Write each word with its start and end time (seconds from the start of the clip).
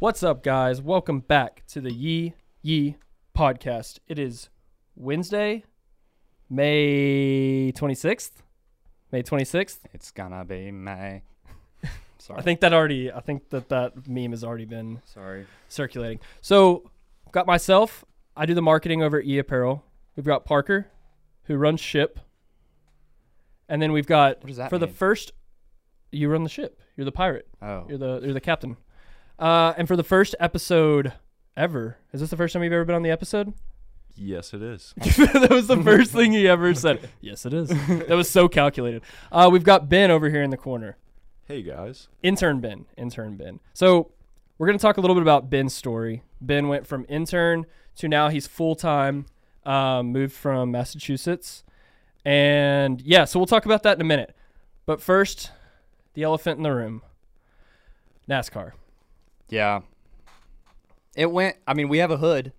What's 0.00 0.22
up, 0.22 0.42
guys? 0.42 0.80
Welcome 0.80 1.20
back 1.20 1.62
to 1.68 1.80
the 1.82 1.92
Yee 1.92 2.32
Yee 2.62 2.96
podcast. 3.36 3.98
It 4.08 4.18
is 4.18 4.48
Wednesday, 4.96 5.64
May 6.48 7.70
26th. 7.76 8.30
May 9.12 9.22
26th. 9.22 9.80
It's 9.92 10.10
gonna 10.10 10.42
be 10.46 10.70
May. 10.70 11.22
Sorry. 12.18 12.38
I 12.38 12.42
think 12.42 12.60
that 12.60 12.72
already, 12.72 13.12
I 13.12 13.20
think 13.20 13.50
that 13.50 13.68
that 13.68 14.08
meme 14.08 14.30
has 14.30 14.42
already 14.42 14.64
been 14.64 15.02
Sorry. 15.04 15.46
circulating. 15.68 16.20
So, 16.40 16.90
got 17.30 17.46
myself. 17.46 18.02
I 18.34 18.46
do 18.46 18.54
the 18.54 18.62
marketing 18.62 19.02
over 19.02 19.18
at 19.18 19.26
E 19.26 19.36
Apparel. 19.38 19.84
We've 20.16 20.24
got 20.24 20.46
Parker, 20.46 20.86
who 21.44 21.56
runs 21.56 21.78
ship, 21.80 22.18
and 23.68 23.82
then 23.82 23.92
we've 23.92 24.06
got 24.06 24.38
What 24.38 24.46
does 24.46 24.56
that 24.56 24.70
for 24.70 24.78
the 24.78 24.86
mean? 24.86 24.94
first. 24.94 25.32
You 26.10 26.30
run 26.30 26.42
the 26.42 26.48
ship. 26.48 26.80
You're 26.96 27.04
the 27.04 27.12
pirate. 27.12 27.48
Oh. 27.60 27.84
You're 27.86 27.98
the 27.98 28.20
you're 28.24 28.32
the 28.32 28.40
captain. 28.40 28.78
Uh, 29.40 29.72
and 29.76 29.88
for 29.88 29.96
the 29.96 30.04
first 30.04 30.34
episode 30.38 31.14
ever, 31.56 31.96
is 32.12 32.20
this 32.20 32.30
the 32.30 32.36
first 32.36 32.52
time 32.52 32.62
you've 32.62 32.72
ever 32.72 32.84
been 32.84 32.94
on 32.96 33.02
the 33.02 33.10
episode? 33.10 33.54
Yes, 34.16 34.52
it 34.52 34.60
is. 34.60 34.92
that 34.98 35.48
was 35.50 35.66
the 35.66 35.82
first 35.82 36.10
thing 36.10 36.32
he 36.32 36.46
ever 36.46 36.74
said. 36.74 37.08
Yes, 37.22 37.46
it 37.46 37.54
is. 37.54 37.68
That 37.70 38.10
was 38.10 38.28
so 38.28 38.48
calculated. 38.48 39.00
Uh, 39.32 39.48
we've 39.50 39.64
got 39.64 39.88
Ben 39.88 40.10
over 40.10 40.28
here 40.28 40.42
in 40.42 40.50
the 40.50 40.58
corner. 40.58 40.98
Hey 41.46 41.62
guys. 41.62 42.08
Intern 42.22 42.60
Ben. 42.60 42.84
Intern 42.98 43.36
Ben. 43.36 43.60
So 43.72 44.10
we're 44.58 44.66
going 44.66 44.78
to 44.78 44.82
talk 44.82 44.98
a 44.98 45.00
little 45.00 45.14
bit 45.16 45.22
about 45.22 45.48
Ben's 45.48 45.72
story. 45.72 46.22
Ben 46.38 46.68
went 46.68 46.86
from 46.86 47.06
intern 47.08 47.64
to 47.96 48.08
now 48.08 48.28
he's 48.28 48.46
full 48.46 48.74
time, 48.74 49.24
um, 49.64 50.08
moved 50.08 50.34
from 50.34 50.70
Massachusetts. 50.70 51.64
And 52.22 53.00
yeah, 53.00 53.24
so 53.24 53.38
we'll 53.38 53.46
talk 53.46 53.64
about 53.64 53.84
that 53.84 53.96
in 53.96 54.02
a 54.02 54.04
minute. 54.04 54.36
But 54.84 55.00
first, 55.00 55.50
the 56.12 56.24
elephant 56.24 56.58
in 56.58 56.62
the 56.64 56.74
room 56.74 57.00
NASCAR. 58.28 58.72
Yeah. 59.50 59.80
It 61.16 61.30
went. 61.30 61.56
I 61.66 61.74
mean, 61.74 61.88
we 61.88 61.98
have 61.98 62.10
a 62.10 62.16
hood. 62.16 62.52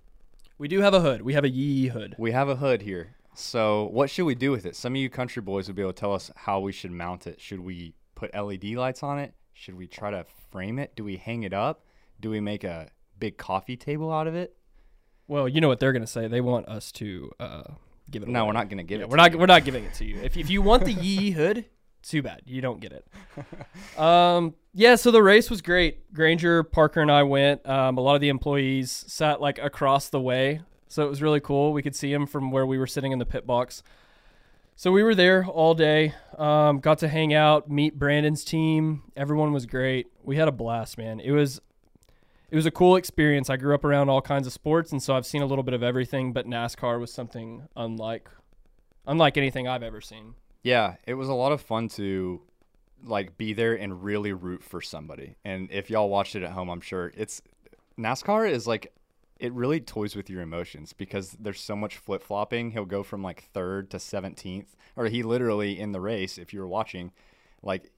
We 0.57 0.67
do 0.67 0.81
have 0.81 0.93
a 0.93 0.99
hood. 1.01 1.21
We 1.23 1.33
have 1.33 1.43
a 1.43 1.49
yee 1.49 1.87
hood. 1.87 2.15
We 2.19 2.31
have 2.31 2.49
a 2.49 2.57
hood 2.57 2.81
here. 2.83 3.15
So, 3.33 3.85
what 3.91 4.09
should 4.09 4.25
we 4.25 4.35
do 4.35 4.51
with 4.51 4.65
it? 4.65 4.75
Some 4.75 4.93
of 4.93 4.97
you 4.97 5.09
country 5.09 5.41
boys 5.41 5.67
would 5.67 5.75
be 5.75 5.81
able 5.81 5.93
to 5.93 5.99
tell 5.99 6.13
us 6.13 6.29
how 6.35 6.59
we 6.59 6.71
should 6.71 6.91
mount 6.91 7.25
it. 7.25 7.39
Should 7.39 7.61
we 7.61 7.93
put 8.13 8.35
LED 8.35 8.65
lights 8.75 9.03
on 9.03 9.19
it? 9.19 9.33
Should 9.53 9.75
we 9.75 9.87
try 9.87 10.11
to 10.11 10.25
frame 10.51 10.77
it? 10.79 10.95
Do 10.95 11.03
we 11.03 11.15
hang 11.17 11.43
it 11.43 11.53
up? 11.53 11.85
Do 12.19 12.29
we 12.29 12.39
make 12.41 12.63
a 12.63 12.89
big 13.17 13.37
coffee 13.37 13.77
table 13.77 14.11
out 14.11 14.27
of 14.27 14.35
it? 14.35 14.55
Well, 15.27 15.47
you 15.47 15.61
know 15.61 15.69
what 15.69 15.79
they're 15.79 15.93
going 15.93 16.03
to 16.03 16.07
say. 16.07 16.27
They 16.27 16.41
want 16.41 16.67
us 16.67 16.91
to 16.93 17.31
uh, 17.39 17.63
give 18.11 18.21
it 18.23 18.27
No, 18.27 18.41
away. 18.41 18.47
we're 18.47 18.53
not 18.53 18.67
going 18.69 18.77
to 18.79 18.83
give 18.83 18.99
Yeah, 18.99 19.05
it. 19.05 19.09
we're 19.09 19.15
to 19.17 19.23
not 19.23 19.31
you. 19.31 19.37
we're 19.39 19.45
not 19.45 19.63
giving 19.63 19.85
it 19.85 19.93
to 19.95 20.05
you. 20.05 20.19
If 20.21 20.35
if 20.35 20.49
you 20.49 20.61
want 20.61 20.83
the 20.83 20.91
yee 20.93 21.31
hood, 21.31 21.65
too 22.01 22.21
bad. 22.21 22.41
You 22.45 22.61
don't 22.61 22.79
get 22.79 22.91
it. 22.93 23.07
Um 23.97 24.55
yeah, 24.73 24.95
so 24.95 25.11
the 25.11 25.21
race 25.21 25.49
was 25.49 25.61
great. 25.61 26.13
Granger, 26.13 26.63
Parker 26.63 27.01
and 27.01 27.11
I 27.11 27.23
went. 27.23 27.67
Um 27.67 27.97
a 27.97 28.01
lot 28.01 28.15
of 28.15 28.21
the 28.21 28.29
employees 28.29 29.05
sat 29.07 29.41
like 29.41 29.59
across 29.59 30.09
the 30.09 30.19
way. 30.21 30.61
So 30.87 31.05
it 31.05 31.09
was 31.09 31.21
really 31.21 31.39
cool. 31.39 31.73
We 31.73 31.81
could 31.81 31.95
see 31.95 32.11
them 32.11 32.27
from 32.27 32.51
where 32.51 32.65
we 32.65 32.77
were 32.77 32.87
sitting 32.87 33.11
in 33.11 33.19
the 33.19 33.25
pit 33.25 33.45
box. 33.47 33.83
So 34.75 34.91
we 34.91 35.03
were 35.03 35.13
there 35.13 35.45
all 35.45 35.73
day. 35.73 36.15
Um, 36.37 36.79
got 36.79 36.97
to 36.99 37.07
hang 37.07 37.33
out, 37.33 37.69
meet 37.69 37.99
Brandon's 37.99 38.43
team. 38.43 39.03
Everyone 39.15 39.53
was 39.53 39.65
great. 39.65 40.07
We 40.23 40.37
had 40.37 40.47
a 40.47 40.51
blast, 40.51 40.97
man. 40.97 41.19
It 41.19 41.31
was 41.31 41.61
it 42.49 42.55
was 42.55 42.65
a 42.65 42.71
cool 42.71 42.95
experience. 42.97 43.49
I 43.49 43.57
grew 43.57 43.73
up 43.73 43.85
around 43.85 44.09
all 44.09 44.21
kinds 44.21 44.45
of 44.45 44.53
sports, 44.53 44.91
and 44.91 45.01
so 45.01 45.15
I've 45.15 45.25
seen 45.25 45.41
a 45.41 45.45
little 45.45 45.63
bit 45.63 45.73
of 45.73 45.83
everything. 45.83 46.33
But 46.33 46.45
NASCAR 46.47 46.99
was 46.99 47.13
something 47.13 47.67
unlike, 47.75 48.29
unlike 49.07 49.37
anything 49.37 49.67
I've 49.67 49.83
ever 49.83 50.01
seen. 50.01 50.33
Yeah, 50.63 50.95
it 51.07 51.15
was 51.15 51.29
a 51.29 51.33
lot 51.33 51.51
of 51.51 51.61
fun 51.61 51.87
to 51.89 52.41
like 53.03 53.37
be 53.37 53.53
there 53.53 53.73
and 53.73 54.03
really 54.03 54.33
root 54.33 54.63
for 54.63 54.81
somebody. 54.81 55.35
And 55.43 55.69
if 55.71 55.89
y'all 55.89 56.09
watched 56.09 56.35
it 56.35 56.43
at 56.43 56.51
home, 56.51 56.69
I'm 56.69 56.81
sure 56.81 57.11
it's 57.15 57.41
NASCAR 57.97 58.49
is 58.49 58.67
like 58.67 58.93
it 59.39 59.51
really 59.53 59.79
toys 59.79 60.15
with 60.15 60.29
your 60.29 60.41
emotions 60.41 60.93
because 60.93 61.31
there's 61.39 61.59
so 61.59 61.75
much 61.75 61.97
flip 61.97 62.21
flopping. 62.21 62.71
He'll 62.71 62.85
go 62.85 63.01
from 63.01 63.23
like 63.23 63.49
third 63.53 63.89
to 63.89 63.97
17th, 63.97 64.67
or 64.95 65.07
he 65.07 65.23
literally 65.23 65.79
in 65.79 65.93
the 65.93 66.01
race, 66.01 66.37
if 66.37 66.53
you 66.53 66.59
were 66.59 66.67
watching, 66.67 67.11
like 67.63 67.91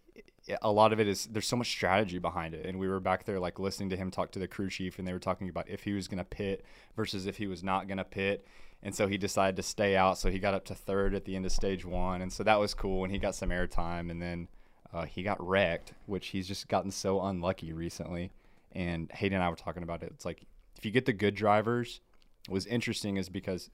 a 0.61 0.71
lot 0.71 0.93
of 0.93 0.99
it 0.99 1.07
is 1.07 1.25
there's 1.25 1.47
so 1.47 1.55
much 1.55 1.69
strategy 1.69 2.17
behind 2.17 2.53
it. 2.53 2.65
And 2.65 2.79
we 2.79 2.87
were 2.87 3.01
back 3.01 3.25
there 3.25 3.39
like 3.39 3.59
listening 3.59 3.89
to 3.89 3.97
him 3.97 4.09
talk 4.09 4.31
to 4.31 4.39
the 4.39 4.47
crew 4.47 4.69
chief, 4.69 4.99
and 4.99 5.07
they 5.07 5.13
were 5.13 5.19
talking 5.19 5.49
about 5.49 5.69
if 5.69 5.83
he 5.83 5.91
was 5.91 6.07
going 6.07 6.19
to 6.19 6.23
pit 6.23 6.63
versus 6.95 7.25
if 7.25 7.37
he 7.37 7.47
was 7.47 7.61
not 7.61 7.87
going 7.87 7.97
to 7.97 8.05
pit. 8.05 8.47
And 8.83 8.93
so 8.93 9.07
he 9.07 9.17
decided 9.17 9.55
to 9.55 9.63
stay 9.63 9.95
out. 9.95 10.17
So 10.17 10.29
he 10.29 10.39
got 10.39 10.53
up 10.53 10.65
to 10.65 10.75
third 10.75 11.15
at 11.15 11.25
the 11.25 11.35
end 11.35 11.45
of 11.45 11.51
stage 11.51 11.85
one. 11.85 12.21
And 12.21 12.31
so 12.31 12.43
that 12.43 12.59
was 12.59 12.73
cool. 12.73 13.03
And 13.03 13.13
he 13.13 13.17
got 13.17 13.33
some 13.33 13.49
airtime. 13.49 14.11
And 14.11 14.21
then 14.21 14.49
uh, 14.93 15.05
he 15.05 15.23
got 15.23 15.45
wrecked, 15.45 15.93
which 16.05 16.27
he's 16.27 16.47
just 16.47 16.67
gotten 16.67 16.91
so 16.91 17.21
unlucky 17.21 17.73
recently. 17.73 18.31
And 18.73 19.09
Hayden 19.13 19.35
and 19.35 19.43
I 19.43 19.49
were 19.49 19.55
talking 19.55 19.83
about 19.83 20.03
it. 20.03 20.11
It's 20.13 20.25
like 20.25 20.43
if 20.77 20.85
you 20.85 20.91
get 20.91 21.05
the 21.05 21.13
good 21.13 21.33
drivers, 21.33 22.01
was 22.49 22.65
interesting 22.65 23.17
is 23.17 23.29
because 23.29 23.69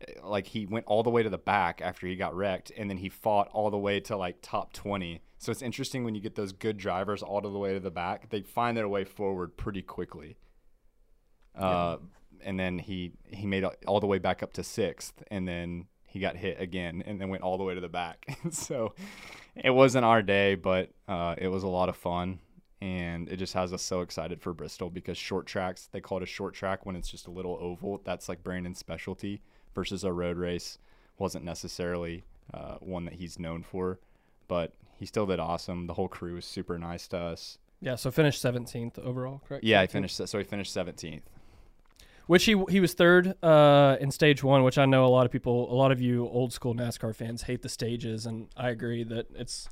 uh, 0.00 0.26
like 0.26 0.46
he 0.46 0.66
went 0.66 0.86
all 0.86 1.02
the 1.02 1.10
way 1.10 1.22
to 1.22 1.30
the 1.30 1.38
back 1.38 1.80
after 1.82 2.06
he 2.06 2.16
got 2.16 2.34
wrecked 2.34 2.70
and 2.76 2.90
then 2.90 2.98
he 2.98 3.08
fought 3.08 3.48
all 3.52 3.70
the 3.70 3.78
way 3.78 4.00
to 4.00 4.16
like 4.16 4.36
top 4.42 4.72
20 4.72 5.22
so 5.38 5.50
it's 5.50 5.62
interesting 5.62 6.04
when 6.04 6.14
you 6.14 6.20
get 6.20 6.34
those 6.34 6.52
good 6.52 6.76
drivers 6.76 7.22
all 7.22 7.40
the 7.40 7.48
way 7.48 7.72
to 7.72 7.80
the 7.80 7.90
back 7.90 8.28
they 8.30 8.42
find 8.42 8.76
their 8.76 8.88
way 8.88 9.04
forward 9.04 9.56
pretty 9.56 9.82
quickly 9.82 10.36
uh, 11.56 11.96
and 12.44 12.58
then 12.58 12.78
he 12.78 13.12
he 13.28 13.46
made 13.46 13.64
all 13.86 14.00
the 14.00 14.06
way 14.06 14.18
back 14.18 14.42
up 14.42 14.52
to 14.54 14.62
sixth 14.62 15.22
and 15.28 15.46
then 15.48 15.86
he 16.06 16.20
got 16.20 16.36
hit 16.36 16.60
again 16.60 17.02
and 17.04 17.20
then 17.20 17.28
went 17.28 17.42
all 17.42 17.58
the 17.58 17.64
way 17.64 17.74
to 17.74 17.80
the 17.80 17.88
back. 17.88 18.38
So 18.50 18.94
it 19.56 19.70
wasn't 19.70 20.04
our 20.04 20.22
day 20.22 20.54
but 20.54 20.90
uh, 21.08 21.34
it 21.38 21.48
was 21.48 21.62
a 21.62 21.68
lot 21.68 21.88
of 21.88 21.96
fun. 21.96 22.40
And 22.80 23.28
it 23.30 23.36
just 23.36 23.54
has 23.54 23.72
us 23.72 23.82
so 23.82 24.02
excited 24.02 24.42
for 24.42 24.52
Bristol 24.52 24.90
because 24.90 25.16
short 25.16 25.46
tracks 25.46 25.88
they 25.90 26.00
call 26.00 26.18
it 26.18 26.24
a 26.24 26.26
short 26.26 26.54
track 26.54 26.84
when 26.84 26.96
it's 26.96 27.08
just 27.10 27.26
a 27.26 27.30
little 27.30 27.56
oval. 27.60 28.00
That's 28.04 28.28
like 28.28 28.42
Brandon's 28.44 28.78
specialty 28.78 29.42
versus 29.74 30.04
a 30.04 30.12
road 30.12 30.36
race. 30.36 30.78
Wasn't 31.18 31.44
necessarily 31.44 32.24
uh, 32.52 32.76
one 32.80 33.04
that 33.06 33.14
he's 33.14 33.38
known 33.38 33.62
for 33.62 33.98
but 34.48 34.72
he 34.98 35.06
still 35.06 35.26
did 35.26 35.40
awesome. 35.40 35.86
The 35.86 35.94
whole 35.94 36.08
crew 36.08 36.34
was 36.34 36.44
super 36.44 36.78
nice 36.78 37.08
to 37.08 37.18
us. 37.18 37.58
Yeah, 37.80 37.96
so 37.96 38.10
finished 38.10 38.42
17th 38.42 38.98
overall, 38.98 39.42
correct? 39.46 39.64
yeah 39.64 39.84
17th? 39.84 39.90
finished 39.90 40.28
so 40.28 40.38
he 40.38 40.44
finished 40.44 40.74
17th 40.74 41.22
Which 42.26 42.44
he 42.44 42.62
he 42.70 42.80
was 42.80 42.94
third 42.94 43.34
uh, 43.42 43.96
in 44.00 44.10
stage 44.10 44.42
one, 44.42 44.62
which 44.62 44.78
I 44.78 44.86
know 44.86 45.04
a 45.04 45.08
lot 45.08 45.26
of 45.26 45.32
people, 45.32 45.70
a 45.72 45.76
lot 45.76 45.92
of 45.92 46.00
you 46.00 46.26
old 46.26 46.52
school 46.52 46.74
NASCAR 46.74 47.14
fans 47.14 47.42
hate 47.42 47.62
the 47.62 47.68
stages, 47.68 48.24
and 48.24 48.48
I 48.56 48.70
agree 48.70 49.04
that 49.04 49.26
it's. 49.34 49.68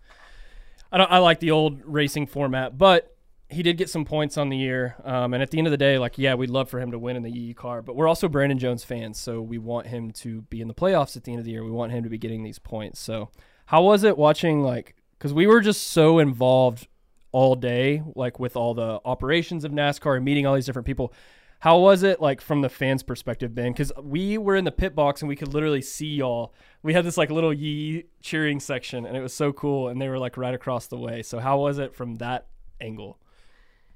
I 0.90 0.98
don't. 0.98 1.10
I 1.10 1.18
like 1.18 1.40
the 1.40 1.50
old 1.50 1.80
racing 1.84 2.26
format, 2.26 2.76
but 2.76 3.16
he 3.52 3.62
did 3.62 3.76
get 3.76 3.90
some 3.90 4.04
points 4.04 4.36
on 4.36 4.48
the 4.48 4.56
year. 4.56 4.96
Um, 5.04 5.34
and 5.34 5.42
at 5.42 5.50
the 5.50 5.58
end 5.58 5.66
of 5.66 5.70
the 5.70 5.76
day, 5.76 5.98
like 5.98 6.18
yeah, 6.18 6.34
we'd 6.34 6.50
love 6.50 6.68
for 6.68 6.80
him 6.80 6.90
to 6.90 6.98
win 6.98 7.16
in 7.16 7.22
the 7.22 7.30
Yee 7.30 7.54
car, 7.54 7.82
but 7.82 7.96
we're 7.96 8.08
also 8.08 8.28
Brandon 8.28 8.58
Jones 8.58 8.84
fans, 8.84 9.18
so 9.18 9.40
we 9.40 9.58
want 9.58 9.86
him 9.86 10.10
to 10.12 10.42
be 10.42 10.60
in 10.60 10.68
the 10.68 10.74
playoffs 10.74 11.16
at 11.16 11.24
the 11.24 11.32
end 11.32 11.38
of 11.38 11.44
the 11.44 11.52
year. 11.52 11.64
We 11.64 11.70
want 11.70 11.92
him 11.92 12.02
to 12.04 12.10
be 12.10 12.18
getting 12.18 12.42
these 12.42 12.58
points. 12.58 13.00
So, 13.00 13.30
how 13.66 13.82
was 13.82 14.04
it 14.04 14.18
watching 14.18 14.62
like? 14.62 14.96
Because 15.18 15.32
we 15.32 15.46
were 15.46 15.60
just 15.60 15.86
so 15.88 16.18
involved 16.18 16.88
all 17.30 17.54
day, 17.54 18.02
like 18.14 18.38
with 18.38 18.56
all 18.56 18.74
the 18.74 19.00
operations 19.04 19.64
of 19.64 19.72
NASCAR 19.72 20.16
and 20.16 20.24
meeting 20.24 20.46
all 20.46 20.54
these 20.54 20.66
different 20.66 20.86
people. 20.86 21.12
How 21.62 21.78
was 21.78 22.02
it 22.02 22.20
like 22.20 22.40
from 22.40 22.60
the 22.60 22.68
fans' 22.68 23.04
perspective, 23.04 23.54
Ben? 23.54 23.70
Because 23.70 23.92
we 24.02 24.36
were 24.36 24.56
in 24.56 24.64
the 24.64 24.72
pit 24.72 24.96
box 24.96 25.22
and 25.22 25.28
we 25.28 25.36
could 25.36 25.54
literally 25.54 25.80
see 25.80 26.08
y'all. 26.08 26.52
We 26.82 26.92
had 26.92 27.04
this 27.04 27.16
like 27.16 27.30
little 27.30 27.52
yee 27.52 28.06
cheering 28.20 28.58
section, 28.58 29.06
and 29.06 29.16
it 29.16 29.20
was 29.20 29.32
so 29.32 29.52
cool. 29.52 29.86
And 29.86 30.02
they 30.02 30.08
were 30.08 30.18
like 30.18 30.36
right 30.36 30.54
across 30.54 30.88
the 30.88 30.98
way. 30.98 31.22
So 31.22 31.38
how 31.38 31.60
was 31.60 31.78
it 31.78 31.94
from 31.94 32.16
that 32.16 32.48
angle? 32.80 33.20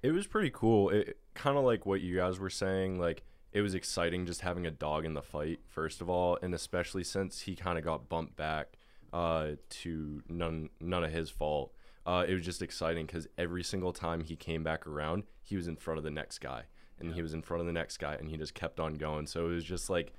It 0.00 0.12
was 0.12 0.28
pretty 0.28 0.52
cool. 0.54 0.90
It 0.90 1.18
kind 1.34 1.58
of 1.58 1.64
like 1.64 1.84
what 1.86 2.02
you 2.02 2.14
guys 2.14 2.38
were 2.38 2.50
saying. 2.50 3.00
Like 3.00 3.24
it 3.50 3.62
was 3.62 3.74
exciting 3.74 4.26
just 4.26 4.42
having 4.42 4.64
a 4.64 4.70
dog 4.70 5.04
in 5.04 5.14
the 5.14 5.22
fight, 5.22 5.58
first 5.66 6.00
of 6.00 6.08
all, 6.08 6.38
and 6.40 6.54
especially 6.54 7.02
since 7.02 7.40
he 7.40 7.56
kind 7.56 7.78
of 7.78 7.82
got 7.82 8.08
bumped 8.08 8.36
back 8.36 8.74
uh, 9.12 9.52
to 9.70 10.22
none 10.28 10.68
none 10.80 11.02
of 11.02 11.10
his 11.10 11.30
fault. 11.30 11.72
Uh, 12.06 12.24
it 12.28 12.32
was 12.32 12.44
just 12.44 12.62
exciting 12.62 13.06
because 13.06 13.26
every 13.36 13.64
single 13.64 13.92
time 13.92 14.20
he 14.20 14.36
came 14.36 14.62
back 14.62 14.86
around, 14.86 15.24
he 15.42 15.56
was 15.56 15.66
in 15.66 15.74
front 15.74 15.98
of 15.98 16.04
the 16.04 16.12
next 16.12 16.38
guy, 16.38 16.62
and 16.98 17.14
he 17.14 17.22
was 17.22 17.34
in 17.34 17.42
front 17.42 17.60
of 17.60 17.66
the 17.66 17.72
next 17.72 17.98
guy, 17.98 18.14
and 18.14 18.28
he 18.28 18.36
just 18.36 18.54
kept 18.54 18.80
on 18.80 18.94
going. 18.94 19.26
So 19.26 19.46
it 19.46 19.54
was 19.54 19.64
just 19.64 19.90
like, 19.90 20.12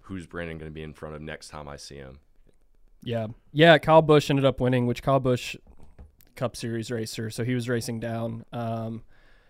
who's 0.00 0.26
Brandon 0.26 0.58
going 0.58 0.70
to 0.70 0.74
be 0.74 0.82
in 0.82 0.92
front 0.92 1.14
of 1.14 1.22
next 1.22 1.48
time 1.48 1.68
I 1.68 1.76
see 1.76 1.96
him? 1.96 2.18
Yeah, 3.02 3.28
yeah. 3.52 3.78
Kyle 3.78 4.02
Busch 4.02 4.30
ended 4.30 4.44
up 4.44 4.60
winning, 4.60 4.86
which 4.86 5.02
Kyle 5.02 5.20
Busch, 5.20 5.56
Cup 6.36 6.56
Series 6.56 6.90
racer, 6.90 7.30
so 7.30 7.44
he 7.44 7.54
was 7.54 7.68
racing 7.68 8.00
down. 8.00 8.44
Um, 8.52 9.02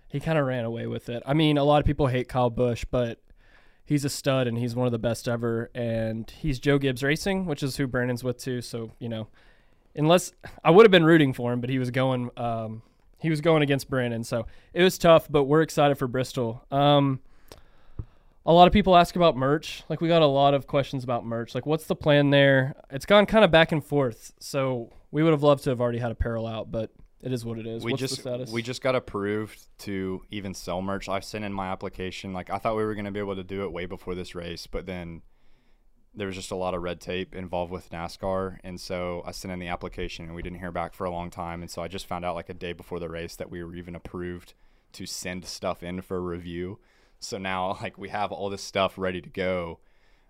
he 0.09 0.21
kind 0.21 0.39
of 0.39 0.47
ran 0.47 0.65
away 0.65 0.87
with 0.87 1.09
it. 1.09 1.23
I 1.27 1.35
mean, 1.35 1.59
a 1.59 1.65
lot 1.65 1.81
of 1.81 1.87
people 1.87 2.09
hate 2.09 2.29
Kyle 2.29 2.51
Busch, 2.51 2.85
but 2.91 3.21
he's 3.85 4.05
a 4.05 4.09
stud 4.09 4.47
and 4.47 4.59
he's 4.59 4.75
one 4.75 4.87
of 4.87 4.93
the 4.93 4.99
best 4.99 5.29
ever. 5.29 5.71
And 5.75 6.31
he's 6.31 6.59
Joe 6.59 6.79
Gibbs 6.79 7.03
Racing, 7.03 7.47
which 7.47 7.63
is 7.63 7.77
who 7.77 7.87
Brandon's 7.87 8.25
with 8.25 8.39
too. 8.39 8.61
So 8.61 8.93
you 8.99 9.09
know, 9.09 9.29
unless 9.95 10.33
I 10.65 10.71
would 10.71 10.85
have 10.85 10.91
been 10.91 11.05
rooting 11.05 11.33
for 11.33 11.53
him, 11.53 11.61
but 11.61 11.71
he 11.71 11.79
was 11.79 11.91
going. 11.91 12.31
Um, 12.37 12.83
he 13.21 13.31
was 13.31 13.41
going 13.41 13.63
against 13.63 13.89
Brandon, 13.89 14.25
so 14.25 14.47
it 14.73 14.83
was 14.83 14.99
tough. 14.99 15.27
But 15.31 15.45
we're 15.45 15.63
excited 15.63 15.97
for 15.97 16.07
Bristol. 16.07 16.65
Um, 16.71 17.21
a 18.47 18.53
lot 18.53 18.67
of 18.67 18.73
people 18.73 18.97
ask 18.97 19.17
about 19.17 19.37
merch. 19.37 19.85
Like 19.89 20.01
we 20.01 20.09
got 20.09 20.23
a 20.23 20.27
lot 20.27 20.55
of 20.55 20.67
questions 20.67 21.05
about 21.05 21.25
merch. 21.25 21.55
Like 21.55 21.67
what's 21.67 21.85
the 21.85 21.97
plan 21.97 22.31
there? 22.31 22.75
It's 22.91 23.07
gone 23.07 23.27
kind 23.27 23.45
of 23.45 23.51
back 23.51 23.73
and 23.73 23.85
forth. 23.85 24.33
So 24.41 24.91
we 25.11 25.23
would 25.23 25.33
have 25.33 25.43
loved 25.43 25.65
to 25.65 25.71
have 25.71 25.81
already 25.81 25.99
had 25.99 26.11
apparel 26.11 26.47
out, 26.47 26.71
but 26.71 26.91
it 27.23 27.33
is 27.33 27.45
what 27.45 27.59
it 27.59 27.67
is. 27.67 27.85
we 27.85 27.93
What's 27.93 28.01
just 28.01 28.17
the 28.17 28.23
status? 28.23 28.51
we 28.51 28.63
just 28.63 28.83
got 28.83 28.95
approved 28.95 29.67
to 29.81 30.23
even 30.31 30.55
sell 30.55 30.81
merch. 30.81 31.09
I 31.09 31.21
sent 31.21 31.45
in 31.45 31.53
my 31.53 31.69
application. 31.69 32.33
Like 32.33 32.51
I 32.51 32.59
thought 32.59 32.77
we 32.77 32.85
were 32.85 32.95
gonna 32.95 33.13
be 33.13 33.21
able 33.21 33.37
to 33.37 33.45
do 33.45 33.65
it 33.65 33.73
way 33.73 33.87
before 33.87 34.15
this 34.15 34.35
race, 34.35 34.67
but 34.67 34.87
then 34.87 35.23
there 36.15 36.27
was 36.27 36.37
just 36.37 36.51
a 36.51 36.57
lot 36.57 36.75
of 36.75 36.83
red 36.83 37.01
tape 37.01 37.35
involved 37.35 37.71
with 37.71 37.91
NASCAR, 37.91 38.59
and 38.65 38.81
so 38.81 39.23
I 39.25 39.31
sent 39.31 39.53
in 39.53 39.61
the 39.61 39.69
application 39.69 40.25
and 40.25 40.35
we 40.35 40.43
didn't 40.43 40.59
hear 40.59 40.73
back 40.73 40.93
for 40.93 41.05
a 41.05 41.11
long 41.11 41.31
time. 41.31 41.63
And 41.63 41.71
so 41.71 41.83
I 41.83 41.89
just 41.89 42.07
found 42.07 42.25
out 42.25 42.35
like 42.35 42.49
a 42.49 42.55
day 42.55 42.73
before 42.73 42.99
the 42.99 43.09
race 43.09 43.37
that 43.37 43.51
we 43.51 43.63
were 43.63 43.75
even 43.75 43.95
approved 43.95 44.55
to 44.93 45.07
send 45.07 45.45
stuff 45.45 45.83
in 45.83 46.01
for 46.01 46.21
review. 46.21 46.79
So 47.21 47.39
now 47.39 47.79
like 47.83 47.97
we 47.97 48.09
have 48.09 48.33
all 48.33 48.51
this 48.51 48.63
stuff 48.63 48.99
ready 48.99 49.21
to 49.21 49.31
go, 49.31 49.79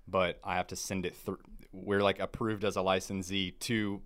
but 0.06 0.38
I 0.44 0.56
have 0.56 0.66
to 0.68 0.76
send 0.76 1.06
it 1.06 1.16
through. 1.16 1.38
We're 1.72 2.02
like 2.02 2.18
approved 2.18 2.64
as 2.64 2.76
a 2.76 2.82
licensee 2.82 3.52
to 3.52 4.02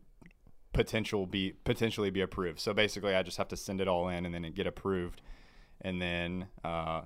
potential 0.72 1.26
be 1.26 1.54
potentially 1.64 2.10
be 2.10 2.20
approved. 2.20 2.60
So 2.60 2.72
basically, 2.72 3.14
I 3.14 3.22
just 3.22 3.38
have 3.38 3.48
to 3.48 3.56
send 3.56 3.80
it 3.80 3.88
all 3.88 4.08
in 4.08 4.26
and 4.26 4.34
then 4.34 4.44
it 4.44 4.54
get 4.54 4.66
approved, 4.66 5.22
and 5.80 6.00
then 6.00 6.46
uh, 6.62 7.02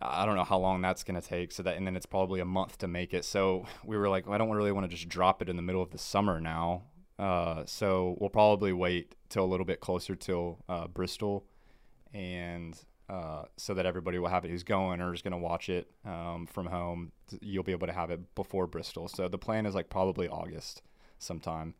I 0.00 0.24
don't 0.24 0.36
know 0.36 0.44
how 0.44 0.58
long 0.58 0.80
that's 0.80 1.04
gonna 1.04 1.22
take. 1.22 1.52
So 1.52 1.62
that 1.62 1.76
and 1.76 1.86
then 1.86 1.96
it's 1.96 2.06
probably 2.06 2.40
a 2.40 2.44
month 2.44 2.78
to 2.78 2.88
make 2.88 3.14
it. 3.14 3.24
So 3.24 3.66
we 3.84 3.96
were 3.96 4.08
like, 4.08 4.26
well, 4.26 4.34
I 4.34 4.38
don't 4.38 4.50
really 4.50 4.72
want 4.72 4.90
to 4.90 4.96
just 4.96 5.08
drop 5.08 5.42
it 5.42 5.48
in 5.48 5.56
the 5.56 5.62
middle 5.62 5.82
of 5.82 5.90
the 5.90 5.98
summer 5.98 6.40
now. 6.40 6.84
Uh, 7.18 7.64
so 7.66 8.16
we'll 8.18 8.30
probably 8.30 8.72
wait 8.72 9.14
till 9.28 9.44
a 9.44 9.46
little 9.46 9.66
bit 9.66 9.80
closer 9.80 10.14
till 10.14 10.64
uh, 10.70 10.86
Bristol, 10.88 11.44
and 12.14 12.78
uh, 13.10 13.42
so 13.58 13.74
that 13.74 13.84
everybody 13.84 14.18
will 14.18 14.28
have 14.28 14.44
it 14.44 14.50
who's 14.50 14.62
going 14.62 15.00
or 15.02 15.12
is 15.12 15.20
going 15.20 15.32
to 15.32 15.38
watch 15.38 15.68
it 15.68 15.90
um, 16.06 16.46
from 16.46 16.66
home. 16.66 17.12
You'll 17.42 17.64
be 17.64 17.72
able 17.72 17.88
to 17.88 17.92
have 17.92 18.10
it 18.10 18.34
before 18.34 18.66
Bristol. 18.66 19.08
So 19.08 19.28
the 19.28 19.36
plan 19.36 19.66
is 19.66 19.74
like 19.74 19.90
probably 19.90 20.28
August 20.28 20.82
sometime. 21.18 21.74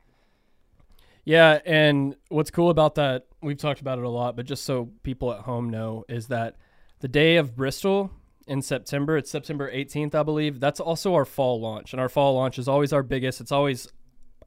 Yeah, 1.25 1.61
and 1.65 2.17
what's 2.29 2.51
cool 2.51 2.71
about 2.71 2.97
that, 2.97 3.27
we've 3.41 3.57
talked 3.57 3.81
about 3.81 3.99
it 3.99 4.05
a 4.05 4.09
lot, 4.09 4.37
but 4.37 4.45
just 4.45 4.65
so 4.65 4.91
people 5.03 5.33
at 5.33 5.41
home 5.41 5.71
know, 5.71 6.05
is 6.09 6.27
that 6.29 6.57
the 7.01 7.09
day 7.09 7.37
of 7.37 7.57
Bristol 7.57 8.11
in 8.47 8.63
September, 8.63 9.17
it's 9.17 9.31
September 9.31 9.71
18th, 9.73 10.15
I 10.15 10.23
believe, 10.23 10.61
that's 10.61 10.81
also 10.81 11.15
our 11.15 11.25
fall 11.25 11.61
launch. 11.61 11.93
And 11.93 12.01
our 12.01 12.09
fall 12.09 12.35
launch 12.35 12.59
is 12.59 12.69
always 12.69 12.93
our 12.93 13.03
biggest. 13.03 13.41
It's 13.41 13.53
always, 13.53 13.89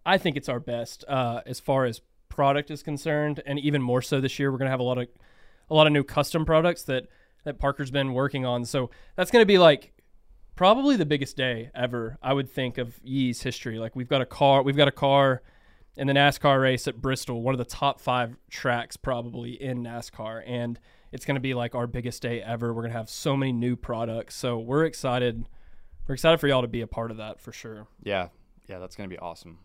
I 0.06 0.18
think 0.18 0.38
it's 0.38 0.50
our 0.50 0.60
best 0.60 1.04
uh, 1.08 1.42
as 1.46 1.60
far 1.60 1.86
as 1.86 2.02
product 2.30 2.70
is 2.72 2.84
concerned. 2.84 3.42
And 3.46 3.60
even 3.60 3.82
more 3.82 4.02
so 4.02 4.22
this 4.22 4.40
year, 4.40 4.52
we're 4.52 4.58
to 4.68 4.72
have 4.72 4.80
a 4.80 4.84
lot 4.84 4.98
of, 4.98 5.08
a 5.70 5.74
lot 5.74 5.88
of 5.88 5.94
new 5.94 6.04
custom 6.04 6.46
products 6.46 6.84
that, 6.84 7.08
that 7.44 7.60
Parker's 7.60 7.92
been 7.92 8.14
working 8.14 8.46
on. 8.46 8.66
So 8.66 8.90
that's 9.16 9.32
to 9.42 9.48
be 9.48 9.58
like 9.58 9.94
probably 10.56 10.96
the 10.96 11.06
biggest 11.06 11.36
day 11.36 11.72
ever, 11.74 12.18
I 12.22 12.34
would 12.34 12.50
think, 12.50 12.78
of 12.78 13.00
Yee's 13.04 13.42
history. 13.42 13.80
Like 13.80 13.96
we've 13.96 14.10
got 14.10 14.22
a 14.22 14.26
car, 14.26 14.62
we've 14.62 14.78
got 14.78 14.88
a 14.88 14.92
car 14.92 15.42
in 15.96 16.08
the 16.08 16.14
NASCAR 16.14 16.62
race 16.62 16.88
at 16.88 17.02
Bristol, 17.02 17.42
one 17.42 17.54
of 17.54 17.60
the 17.60 17.66
top 17.66 18.02
five 18.02 18.36
tracks 18.50 18.98
probably 18.98 19.62
in 19.62 19.84
NASCAR. 19.84 20.44
And 20.46 20.80
it's 21.14 21.26
going 21.26 21.36
to 21.36 21.42
be 21.42 21.54
like 21.54 21.76
our 21.76 21.88
biggest 21.88 22.24
day 22.24 22.42
ever. 22.42 22.74
We're 22.74 22.82
going 22.82 22.92
to 22.92 22.98
have 22.98 23.10
so 23.10 23.38
many 23.38 23.54
new 23.54 23.76
products. 23.76 24.36
So 24.36 24.58
we're 24.58 24.84
excited. 24.84 25.48
We're 26.08 26.16
excited 26.16 26.40
for 26.40 26.48
y'all 26.48 26.64
to 26.64 26.68
be 26.68 26.82
a 26.82 26.88
part 26.88 27.12
of 27.12 27.18
that 27.18 27.40
for 27.40 27.54
sure. 27.54 27.88
Yeah, 28.02 28.28
yeah, 28.68 28.80
that's 28.80 28.96
gonna 28.96 29.08
be 29.08 29.18
awesome. 29.20 29.60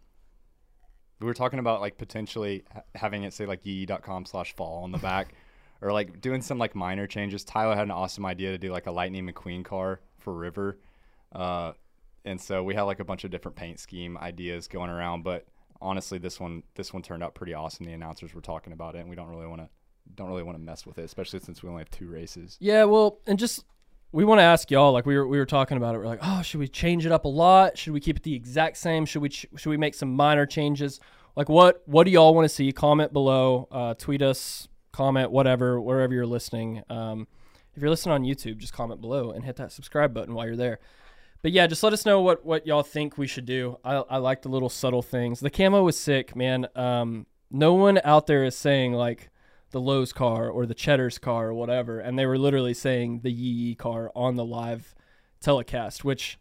We 1.21 1.27
were 1.27 1.35
talking 1.35 1.59
about 1.59 1.81
like 1.81 1.99
potentially 1.99 2.63
having 2.95 3.25
it 3.25 3.33
say 3.33 3.45
like 3.45 3.67
yee.com 3.67 4.25
slash 4.25 4.55
fall 4.55 4.85
on 4.85 4.93
the 4.93 4.99
back, 4.99 5.35
or 5.81 5.93
like 5.93 6.21
doing 6.21 6.43
some 6.43 6.59
like 6.59 6.77
minor 6.77 7.09
changes. 7.09 7.45
Tyler 7.45 7.75
had 7.75 7.85
an 7.85 7.91
awesome 7.91 8.25
idea 8.25 8.53
to 8.53 8.59
do 8.59 8.71
like 8.71 8.87
a 8.87 8.93
Lightning 8.93 9.27
McQueen 9.27 9.65
car 9.65 10.01
for 10.19 10.33
River, 10.33 10.79
uh, 11.33 11.73
and 12.25 12.41
so 12.41 12.63
we 12.63 12.75
had 12.75 12.83
like 12.83 13.01
a 13.01 13.05
bunch 13.05 13.25
of 13.25 13.33
different 13.33 13.57
paint 13.57 13.81
scheme 13.81 14.17
ideas 14.19 14.69
going 14.69 14.91
around. 14.91 15.25
But 15.25 15.47
honestly, 15.81 16.19
this 16.19 16.39
one 16.39 16.63
this 16.77 16.93
one 16.93 17.03
turned 17.03 17.25
out 17.25 17.35
pretty 17.35 17.55
awesome. 17.55 17.85
The 17.85 17.95
announcers 17.95 18.33
were 18.33 18.43
talking 18.43 18.73
about 18.73 18.95
it, 18.95 18.99
and 18.99 19.11
we 19.11 19.17
don't 19.17 19.29
really 19.29 19.49
want 19.49 19.63
to 19.63 19.69
don't 20.15 20.29
really 20.29 20.43
want 20.43 20.57
to 20.57 20.63
mess 20.63 20.87
with 20.87 20.99
it, 20.99 21.05
especially 21.05 21.41
since 21.41 21.63
we 21.63 21.69
only 21.69 21.81
have 21.81 21.91
two 21.91 22.09
races. 22.09 22.57
Yeah, 22.61 22.85
well, 22.85 23.21
and 23.27 23.39
just 23.39 23.65
we 24.13 24.25
want 24.25 24.39
to 24.39 24.43
ask 24.43 24.71
y'all. 24.71 24.93
Like 24.93 25.07
we 25.07 25.17
were 25.17 25.27
we 25.27 25.39
were 25.39 25.47
talking 25.47 25.77
about 25.77 25.95
it. 25.95 25.99
We're 25.99 26.07
like, 26.07 26.21
oh, 26.23 26.43
should 26.43 26.61
we 26.61 26.69
change 26.69 27.07
it 27.07 27.13
up 27.13 27.25
a 27.25 27.29
lot? 27.29 27.77
Should 27.77 27.93
we 27.93 28.01
keep 28.01 28.17
it 28.17 28.23
the 28.23 28.35
exact 28.35 28.77
same? 28.77 29.05
Should 29.07 29.23
we 29.23 29.29
ch- 29.29 29.47
should 29.57 29.71
we 29.71 29.77
make 29.77 29.95
some 29.95 30.15
minor 30.15 30.47
changes? 30.47 31.01
Like 31.37 31.49
what 31.49 31.83
what 31.87 32.05
do 32.05 32.11
y'all 32.11 32.35
want 32.35 32.45
to 32.45 32.49
see? 32.49 32.73
Comment 32.73 33.13
below. 33.13 33.69
Uh, 33.71 33.95
tweet 33.95 34.23
us. 34.23 34.69
Comment 34.93 35.31
whatever 35.31 35.81
wherever 35.81 36.13
you're 36.13 36.27
listening. 36.27 36.83
Um, 36.89 37.29
if 37.75 37.83
you're 37.83 37.91
listening 37.91 38.15
on 38.15 38.25
YouTube, 38.25 38.59
just 38.59 38.73
comment 38.73 39.01
below 39.01 39.31
and 39.31 39.45
hit 39.45 39.57
that 39.57 39.71
subscribe 39.71 40.13
button 40.13 40.35
while 40.35 40.47
you're 40.47 40.57
there. 40.57 40.81
But 41.43 41.53
yeah, 41.53 41.69
just 41.69 41.83
let 41.83 41.93
us 41.93 42.05
know 42.05 42.21
what 42.21 42.45
what 42.45 42.67
y'all 42.67 42.83
think 42.83 43.19
we 43.19 43.27
should 43.27 43.47
do. 43.47 43.79
I 43.85 43.97
I 43.97 44.17
like 44.17 44.43
the 44.43 44.49
little 44.49 44.71
subtle 44.71 45.03
things. 45.03 45.41
The 45.41 45.51
camo 45.51 45.85
was 45.85 45.99
sick, 45.99 46.35
man. 46.35 46.67
Um, 46.75 47.27
no 47.51 47.75
one 47.75 48.01
out 48.05 48.27
there 48.27 48.45
is 48.45 48.57
saying 48.57 48.95
like 48.95 49.31
the 49.71 49.81
Lowe's 49.81 50.13
car 50.13 50.49
or 50.49 50.65
the 50.67 50.75
Cheddar's 50.75 51.19
car 51.19 51.49
or 51.49 51.55
whatever, 51.55 52.01
and 52.01 52.19
they 52.19 52.27
were 52.27 52.39
literally 52.39 52.75
saying 52.75 53.21
the 53.23 53.31
Yee 53.33 53.75
car 53.75 54.11
on 54.15 54.37
the 54.37 54.45
live 54.45 54.95
telecast, 55.41 56.05
which 56.05 56.39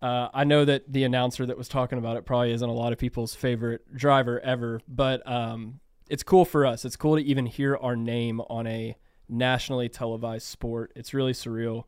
uh, 0.00 0.28
I 0.32 0.44
know 0.44 0.64
that 0.64 0.92
the 0.92 1.04
announcer 1.04 1.44
that 1.46 1.58
was 1.58 1.68
talking 1.68 1.98
about 1.98 2.16
it 2.16 2.24
probably 2.24 2.52
isn't 2.52 2.68
a 2.68 2.72
lot 2.72 2.92
of 2.92 2.98
people's 2.98 3.34
favorite 3.34 3.94
driver 3.96 4.38
ever, 4.40 4.80
but 4.86 5.28
um, 5.28 5.80
it's 6.08 6.22
cool 6.22 6.44
for 6.44 6.64
us. 6.64 6.84
It's 6.84 6.96
cool 6.96 7.16
to 7.16 7.22
even 7.22 7.46
hear 7.46 7.76
our 7.76 7.96
name 7.96 8.40
on 8.42 8.66
a 8.66 8.96
nationally 9.28 9.88
televised 9.88 10.46
sport. 10.46 10.92
It's 10.94 11.12
really 11.12 11.32
surreal, 11.32 11.84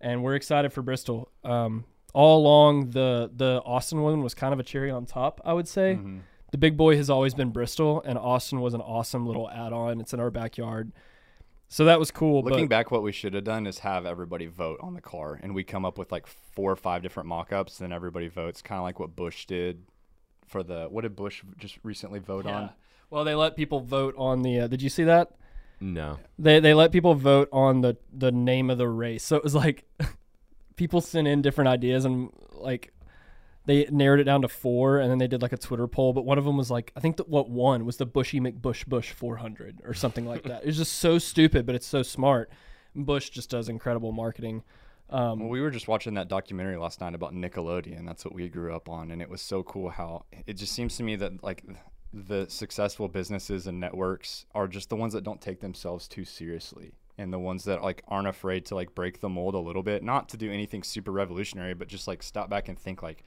and 0.00 0.24
we're 0.24 0.34
excited 0.34 0.72
for 0.72 0.82
Bristol. 0.82 1.30
Um, 1.44 1.84
all 2.12 2.38
along, 2.40 2.90
the 2.90 3.30
the 3.34 3.62
Austin 3.64 4.00
one 4.02 4.22
was 4.22 4.34
kind 4.34 4.52
of 4.52 4.58
a 4.58 4.64
cherry 4.64 4.90
on 4.90 5.06
top, 5.06 5.40
I 5.44 5.52
would 5.52 5.68
say 5.68 5.96
Mhm. 6.00 6.20
The 6.52 6.58
big 6.58 6.76
boy 6.76 6.96
has 6.96 7.10
always 7.10 7.34
been 7.34 7.50
Bristol, 7.50 8.02
and 8.04 8.16
Austin 8.18 8.60
was 8.60 8.74
an 8.74 8.80
awesome 8.80 9.26
little 9.26 9.50
add-on. 9.50 10.00
It's 10.00 10.12
in 10.14 10.20
our 10.20 10.30
backyard, 10.30 10.92
so 11.68 11.84
that 11.84 11.98
was 11.98 12.10
cool. 12.10 12.42
Looking 12.42 12.66
but 12.66 12.76
back, 12.76 12.90
what 12.90 13.02
we 13.02 13.12
should 13.12 13.34
have 13.34 13.44
done 13.44 13.66
is 13.66 13.80
have 13.80 14.06
everybody 14.06 14.46
vote 14.46 14.78
on 14.80 14.94
the 14.94 15.00
car, 15.00 15.38
and 15.42 15.54
we 15.54 15.64
come 15.64 15.84
up 15.84 15.98
with 15.98 16.12
like 16.12 16.26
four 16.26 16.70
or 16.70 16.76
five 16.76 17.02
different 17.02 17.28
mock-ups, 17.28 17.80
and 17.80 17.92
everybody 17.92 18.28
votes, 18.28 18.62
kind 18.62 18.78
of 18.78 18.84
like 18.84 19.00
what 19.00 19.16
Busch 19.16 19.44
did 19.46 19.82
for 20.46 20.62
the. 20.62 20.86
What 20.88 21.02
did 21.02 21.16
Busch 21.16 21.42
just 21.58 21.78
recently 21.82 22.20
vote 22.20 22.44
yeah. 22.44 22.56
on? 22.56 22.70
well, 23.10 23.24
they 23.24 23.34
let 23.34 23.56
people 23.56 23.80
vote 23.80 24.14
on 24.16 24.42
the. 24.42 24.60
Uh, 24.60 24.66
did 24.66 24.82
you 24.82 24.88
see 24.88 25.04
that? 25.04 25.32
No. 25.80 26.18
They 26.38 26.60
they 26.60 26.74
let 26.74 26.92
people 26.92 27.14
vote 27.14 27.48
on 27.52 27.80
the 27.82 27.96
the 28.12 28.32
name 28.32 28.70
of 28.70 28.78
the 28.78 28.88
race. 28.88 29.24
So 29.24 29.36
it 29.36 29.44
was 29.44 29.54
like 29.54 29.84
people 30.76 31.00
sent 31.00 31.28
in 31.28 31.42
different 31.42 31.68
ideas 31.68 32.04
and 32.04 32.30
like 32.52 32.92
they 33.66 33.86
narrowed 33.90 34.20
it 34.20 34.24
down 34.24 34.42
to 34.42 34.48
four, 34.48 34.98
and 34.98 35.10
then 35.10 35.18
they 35.18 35.26
did 35.26 35.42
like 35.42 35.52
a 35.52 35.56
Twitter 35.56 35.86
poll. 35.86 36.12
But 36.12 36.24
one 36.24 36.38
of 36.38 36.44
them 36.44 36.56
was 36.56 36.70
like, 36.70 36.92
I 36.96 37.00
think 37.00 37.16
that 37.18 37.28
what 37.28 37.50
won 37.50 37.84
was 37.84 37.96
the 37.96 38.06
Bushy 38.06 38.40
McBush 38.40 38.86
Busch 38.86 39.12
400 39.12 39.82
or 39.84 39.92
something 39.92 40.24
like 40.26 40.44
that. 40.44 40.62
It 40.62 40.66
was 40.66 40.76
just 40.76 40.94
so 40.94 41.18
stupid, 41.18 41.66
but 41.66 41.74
it's 41.74 41.86
so 41.86 42.02
smart. 42.02 42.50
Bush 42.94 43.30
just 43.30 43.50
does 43.50 43.68
incredible 43.68 44.12
marketing. 44.12 44.62
Um, 45.10 45.40
Well, 45.40 45.48
we 45.48 45.60
were 45.60 45.70
just 45.70 45.86
watching 45.86 46.14
that 46.14 46.28
documentary 46.28 46.76
last 46.76 47.00
night 47.00 47.14
about 47.14 47.34
Nickelodeon. 47.34 48.06
That's 48.06 48.24
what 48.24 48.34
we 48.34 48.48
grew 48.48 48.74
up 48.74 48.88
on, 48.88 49.10
and 49.10 49.20
it 49.22 49.28
was 49.28 49.40
so 49.42 49.62
cool 49.62 49.90
how 49.90 50.24
it 50.46 50.54
just 50.54 50.72
seems 50.72 50.96
to 50.96 51.02
me 51.02 51.16
that 51.16 51.44
like 51.44 51.62
the 52.12 52.46
successful 52.48 53.08
businesses 53.08 53.66
and 53.66 53.78
networks 53.78 54.46
are 54.54 54.66
just 54.66 54.88
the 54.88 54.96
ones 54.96 55.12
that 55.12 55.22
don't 55.22 55.40
take 55.40 55.60
themselves 55.60 56.08
too 56.08 56.24
seriously, 56.24 56.92
and 57.18 57.32
the 57.32 57.38
ones 57.38 57.64
that 57.64 57.82
like 57.82 58.02
aren't 58.08 58.26
afraid 58.28 58.64
to 58.66 58.74
like 58.74 58.94
break 58.94 59.20
the 59.20 59.28
mold 59.28 59.54
a 59.54 59.58
little 59.58 59.82
bit, 59.82 60.02
not 60.02 60.28
to 60.30 60.36
do 60.36 60.50
anything 60.50 60.82
super 60.82 61.12
revolutionary, 61.12 61.74
but 61.74 61.88
just 61.88 62.08
like 62.08 62.22
stop 62.22 62.50
back 62.50 62.68
and 62.68 62.78
think 62.78 63.02
like, 63.02 63.22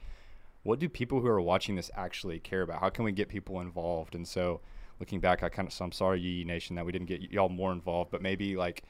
what 0.62 0.78
do 0.78 0.88
people 0.88 1.20
who 1.20 1.26
are 1.26 1.40
watching 1.40 1.76
this 1.76 1.90
actually 1.94 2.38
care 2.38 2.62
about? 2.62 2.80
How 2.80 2.90
can 2.90 3.04
we 3.04 3.12
get 3.12 3.28
people 3.28 3.60
involved? 3.60 4.14
And 4.14 4.26
so, 4.26 4.60
looking 4.98 5.20
back, 5.20 5.42
I 5.42 5.48
kind 5.48 5.66
of 5.66 5.72
so 5.72 5.84
I'm 5.84 5.92
sorry, 5.92 6.20
Yee 6.20 6.44
Nation, 6.44 6.76
that 6.76 6.84
we 6.84 6.92
didn't 6.92 7.08
get 7.08 7.22
y'all 7.30 7.48
more 7.48 7.72
involved, 7.72 8.10
but 8.10 8.22
maybe 8.22 8.56
like 8.56 8.82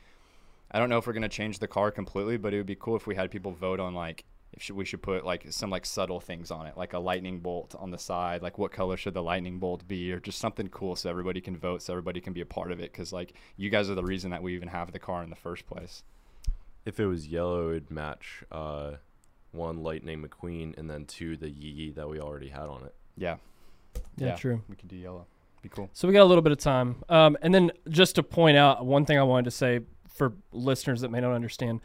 I 0.70 0.78
don't 0.78 0.88
know 0.88 0.98
if 0.98 1.06
we're 1.06 1.12
gonna 1.12 1.28
change 1.28 1.58
the 1.58 1.68
car 1.68 1.90
completely, 1.90 2.36
but 2.36 2.52
it 2.54 2.58
would 2.58 2.66
be 2.66 2.76
cool 2.76 2.96
if 2.96 3.06
we 3.06 3.14
had 3.14 3.30
people 3.30 3.52
vote 3.52 3.80
on 3.80 3.94
like 3.94 4.24
if 4.52 4.68
we 4.70 4.84
should 4.84 5.02
put 5.02 5.24
like 5.24 5.46
some 5.50 5.70
like 5.70 5.86
subtle 5.86 6.20
things 6.20 6.50
on 6.50 6.66
it, 6.66 6.76
like 6.76 6.92
a 6.92 6.98
lightning 6.98 7.40
bolt 7.40 7.74
on 7.78 7.90
the 7.90 7.98
side, 7.98 8.42
like 8.42 8.58
what 8.58 8.72
color 8.72 8.96
should 8.96 9.14
the 9.14 9.22
lightning 9.22 9.58
bolt 9.58 9.86
be, 9.86 10.12
or 10.12 10.18
just 10.18 10.38
something 10.38 10.68
cool 10.68 10.96
so 10.96 11.08
everybody 11.08 11.40
can 11.40 11.56
vote, 11.56 11.82
so 11.82 11.92
everybody 11.92 12.20
can 12.20 12.32
be 12.32 12.40
a 12.40 12.46
part 12.46 12.72
of 12.72 12.80
it. 12.80 12.92
Because 12.92 13.12
like 13.12 13.34
you 13.56 13.70
guys 13.70 13.88
are 13.88 13.94
the 13.94 14.02
reason 14.02 14.30
that 14.30 14.42
we 14.42 14.54
even 14.54 14.68
have 14.68 14.92
the 14.92 14.98
car 14.98 15.22
in 15.22 15.30
the 15.30 15.36
first 15.36 15.66
place. 15.66 16.02
If 16.84 16.98
it 16.98 17.06
was 17.06 17.28
yellow, 17.28 17.70
it'd 17.70 17.90
match 17.90 18.42
uh, 18.50 18.94
one 19.52 19.82
Lightning 19.82 20.22
McQueen 20.22 20.76
and 20.78 20.88
then 20.88 21.04
two 21.06 21.36
the 21.36 21.50
Yee 21.50 21.92
that 21.92 22.08
we 22.08 22.20
already 22.20 22.48
had 22.48 22.64
on 22.64 22.84
it. 22.84 22.94
Yeah, 23.16 23.36
yeah, 24.16 24.28
yeah. 24.28 24.36
true. 24.36 24.62
we 24.68 24.76
could 24.76 24.88
do 24.88 24.96
yellow. 24.96 25.26
Be 25.62 25.68
cool. 25.68 25.90
So 25.92 26.08
we 26.08 26.14
got 26.14 26.22
a 26.22 26.24
little 26.24 26.42
bit 26.42 26.52
of 26.52 26.58
time. 26.58 27.04
Um, 27.08 27.36
and 27.42 27.54
then 27.54 27.70
just 27.88 28.14
to 28.14 28.22
point 28.22 28.56
out 28.56 28.84
one 28.86 29.04
thing 29.04 29.18
I 29.18 29.22
wanted 29.22 29.44
to 29.44 29.50
say 29.50 29.80
for 30.08 30.32
listeners 30.52 31.02
that 31.02 31.10
may 31.10 31.20
not 31.20 31.32
understand. 31.32 31.80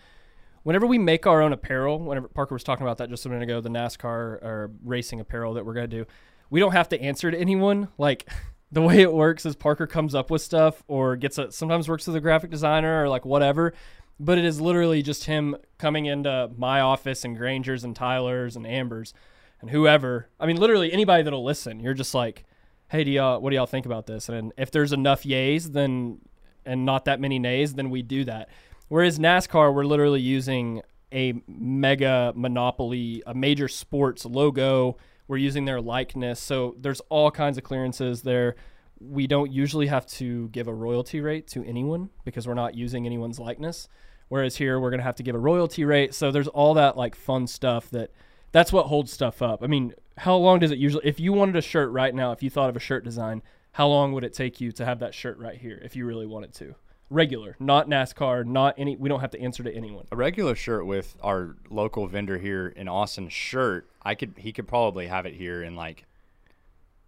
Whenever 0.63 0.88
we 0.88 0.98
make 0.98 1.27
our 1.27 1.41
own 1.41 1.53
apparel, 1.53 2.00
whenever 2.00 2.27
Parker 2.27 2.55
was 2.55 2.63
talking 2.63 2.86
about 2.86 2.98
that 2.98 3.10
just 3.10 3.25
a 3.25 3.29
minute 3.29 3.43
ago, 3.43 3.62
the 3.62 3.69
NASCAR 3.69 4.05
or 4.05 4.72
racing 4.84 5.19
apparel 5.19 5.53
that 5.53 5.65
we're 5.65 5.74
going 5.74 5.89
to 5.89 5.98
do, 5.98 6.05
we 6.50 6.60
don't 6.60 6.72
have 6.72 6.89
to 6.89 7.01
answer 7.01 7.29
to 7.29 7.38
anyone. 7.38 7.89
Like 7.98 8.29
the 8.72 8.81
way 8.81 9.01
it 9.01 9.13
works 9.13 9.45
is 9.45 9.55
Parker 9.55 9.88
comes 9.88 10.15
up 10.15 10.31
with 10.31 10.41
stuff 10.41 10.84
or 10.88 11.15
gets 11.15 11.38
a 11.38 11.51
sometimes 11.51 11.88
works 11.88 12.07
with 12.07 12.15
a 12.15 12.22
graphic 12.22 12.50
designer 12.50 13.03
or 13.03 13.10
like 13.10 13.25
whatever. 13.25 13.74
But 14.19 14.38
it 14.38 14.45
is 14.45 14.62
literally 14.62 15.01
just 15.01 15.25
him 15.25 15.57
coming 15.77 16.05
into 16.05 16.50
my 16.57 16.79
office 16.79 17.25
and 17.25 17.38
Granger's 17.38 17.84
and 17.84 17.95
Tyler's 17.95 18.55
and 18.55 18.65
Amber's 18.65 19.13
and 19.62 19.69
whoever. 19.69 20.29
I 20.39 20.45
mean, 20.45 20.57
literally 20.57 20.93
anybody 20.93 21.24
that'll 21.24 21.43
listen. 21.43 21.79
You're 21.79 21.93
just 21.93 22.13
like, 22.13 22.45
"Hey, 22.89 23.03
do 23.03 23.12
y'all 23.12 23.41
what 23.41 23.50
do 23.50 23.57
y'all 23.57 23.65
think 23.65 23.86
about 23.86 24.07
this?" 24.07 24.29
And 24.29 24.53
if 24.57 24.72
there's 24.72 24.93
enough 24.93 25.24
yays, 25.24 25.74
then 25.74 26.19
and 26.65 26.86
not 26.86 27.05
that 27.05 27.19
many 27.19 27.39
nays, 27.39 27.74
then 27.74 27.89
we 27.89 28.01
do 28.01 28.24
that. 28.25 28.50
Whereas 28.88 29.19
NASCAR, 29.19 29.74
we're 29.74 29.86
literally 29.86 30.22
using 30.22 30.81
a 31.12 31.34
mega 31.48 32.34
monopoly, 32.36 33.24
a 33.25 33.34
major 33.34 33.67
sports 33.67 34.25
logo. 34.25 34.98
We're 35.27 35.38
using 35.38 35.65
their 35.65 35.81
likeness, 35.81 36.39
so 36.39 36.75
there's 36.79 37.01
all 37.10 37.31
kinds 37.31 37.57
of 37.57 37.63
clearances 37.63 38.22
there. 38.22 38.55
We 39.00 39.27
don't 39.27 39.51
usually 39.51 39.88
have 39.88 40.05
to 40.07 40.50
give 40.50 40.67
a 40.67 40.74
royalty 40.74 41.19
rate 41.19 41.48
to 41.48 41.63
anyone 41.63 42.12
because 42.24 42.48
we're 42.48 42.53
not 42.53 42.75
using 42.75 43.05
anyone's 43.05 43.39
likeness. 43.39 43.88
Whereas 44.27 44.58
here, 44.58 44.79
we're 44.79 44.91
gonna 44.91 45.03
have 45.03 45.15
to 45.15 45.24
give 45.24 45.36
a 45.36 45.39
royalty 45.39 45.86
rate. 45.86 46.13
So 46.13 46.32
there's 46.32 46.48
all 46.48 46.74
that 46.75 46.98
like 46.98 47.15
fun 47.15 47.48
stuff 47.48 47.89
that 47.91 48.12
that's 48.51 48.72
what 48.72 48.88
holds 48.88 49.12
stuff 49.12 49.41
up. 49.41 49.62
I 49.63 49.67
mean, 49.67 49.94
how 50.17 50.36
long 50.36 50.60
does 50.60 50.72
it 50.72 50.77
usually? 50.77 51.05
If 51.05 51.20
you 51.20 51.34
wanted 51.34 51.55
a 51.55 51.62
shirt 51.62 51.91
right 51.91 52.13
now, 52.13 52.32
if 52.32 52.41
you 52.41 52.50
thought 52.50 52.70
of 52.70 52.75
a 52.75 52.79
shirt 52.79 53.03
design, 53.03 53.41
how 53.74 53.88
long 53.88 54.13
would 54.13 54.24
it 54.24 54.34
take 54.34 54.62
you 54.62 54.72
to 54.74 54.86
have 54.86 55.00
that 55.00 55.13
shirt 55.13 55.38
right 55.38 55.58
here 55.58 55.79
if 55.84 55.96
you 55.96 56.05
really 56.05 56.25
wanted 56.25 56.53
to? 56.55 56.75
Regular, 57.12 57.55
not 57.60 57.88
NASCAR, 57.88 58.46
not 58.46 58.74
any. 58.77 58.96
We 58.96 59.10
don't 59.10 59.20
have 59.20 59.32
to 59.32 59.39
answer 59.39 59.62
to 59.62 59.72
anyone. 59.72 60.05
A 60.12 60.15
regular 60.15 60.55
shirt 60.55 60.88
with 60.88 61.15
our 61.22 61.55
local 61.70 62.08
vendor 62.08 62.39
here 62.39 62.67
in 62.67 62.88
Austin 62.88 63.29
shirt, 63.29 63.88
I 64.01 64.15
could 64.15 64.34
he 64.38 64.51
could 64.51 64.67
probably 64.67 65.08
have 65.08 65.25
it 65.25 65.36
here 65.36 65.62
in 65.62 65.75
like 65.75 66.05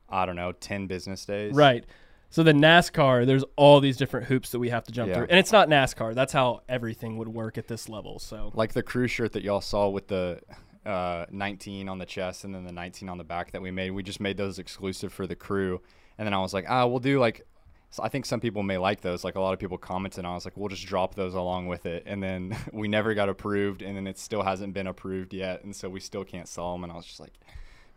I 0.09 0.25
don't 0.25 0.35
know, 0.35 0.51
10 0.51 0.87
business 0.87 1.25
days. 1.25 1.53
Right. 1.53 1.85
So 2.29 2.43
the 2.43 2.51
NASCAR, 2.53 3.25
there's 3.25 3.45
all 3.55 3.79
these 3.79 3.97
different 3.97 4.27
hoops 4.27 4.51
that 4.51 4.59
we 4.59 4.69
have 4.69 4.83
to 4.85 4.91
jump 4.91 5.09
Yeah. 5.09 5.15
through, 5.15 5.27
and 5.29 5.39
it's 5.39 5.51
not 5.51 5.69
NASCAR. 5.69 6.13
That's 6.13 6.33
how 6.33 6.61
everything 6.67 7.17
would 7.17 7.29
work 7.29 7.57
at 7.57 7.67
this 7.67 7.87
level. 7.87 8.19
So 8.19 8.51
Like 8.53 8.73
the 8.73 8.83
crew 8.83 9.07
shirt 9.07 9.31
that 9.33 9.43
y'all 9.43 9.61
saw 9.61 9.87
with 9.89 10.07
the 10.07 10.41
uh, 10.85 11.25
19 11.31 11.89
on 11.89 11.97
the 11.99 12.05
chest 12.05 12.43
and 12.43 12.53
then 12.55 12.63
the 12.65 12.71
19 12.71 13.09
on 13.09 13.17
the 13.17 13.23
back 13.23 13.51
that 13.51 13.61
we 13.61 13.71
made. 13.71 13.91
We 13.91 14.03
just 14.03 14.19
made 14.21 14.37
those 14.37 14.57
exclusive 14.59 15.11
for 15.11 15.27
the 15.27 15.35
crew. 15.35 15.81
And 16.17 16.25
then 16.25 16.33
I 16.33 16.39
was 16.39 16.53
like, 16.53 16.65
ah, 16.69 16.85
we'll 16.85 16.99
do 16.99 17.19
like, 17.19 17.45
so 17.89 18.03
I 18.03 18.09
think 18.09 18.25
some 18.25 18.39
people 18.39 18.63
may 18.63 18.77
like 18.77 19.01
those. 19.01 19.23
Like 19.23 19.35
a 19.35 19.39
lot 19.41 19.53
of 19.53 19.59
people 19.59 19.77
commented, 19.77 20.19
and 20.19 20.27
I 20.27 20.33
was 20.33 20.45
like, 20.45 20.57
we'll 20.57 20.67
just 20.69 20.85
drop 20.85 21.15
those 21.15 21.33
along 21.33 21.67
with 21.67 21.85
it. 21.85 22.03
And 22.05 22.21
then 22.21 22.55
we 22.73 22.87
never 22.87 23.13
got 23.13 23.29
approved, 23.29 23.81
and 23.81 23.95
then 23.95 24.07
it 24.07 24.17
still 24.17 24.43
hasn't 24.43 24.73
been 24.73 24.87
approved 24.87 25.33
yet, 25.33 25.63
and 25.63 25.73
so 25.75 25.89
we 25.89 25.99
still 26.01 26.23
can't 26.25 26.47
sell 26.47 26.73
them. 26.73 26.83
And 26.83 26.91
I 26.91 26.95
was 26.97 27.05
just 27.05 27.19
like, 27.19 27.33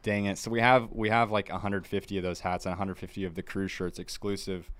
dang 0.02 0.26
it. 0.26 0.38
So 0.38 0.50
we 0.50 0.60
have 0.60 0.90
we 0.92 1.08
have 1.08 1.30
like 1.30 1.50
150 1.50 2.16
of 2.16 2.22
those 2.22 2.40
hats 2.40 2.66
and 2.66 2.72
150 2.72 3.24
of 3.24 3.34
the 3.34 3.42
crew 3.42 3.68
shirts 3.68 3.98
exclusive 3.98 4.70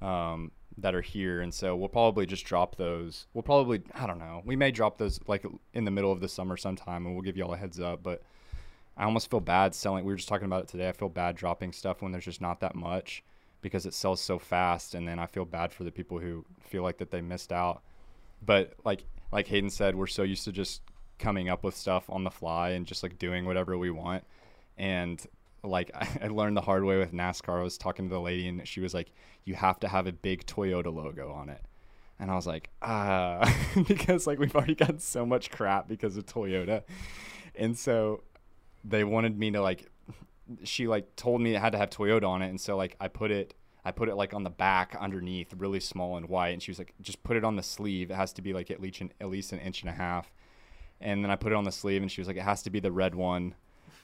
um, 0.00 0.50
that 0.78 0.94
are 0.94 1.00
here, 1.00 1.40
and 1.40 1.52
so 1.52 1.76
we'll 1.76 1.88
probably 1.88 2.26
just 2.26 2.44
drop 2.44 2.76
those. 2.76 3.26
We'll 3.34 3.42
probably 3.42 3.82
I 3.94 4.06
don't 4.06 4.18
know. 4.18 4.42
We 4.44 4.56
may 4.56 4.70
drop 4.70 4.98
those 4.98 5.20
like 5.26 5.44
in 5.72 5.84
the 5.84 5.90
middle 5.90 6.12
of 6.12 6.20
the 6.20 6.28
summer 6.28 6.56
sometime, 6.56 7.06
and 7.06 7.14
we'll 7.14 7.22
give 7.22 7.36
you 7.36 7.44
all 7.44 7.54
a 7.54 7.56
heads 7.56 7.80
up. 7.80 8.02
But 8.02 8.22
I 8.96 9.04
almost 9.04 9.30
feel 9.30 9.40
bad 9.40 9.74
selling. 9.74 10.04
We 10.04 10.12
were 10.12 10.16
just 10.16 10.28
talking 10.28 10.46
about 10.46 10.64
it 10.64 10.68
today. 10.68 10.88
I 10.88 10.92
feel 10.92 11.08
bad 11.08 11.36
dropping 11.36 11.72
stuff 11.72 12.02
when 12.02 12.12
there's 12.12 12.24
just 12.24 12.40
not 12.40 12.60
that 12.60 12.74
much 12.74 13.24
because 13.60 13.86
it 13.86 13.94
sells 13.94 14.20
so 14.20 14.38
fast, 14.38 14.94
and 14.94 15.08
then 15.08 15.18
I 15.18 15.26
feel 15.26 15.44
bad 15.44 15.72
for 15.72 15.84
the 15.84 15.90
people 15.90 16.18
who 16.18 16.44
feel 16.60 16.82
like 16.82 16.98
that 16.98 17.10
they 17.10 17.20
missed 17.20 17.52
out. 17.52 17.82
But 18.44 18.74
like 18.84 19.04
like 19.32 19.48
Hayden 19.48 19.70
said, 19.70 19.96
we're 19.96 20.06
so 20.06 20.22
used 20.22 20.44
to 20.44 20.52
just 20.52 20.82
coming 21.18 21.48
up 21.48 21.64
with 21.64 21.76
stuff 21.76 22.04
on 22.08 22.24
the 22.24 22.30
fly 22.30 22.70
and 22.70 22.86
just 22.86 23.02
like 23.02 23.18
doing 23.18 23.46
whatever 23.46 23.78
we 23.78 23.90
want. 23.90 24.24
And 24.76 25.24
like 25.62 25.90
I 26.22 26.28
learned 26.28 26.56
the 26.56 26.62
hard 26.62 26.84
way 26.84 26.98
with 26.98 27.12
NASCAR. 27.12 27.60
I 27.60 27.62
was 27.62 27.78
talking 27.78 28.08
to 28.08 28.14
the 28.14 28.20
lady 28.20 28.48
and 28.48 28.66
she 28.66 28.80
was 28.80 28.94
like, 28.94 29.10
"You 29.44 29.54
have 29.54 29.80
to 29.80 29.88
have 29.88 30.06
a 30.06 30.12
big 30.12 30.46
Toyota 30.46 30.94
logo 30.94 31.32
on 31.32 31.48
it." 31.48 31.62
And 32.18 32.30
I 32.30 32.34
was 32.34 32.46
like, 32.46 32.70
"Ah," 32.82 33.52
because 33.88 34.26
like 34.26 34.38
we've 34.38 34.54
already 34.54 34.74
gotten 34.74 34.98
so 34.98 35.26
much 35.26 35.50
crap 35.50 35.88
because 35.88 36.16
of 36.16 36.26
Toyota. 36.26 36.82
And 37.54 37.76
so 37.78 38.22
they 38.84 39.04
wanted 39.04 39.38
me 39.38 39.50
to 39.52 39.62
like 39.62 39.90
she 40.62 40.86
like 40.86 41.16
told 41.16 41.40
me 41.40 41.54
it 41.54 41.60
had 41.60 41.72
to 41.72 41.78
have 41.78 41.90
Toyota 41.90 42.28
on 42.28 42.42
it 42.42 42.48
and 42.48 42.60
so 42.60 42.76
like 42.76 42.96
I 43.00 43.08
put 43.08 43.30
it 43.30 43.54
I 43.86 43.92
put 43.92 44.08
it 44.08 44.14
like 44.14 44.32
on 44.32 44.44
the 44.44 44.50
back 44.50 44.96
underneath, 44.98 45.52
really 45.56 45.80
small 45.80 46.16
and 46.16 46.28
white 46.28 46.50
and 46.50 46.62
she 46.62 46.70
was 46.70 46.78
like, 46.78 46.94
"Just 47.02 47.22
put 47.22 47.36
it 47.36 47.44
on 47.44 47.56
the 47.56 47.62
sleeve. 47.62 48.10
It 48.10 48.14
has 48.14 48.32
to 48.34 48.42
be 48.42 48.54
like 48.54 48.70
at 48.70 48.80
least 48.80 49.00
an, 49.02 49.12
at 49.20 49.28
least 49.28 49.52
an 49.52 49.58
inch 49.58 49.82
and 49.82 49.90
a 49.90 49.94
half." 49.94 50.32
And 51.00 51.22
then 51.22 51.30
I 51.30 51.36
put 51.36 51.52
it 51.52 51.56
on 51.56 51.64
the 51.64 51.72
sleeve 51.72 52.00
and 52.00 52.10
she 52.10 52.20
was 52.20 52.28
like, 52.28 52.38
"It 52.38 52.44
has 52.44 52.62
to 52.62 52.70
be 52.70 52.80
the 52.80 52.92
red 52.92 53.14
one." 53.14 53.54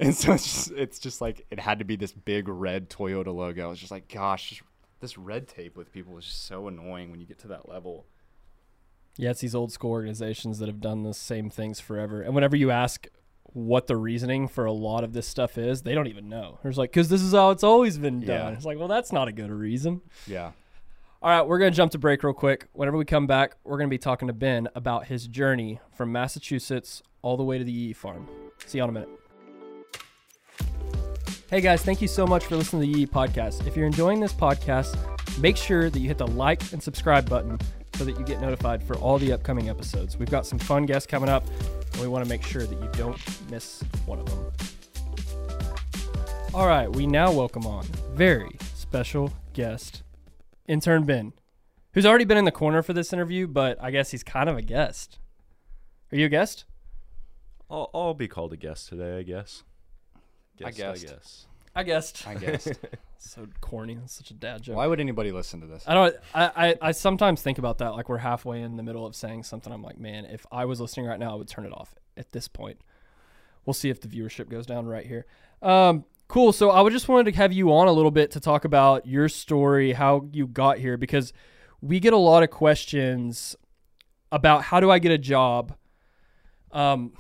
And 0.01 0.15
so 0.15 0.33
it's 0.33 0.45
just, 0.45 0.71
it's 0.73 0.99
just 0.99 1.21
like 1.21 1.47
it 1.51 1.61
had 1.61 1.79
to 1.79 1.85
be 1.85 1.95
this 1.95 2.13
big 2.13 2.49
red 2.49 2.89
Toyota 2.89 3.35
logo. 3.35 3.71
It's 3.71 3.81
just 3.81 3.93
like, 3.93 4.09
gosh, 4.09 4.63
this 5.01 5.19
red 5.19 5.47
tape 5.47 5.77
with 5.77 5.93
people 5.93 6.17
is 6.19 6.25
just 6.25 6.47
so 6.47 6.69
annoying 6.69 7.11
when 7.11 7.21
you 7.21 7.27
get 7.27 7.39
to 7.41 7.49
that 7.49 7.69
level. 7.69 8.07
Yeah, 9.17 9.31
it's 9.31 9.41
these 9.41 9.55
old 9.55 9.73
school 9.73 9.91
organizations 9.91 10.59
that 10.59 10.69
have 10.69 10.81
done 10.81 11.03
the 11.03 11.13
same 11.13 11.51
things 11.51 11.81
forever. 11.81 12.23
And 12.23 12.35
whenever 12.35 12.57
you 12.57 12.71
ask 12.71 13.07
what 13.45 13.89
the 13.89 13.97
reasoning 13.97 14.49
for 14.49 14.65
a 14.65 14.73
lot 14.73 15.05
of 15.05 15.13
this 15.13 15.27
stuff 15.27 15.59
is, 15.59 15.83
they 15.83 15.95
don't 15.95 16.07
even 16.07 16.29
know. 16.29 16.59
It's 16.65 16.79
like, 16.79 16.91
because 16.91 17.09
this 17.09 17.21
is 17.21 17.33
how 17.33 17.51
it's 17.51 17.65
always 17.65 17.99
been 17.99 18.21
done. 18.21 18.29
Yeah. 18.29 18.57
It's 18.57 18.65
like, 18.65 18.79
well, 18.79 18.89
that's 18.89 19.13
not 19.13 19.29
a 19.29 19.33
good 19.33 19.51
reason. 19.51 20.01
Yeah. 20.27 20.53
All 21.23 21.31
right, 21.31 21.47
we're 21.47 21.59
going 21.59 21.71
to 21.73 21.77
jump 21.77 21.93
to 21.93 21.99
break 21.99 22.23
real 22.23 22.33
quick. 22.33 22.69
Whenever 22.73 22.97
we 22.97 23.05
come 23.05 23.27
back, 23.27 23.57
we're 23.65 23.77
going 23.77 23.89
to 23.89 23.95
be 23.95 23.99
talking 23.99 24.29
to 24.29 24.35
Ben 24.35 24.69
about 24.75 25.07
his 25.07 25.27
journey 25.27 25.81
from 25.95 26.13
Massachusetts 26.13 27.03
all 27.21 27.37
the 27.37 27.45
way 27.45 27.59
to 27.59 27.65
the 27.65 27.73
Yee 27.73 27.93
farm. 27.93 28.27
See 28.65 28.79
you 28.79 28.85
in 28.85 28.91
a 28.91 28.93
minute. 28.95 29.20
Hey 31.51 31.61
guys, 31.61 31.83
thank 31.83 32.01
you 32.01 32.07
so 32.07 32.29
much 32.29 32.45
for 32.45 32.55
listening 32.55 32.83
to 32.83 32.87
the 32.87 32.93
Yee 32.93 33.01
Yee 33.01 33.07
podcast. 33.09 33.67
If 33.67 33.77
you're 33.77 33.85
enjoying 33.85 34.21
this 34.21 34.33
podcast, 34.33 34.97
make 35.41 35.57
sure 35.57 35.91
that 35.91 35.99
you 35.99 36.07
hit 36.07 36.17
the 36.17 36.27
like 36.29 36.73
and 36.73 36.81
subscribe 36.81 37.29
button 37.29 37.59
so 37.97 38.05
that 38.05 38.17
you 38.17 38.25
get 38.25 38.41
notified 38.41 38.81
for 38.85 38.97
all 38.99 39.19
the 39.19 39.33
upcoming 39.33 39.69
episodes. 39.69 40.17
We've 40.17 40.31
got 40.31 40.47
some 40.47 40.61
fun 40.61 40.87
guests 40.87 41.09
coming 41.09 41.29
up, 41.29 41.45
and 41.93 42.01
we 42.01 42.07
want 42.07 42.25
to 42.25 42.29
make 42.29 42.45
sure 42.45 42.63
that 42.63 42.81
you 42.81 42.89
don't 42.93 43.19
miss 43.51 43.83
one 44.07 44.21
of 44.21 44.27
them. 44.27 44.53
All 46.55 46.69
right, 46.69 46.89
we 46.89 47.05
now 47.05 47.33
welcome 47.33 47.67
on 47.67 47.83
very 48.15 48.57
special 48.75 49.33
guest, 49.53 50.05
intern 50.69 51.03
Ben, 51.03 51.33
who's 51.95 52.07
already 52.07 52.27
been 52.27 52.39
in 52.39 52.45
the 52.45 52.53
corner 52.53 52.81
for 52.81 52.93
this 52.93 53.13
interview, 53.13 53.49
but 53.49 53.77
I 53.83 53.91
guess 53.91 54.13
he's 54.13 54.23
kind 54.23 54.49
of 54.49 54.57
a 54.57 54.63
guest. 54.63 55.19
Are 56.13 56.17
you 56.17 56.27
a 56.27 56.29
guest? 56.29 56.65
I'll, 57.69 57.91
I'll 57.93 58.15
be 58.15 58.29
called 58.29 58.53
a 58.53 58.57
guest 58.57 58.89
today, 58.89 59.19
I 59.19 59.25
guess. 59.25 59.65
I 60.67 60.71
Guest, 60.71 61.07
guessed. 61.07 61.47
I 61.75 61.83
guess. 61.83 62.27
I 62.27 62.35
guessed. 62.35 62.67
I 62.67 62.73
guess. 62.75 62.79
so 63.19 63.47
corny. 63.61 63.95
That's 63.95 64.15
such 64.15 64.31
a 64.31 64.35
dad 64.35 64.63
joke. 64.63 64.77
Why 64.77 64.87
would 64.87 65.01
anybody 65.01 65.31
listen 65.31 65.61
to 65.61 65.67
this? 65.67 65.85
I 65.87 65.95
don't. 65.95 66.17
I, 66.35 66.51
I 66.69 66.77
I 66.89 66.93
sometimes 66.93 67.43
think 67.43 67.59
about 67.59 67.79
that. 67.79 67.91
Like 67.91 68.09
we're 68.09 68.19
halfway 68.19 68.61
in 68.63 68.77
the 68.77 68.83
middle 68.83 69.07
of 69.07 69.15
saying 69.15 69.45
something. 69.45 69.73
I'm 69.73 69.83
like, 69.83 69.99
man, 69.99 70.25
if 70.25 70.45
I 70.51 70.65
was 70.65 70.81
listening 70.81 71.07
right 71.07 71.19
now, 71.19 71.33
I 71.33 71.35
would 71.37 71.49
turn 71.49 71.65
it 71.65 71.73
off. 71.73 71.95
At 72.17 72.33
this 72.33 72.49
point, 72.49 72.81
we'll 73.65 73.75
see 73.75 73.89
if 73.89 74.01
the 74.01 74.09
viewership 74.09 74.49
goes 74.49 74.67
down 74.67 74.87
right 74.87 75.07
here. 75.07 75.27
Um, 75.63 76.05
cool. 76.29 76.53
So 76.53 76.71
I 76.71 76.81
would 76.81 76.93
just 76.93 77.09
wanted 77.09 77.31
to 77.33 77.37
have 77.39 77.53
you 77.53 77.73
on 77.73 77.87
a 77.89 77.93
little 77.93 78.11
bit 78.11 78.33
to 78.33 78.41
talk 78.41 78.65
about 78.65 79.07
your 79.07 79.29
story, 79.29 79.93
how 79.93 80.29
you 80.33 80.47
got 80.47 80.79
here, 80.79 80.97
because 80.97 81.33
we 81.81 82.01
get 82.01 82.13
a 82.13 82.19
lot 82.19 82.43
of 82.43 82.51
questions 82.51 83.57
about 84.33 84.65
how 84.65 84.81
do 84.81 84.91
I 84.91 84.99
get 84.99 85.13
a 85.13 85.19
job. 85.19 85.75
Um, 86.73 87.13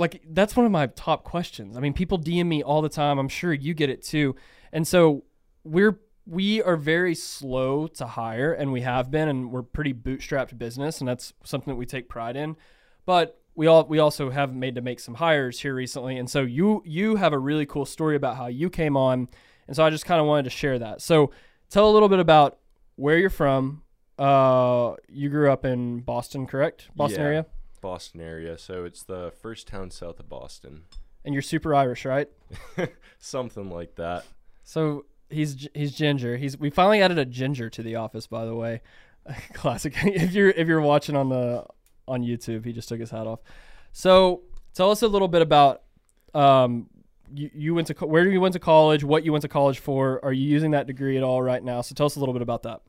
like 0.00 0.22
that's 0.30 0.56
one 0.56 0.64
of 0.64 0.72
my 0.72 0.86
top 0.86 1.24
questions. 1.24 1.76
I 1.76 1.80
mean, 1.80 1.92
people 1.92 2.18
DM 2.18 2.46
me 2.46 2.62
all 2.62 2.80
the 2.80 2.88
time. 2.88 3.18
I'm 3.18 3.28
sure 3.28 3.52
you 3.52 3.74
get 3.74 3.90
it 3.90 4.02
too. 4.02 4.34
And 4.72 4.88
so 4.88 5.24
we're 5.62 6.00
we 6.26 6.62
are 6.62 6.76
very 6.76 7.14
slow 7.14 7.86
to 7.86 8.06
hire 8.06 8.52
and 8.52 8.72
we 8.72 8.80
have 8.80 9.10
been 9.10 9.28
and 9.28 9.50
we're 9.52 9.62
pretty 9.62 9.92
bootstrapped 9.92 10.56
business 10.56 11.00
and 11.00 11.08
that's 11.08 11.34
something 11.44 11.72
that 11.72 11.76
we 11.76 11.84
take 11.86 12.08
pride 12.08 12.34
in. 12.36 12.56
But 13.04 13.38
we 13.54 13.66
all 13.66 13.84
we 13.84 13.98
also 13.98 14.30
have 14.30 14.54
made 14.54 14.74
to 14.76 14.80
make 14.80 15.00
some 15.00 15.14
hires 15.14 15.60
here 15.60 15.74
recently. 15.74 16.16
And 16.16 16.30
so 16.30 16.40
you 16.42 16.82
you 16.86 17.16
have 17.16 17.34
a 17.34 17.38
really 17.38 17.66
cool 17.66 17.84
story 17.84 18.16
about 18.16 18.36
how 18.36 18.46
you 18.46 18.70
came 18.70 18.96
on. 18.96 19.28
And 19.66 19.76
so 19.76 19.84
I 19.84 19.90
just 19.90 20.06
kind 20.06 20.20
of 20.20 20.26
wanted 20.26 20.44
to 20.44 20.50
share 20.50 20.78
that. 20.78 21.02
So 21.02 21.30
tell 21.68 21.90
a 21.90 21.92
little 21.92 22.08
bit 22.08 22.20
about 22.20 22.58
where 22.96 23.18
you're 23.18 23.28
from. 23.28 23.82
Uh 24.18 24.94
you 25.10 25.28
grew 25.28 25.50
up 25.52 25.66
in 25.66 26.00
Boston, 26.00 26.46
correct? 26.46 26.88
Boston 26.96 27.20
Yeah. 27.20 27.26
area? 27.26 27.46
Boston 27.80 28.20
area, 28.20 28.58
so 28.58 28.84
it's 28.84 29.02
the 29.02 29.32
first 29.40 29.66
town 29.66 29.90
south 29.90 30.20
of 30.20 30.28
Boston. 30.28 30.84
And 31.24 31.34
you're 31.34 31.42
super 31.42 31.74
Irish, 31.74 32.04
right? 32.04 32.28
Something 33.18 33.70
like 33.70 33.96
that. 33.96 34.24
So 34.64 35.04
he's 35.28 35.68
he's 35.74 35.92
ginger. 35.92 36.36
He's 36.36 36.58
we 36.58 36.70
finally 36.70 37.02
added 37.02 37.18
a 37.18 37.24
ginger 37.24 37.70
to 37.70 37.82
the 37.82 37.96
office, 37.96 38.26
by 38.26 38.44
the 38.44 38.54
way. 38.54 38.80
Classic. 39.54 39.94
if 40.04 40.32
you're 40.32 40.50
if 40.50 40.68
you're 40.68 40.80
watching 40.80 41.16
on 41.16 41.28
the 41.28 41.64
on 42.08 42.22
YouTube, 42.22 42.64
he 42.64 42.72
just 42.72 42.88
took 42.88 43.00
his 43.00 43.10
hat 43.10 43.26
off. 43.26 43.40
So 43.92 44.42
tell 44.74 44.90
us 44.90 45.02
a 45.02 45.08
little 45.08 45.28
bit 45.28 45.42
about 45.42 45.82
um 46.34 46.88
you, 47.32 47.50
you 47.54 47.74
went 47.74 47.86
to 47.88 47.94
where 48.06 48.28
you 48.28 48.40
went 48.40 48.54
to 48.54 48.58
college, 48.58 49.04
what 49.04 49.24
you 49.24 49.32
went 49.32 49.42
to 49.42 49.48
college 49.48 49.78
for. 49.78 50.24
Are 50.24 50.32
you 50.32 50.46
using 50.46 50.72
that 50.72 50.86
degree 50.86 51.16
at 51.16 51.22
all 51.22 51.42
right 51.42 51.62
now? 51.62 51.80
So 51.80 51.94
tell 51.94 52.06
us 52.06 52.16
a 52.16 52.20
little 52.20 52.32
bit 52.32 52.42
about 52.42 52.62
that. 52.64 52.80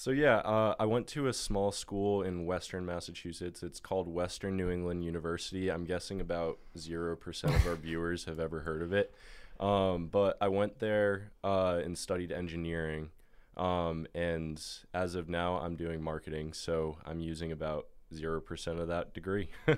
So 0.00 0.12
yeah, 0.12 0.36
uh, 0.36 0.74
I 0.80 0.86
went 0.86 1.08
to 1.08 1.26
a 1.26 1.32
small 1.34 1.72
school 1.72 2.22
in 2.22 2.46
Western 2.46 2.86
Massachusetts. 2.86 3.62
It's 3.62 3.80
called 3.80 4.08
Western 4.08 4.56
New 4.56 4.70
England 4.70 5.04
University. 5.04 5.70
I'm 5.70 5.84
guessing 5.84 6.22
about 6.22 6.58
zero 6.78 7.14
percent 7.16 7.54
of 7.54 7.66
our 7.66 7.74
viewers 7.76 8.24
have 8.24 8.40
ever 8.40 8.60
heard 8.60 8.80
of 8.80 8.94
it. 8.94 9.14
Um, 9.60 10.06
but 10.06 10.38
I 10.40 10.48
went 10.48 10.78
there 10.78 11.32
uh, 11.44 11.82
and 11.84 11.98
studied 11.98 12.32
engineering. 12.32 13.10
Um, 13.58 14.06
and 14.14 14.58
as 14.94 15.16
of 15.16 15.28
now, 15.28 15.56
I'm 15.56 15.76
doing 15.76 16.02
marketing. 16.02 16.54
So 16.54 16.96
I'm 17.04 17.20
using 17.20 17.52
about 17.52 17.86
zero 18.14 18.40
percent 18.40 18.80
of 18.80 18.88
that 18.88 19.12
degree. 19.12 19.50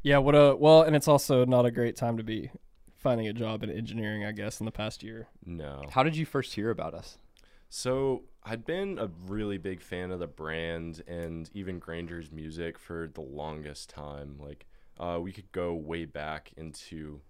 Yeah, 0.00 0.18
what 0.18 0.36
a 0.36 0.54
well, 0.54 0.82
and 0.82 0.94
it's 0.94 1.08
also 1.08 1.44
not 1.44 1.66
a 1.66 1.72
great 1.72 1.96
time 1.96 2.18
to 2.18 2.22
be 2.22 2.52
finding 2.96 3.26
a 3.26 3.32
job 3.32 3.64
in 3.64 3.70
engineering, 3.70 4.24
I 4.24 4.30
guess, 4.30 4.60
in 4.60 4.64
the 4.64 4.70
past 4.72 5.02
year. 5.02 5.26
No. 5.44 5.82
How 5.90 6.04
did 6.04 6.16
you 6.16 6.24
first 6.24 6.54
hear 6.54 6.70
about 6.70 6.94
us? 6.94 7.18
So 7.68 8.24
I'd 8.42 8.64
been 8.64 8.98
a 8.98 9.10
really 9.26 9.58
big 9.58 9.82
fan 9.82 10.10
of 10.10 10.20
the 10.20 10.26
brand 10.26 11.02
and 11.06 11.50
even 11.52 11.78
Granger's 11.78 12.32
music 12.32 12.78
for 12.78 13.10
the 13.12 13.20
longest 13.20 13.90
time. 13.90 14.36
Like, 14.38 14.66
uh, 14.98 15.18
we 15.20 15.32
could 15.32 15.52
go 15.52 15.74
way 15.74 16.04
back 16.04 16.50
into 16.56 17.20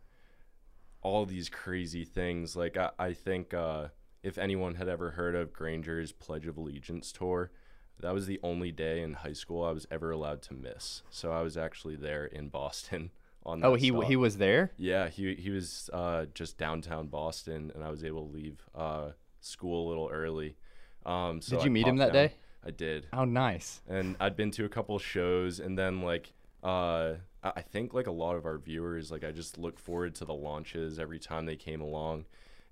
all 1.02 1.26
these 1.26 1.48
crazy 1.48 2.04
things. 2.04 2.54
Like, 2.54 2.76
I, 2.76 2.90
I 2.98 3.12
think 3.12 3.52
uh, 3.52 3.88
if 4.22 4.38
anyone 4.38 4.76
had 4.76 4.88
ever 4.88 5.10
heard 5.12 5.34
of 5.34 5.52
Granger's 5.52 6.12
Pledge 6.12 6.46
of 6.46 6.56
Allegiance 6.56 7.10
tour, 7.12 7.50
that 8.00 8.14
was 8.14 8.26
the 8.26 8.38
only 8.42 8.70
day 8.70 9.02
in 9.02 9.14
high 9.14 9.32
school 9.32 9.64
I 9.64 9.72
was 9.72 9.86
ever 9.90 10.12
allowed 10.12 10.42
to 10.42 10.54
miss. 10.54 11.02
So 11.10 11.32
I 11.32 11.42
was 11.42 11.56
actually 11.56 11.96
there 11.96 12.26
in 12.26 12.48
Boston 12.48 13.10
on 13.44 13.60
that. 13.60 13.66
Oh, 13.66 13.74
he 13.74 13.88
stop. 13.88 14.04
he 14.04 14.16
was 14.16 14.36
there. 14.36 14.70
Yeah, 14.76 15.08
he 15.08 15.34
he 15.34 15.50
was 15.50 15.90
uh, 15.92 16.26
just 16.32 16.58
downtown 16.58 17.08
Boston, 17.08 17.72
and 17.74 17.82
I 17.82 17.90
was 17.90 18.04
able 18.04 18.26
to 18.28 18.32
leave 18.32 18.62
uh, 18.72 19.10
school 19.40 19.86
a 19.86 19.88
little 19.88 20.08
early. 20.08 20.56
Um, 21.06 21.40
so 21.40 21.56
Did 21.56 21.62
I 21.62 21.64
you 21.64 21.70
meet 21.70 21.86
him 21.86 21.96
that 21.98 22.12
down. 22.12 22.26
day? 22.26 22.32
I 22.66 22.70
did, 22.70 23.06
How 23.12 23.24
nice. 23.24 23.80
and 23.88 24.16
I'd 24.20 24.36
been 24.36 24.50
to 24.52 24.64
a 24.64 24.68
couple 24.68 24.98
shows, 24.98 25.60
and 25.60 25.78
then 25.78 26.02
like 26.02 26.32
uh, 26.62 27.14
I 27.42 27.52
I 27.56 27.62
think 27.62 27.94
like 27.94 28.08
a 28.08 28.12
lot 28.12 28.34
of 28.34 28.44
our 28.44 28.58
viewers, 28.58 29.10
like 29.12 29.22
I 29.24 29.30
just 29.30 29.58
look 29.58 29.78
forward 29.78 30.14
to 30.16 30.24
the 30.24 30.34
launches 30.34 30.98
every 30.98 31.20
time 31.20 31.46
they 31.46 31.56
came 31.56 31.80
along, 31.80 32.24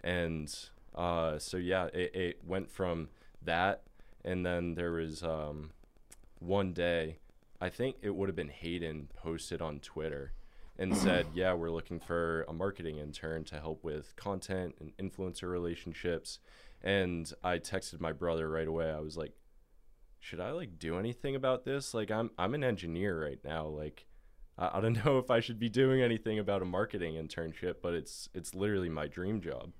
and 0.03 0.53
uh, 0.95 1.39
so 1.39 1.57
yeah, 1.57 1.87
it, 1.95 2.15
it 2.15 2.41
went 2.45 2.69
from 2.71 3.09
that, 3.43 3.83
and 4.25 4.45
then 4.45 4.75
there 4.75 4.93
was 4.93 5.23
um, 5.23 5.71
one 6.41 6.73
day, 6.73 7.19
I 7.61 7.69
think 7.69 7.97
it 8.03 8.15
would 8.15 8.29
have 8.29 8.37
been 8.37 8.49
Hayden 8.51 9.09
posted 9.15 9.63
on 9.63 9.79
Twitter 9.79 10.33
and 10.79 10.97
said, 10.97 11.27
"Yeah, 11.35 11.55
we're 11.55 11.71
looking 11.71 12.01
for 12.01 12.45
a 12.49 12.53
marketing 12.53 12.99
intern 12.99 13.45
to 13.45 13.61
help 13.61 13.83
with 13.85 14.15
content 14.17 14.75
and 14.81 14.97
influencer 14.99 15.51
relationships." 15.51 16.39
And 16.83 17.33
I 17.43 17.59
texted 17.59 18.01
my 18.01 18.13
brother 18.13 18.49
right 18.49 18.69
away. 18.69 18.91
I 18.91 19.01
was 19.01 19.17
like, 19.17 19.33
"Should 20.21 20.41
I 20.41 20.53
like 20.53 20.79
do 20.79 20.99
anything 20.99 21.35
about 21.35 21.65
this? 21.65 21.95
Like, 21.95 22.11
I'm 22.11 22.31
I'm 22.39 22.55
an 22.55 22.65
engineer 22.65 23.23
right 23.23 23.43
now. 23.45 23.67
Like, 23.67 24.07
I, 24.59 24.79
I 24.79 24.81
don't 24.81 25.05
know 25.05 25.19
if 25.19 25.31
I 25.31 25.41
should 25.41 25.59
be 25.59 25.69
doing 25.69 26.03
anything 26.03 26.39
about 26.39 26.63
a 26.63 26.67
marketing 26.67 27.15
internship, 27.15 27.77
but 27.83 27.95
it's 27.95 28.29
it's 28.35 28.55
literally 28.55 28.91
my 28.91 29.07
dream 29.07 29.41
job." 29.41 29.73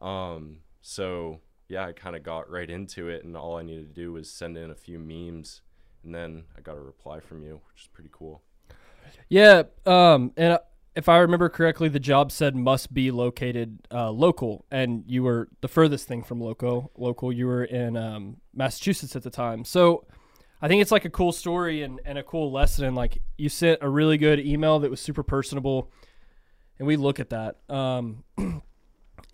Um, 0.00 0.58
so 0.80 1.40
yeah, 1.68 1.86
I 1.86 1.92
kind 1.92 2.14
of 2.16 2.22
got 2.22 2.50
right 2.50 2.70
into 2.70 3.08
it, 3.08 3.24
and 3.24 3.36
all 3.36 3.56
I 3.56 3.62
needed 3.62 3.94
to 3.94 4.00
do 4.00 4.12
was 4.12 4.30
send 4.30 4.56
in 4.56 4.70
a 4.70 4.74
few 4.74 4.98
memes, 4.98 5.62
and 6.04 6.14
then 6.14 6.44
I 6.56 6.60
got 6.60 6.76
a 6.76 6.80
reply 6.80 7.20
from 7.20 7.42
you, 7.42 7.60
which 7.68 7.82
is 7.82 7.88
pretty 7.88 8.10
cool. 8.12 8.42
Yeah, 9.28 9.64
um, 9.84 10.32
and 10.36 10.54
uh, 10.54 10.58
if 10.94 11.08
I 11.08 11.18
remember 11.18 11.48
correctly, 11.48 11.88
the 11.88 12.00
job 12.00 12.32
said 12.32 12.56
must 12.56 12.92
be 12.92 13.10
located 13.10 13.80
uh, 13.92 14.10
local, 14.10 14.64
and 14.70 15.04
you 15.06 15.22
were 15.22 15.48
the 15.60 15.68
furthest 15.68 16.08
thing 16.08 16.22
from 16.22 16.40
local. 16.40 16.90
Local, 16.96 17.30
you 17.30 17.46
were 17.46 17.64
in 17.64 17.96
um, 17.96 18.38
Massachusetts 18.54 19.14
at 19.14 19.22
the 19.22 19.30
time. 19.30 19.64
So 19.64 20.06
I 20.62 20.68
think 20.68 20.80
it's 20.80 20.90
like 20.90 21.04
a 21.04 21.10
cool 21.10 21.32
story 21.32 21.82
and, 21.82 22.00
and 22.06 22.16
a 22.16 22.22
cool 22.22 22.50
lesson. 22.50 22.86
And 22.86 22.96
like 22.96 23.18
you 23.36 23.50
sent 23.50 23.80
a 23.82 23.88
really 23.88 24.16
good 24.16 24.40
email 24.40 24.78
that 24.80 24.90
was 24.90 25.00
super 25.00 25.22
personable, 25.22 25.92
and 26.78 26.88
we 26.88 26.96
look 26.96 27.20
at 27.20 27.30
that. 27.30 27.56
Um, 27.68 28.24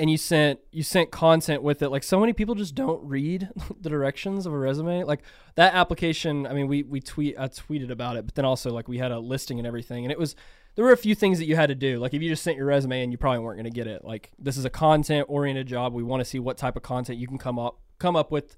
and 0.03 0.11
you 0.11 0.17
sent 0.17 0.59
you 0.73 0.83
sent 0.83 1.13
content 1.13 1.63
with 1.63 1.81
it. 1.81 1.91
Like 1.91 2.03
so 2.03 2.19
many 2.19 2.33
people 2.33 2.57
just 2.57 2.75
don't 2.75 3.01
read 3.07 3.49
the 3.81 3.89
directions 3.89 4.47
of 4.47 4.53
a 4.53 4.59
resume. 4.59 5.05
Like 5.05 5.23
that 5.55 5.75
application. 5.75 6.45
I 6.45 6.55
mean, 6.55 6.67
we 6.67 6.83
we 6.83 6.99
tweet 7.01 7.39
I 7.39 7.47
tweeted 7.47 7.89
about 7.89 8.17
it, 8.17 8.27
but 8.27 8.35
then 8.35 8.45
also 8.45 8.73
like 8.73 8.89
we 8.89 8.99
had 8.99 9.13
a 9.13 9.21
listing 9.21 9.61
and 9.61 9.67
everything, 9.67 10.05
and 10.05 10.11
it 10.11 10.19
was 10.19 10.35
there 10.75 10.85
were 10.85 10.91
a 10.91 10.97
few 10.97 11.15
things 11.15 11.39
that 11.39 11.45
you 11.45 11.55
had 11.55 11.69
to 11.69 11.77
do. 11.77 12.01
Like 12.01 12.15
if 12.15 12.21
you 12.21 12.29
just 12.29 12.43
sent 12.43 12.57
your 12.57 12.67
resume 12.67 13.01
and 13.05 13.13
you 13.13 13.17
probably 13.17 13.39
weren't 13.39 13.59
going 13.59 13.73
to 13.73 13.77
get 13.77 13.87
it. 13.87 14.05
Like 14.05 14.33
this 14.41 14.57
is 14.57 14.65
a 14.65 14.71
content 14.71 15.27
oriented 15.29 15.69
job. 15.69 15.93
We 15.93 16.03
want 16.03 16.21
to 16.21 16.25
see 16.25 16.41
what 16.41 16.59
type 16.59 16.75
of 16.75 16.83
content 16.83 17.21
you 17.21 17.29
can 17.29 17.39
come 17.39 17.61
up 17.61 17.79
come 18.01 18.17
up 18.17 18.33
with, 18.33 18.57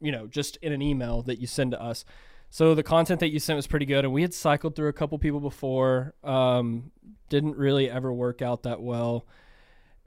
you 0.00 0.12
know, 0.12 0.28
just 0.28 0.54
in 0.58 0.72
an 0.72 0.82
email 0.82 1.22
that 1.22 1.40
you 1.40 1.48
send 1.48 1.72
to 1.72 1.82
us. 1.82 2.04
So 2.48 2.76
the 2.76 2.84
content 2.84 3.18
that 3.18 3.30
you 3.30 3.40
sent 3.40 3.56
was 3.56 3.66
pretty 3.66 3.86
good, 3.86 4.04
and 4.04 4.14
we 4.14 4.22
had 4.22 4.34
cycled 4.34 4.76
through 4.76 4.88
a 4.88 4.92
couple 4.92 5.18
people 5.18 5.40
before. 5.40 6.14
Um, 6.22 6.92
didn't 7.28 7.56
really 7.56 7.90
ever 7.90 8.12
work 8.12 8.40
out 8.40 8.62
that 8.62 8.80
well. 8.80 9.26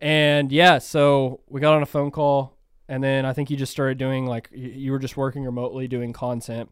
And 0.04 0.52
yeah, 0.52 0.80
so 0.80 1.40
we 1.48 1.62
got 1.62 1.76
on 1.76 1.82
a 1.82 1.86
phone 1.86 2.12
call, 2.12 2.58
and 2.90 3.02
then 3.02 3.26
I 3.26 3.32
think 3.32 3.50
you 3.50 3.56
just 3.56 3.72
started 3.72 3.98
doing 3.98 4.26
like 4.26 4.50
you 4.52 4.92
were 4.92 5.00
just 5.00 5.16
working 5.16 5.46
remotely 5.46 5.88
doing 5.88 6.12
content. 6.12 6.70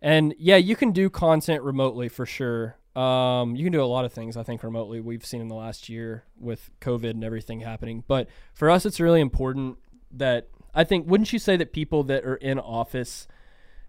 And 0.00 0.34
yeah, 0.38 0.56
you 0.56 0.74
can 0.74 0.92
do 0.92 1.10
content 1.10 1.62
remotely 1.62 2.08
for 2.08 2.24
sure. 2.24 2.78
Um, 2.98 3.56
you 3.56 3.64
can 3.64 3.74
do 3.74 3.82
a 3.82 3.84
lot 3.84 4.06
of 4.06 4.12
things 4.14 4.38
I 4.38 4.42
think 4.42 4.62
remotely. 4.62 5.00
We've 5.00 5.24
seen 5.24 5.42
in 5.42 5.48
the 5.48 5.54
last 5.54 5.90
year 5.90 6.24
with 6.40 6.70
COVID 6.80 7.10
and 7.10 7.22
everything 7.22 7.60
happening. 7.60 8.04
But 8.08 8.30
for 8.54 8.70
us, 8.70 8.86
it's 8.86 9.00
really 9.00 9.20
important 9.20 9.76
that 10.12 10.48
I 10.74 10.84
think. 10.84 11.06
Wouldn't 11.06 11.34
you 11.34 11.38
say 11.38 11.58
that 11.58 11.74
people 11.74 12.04
that 12.04 12.24
are 12.24 12.36
in 12.36 12.58
office 12.58 13.28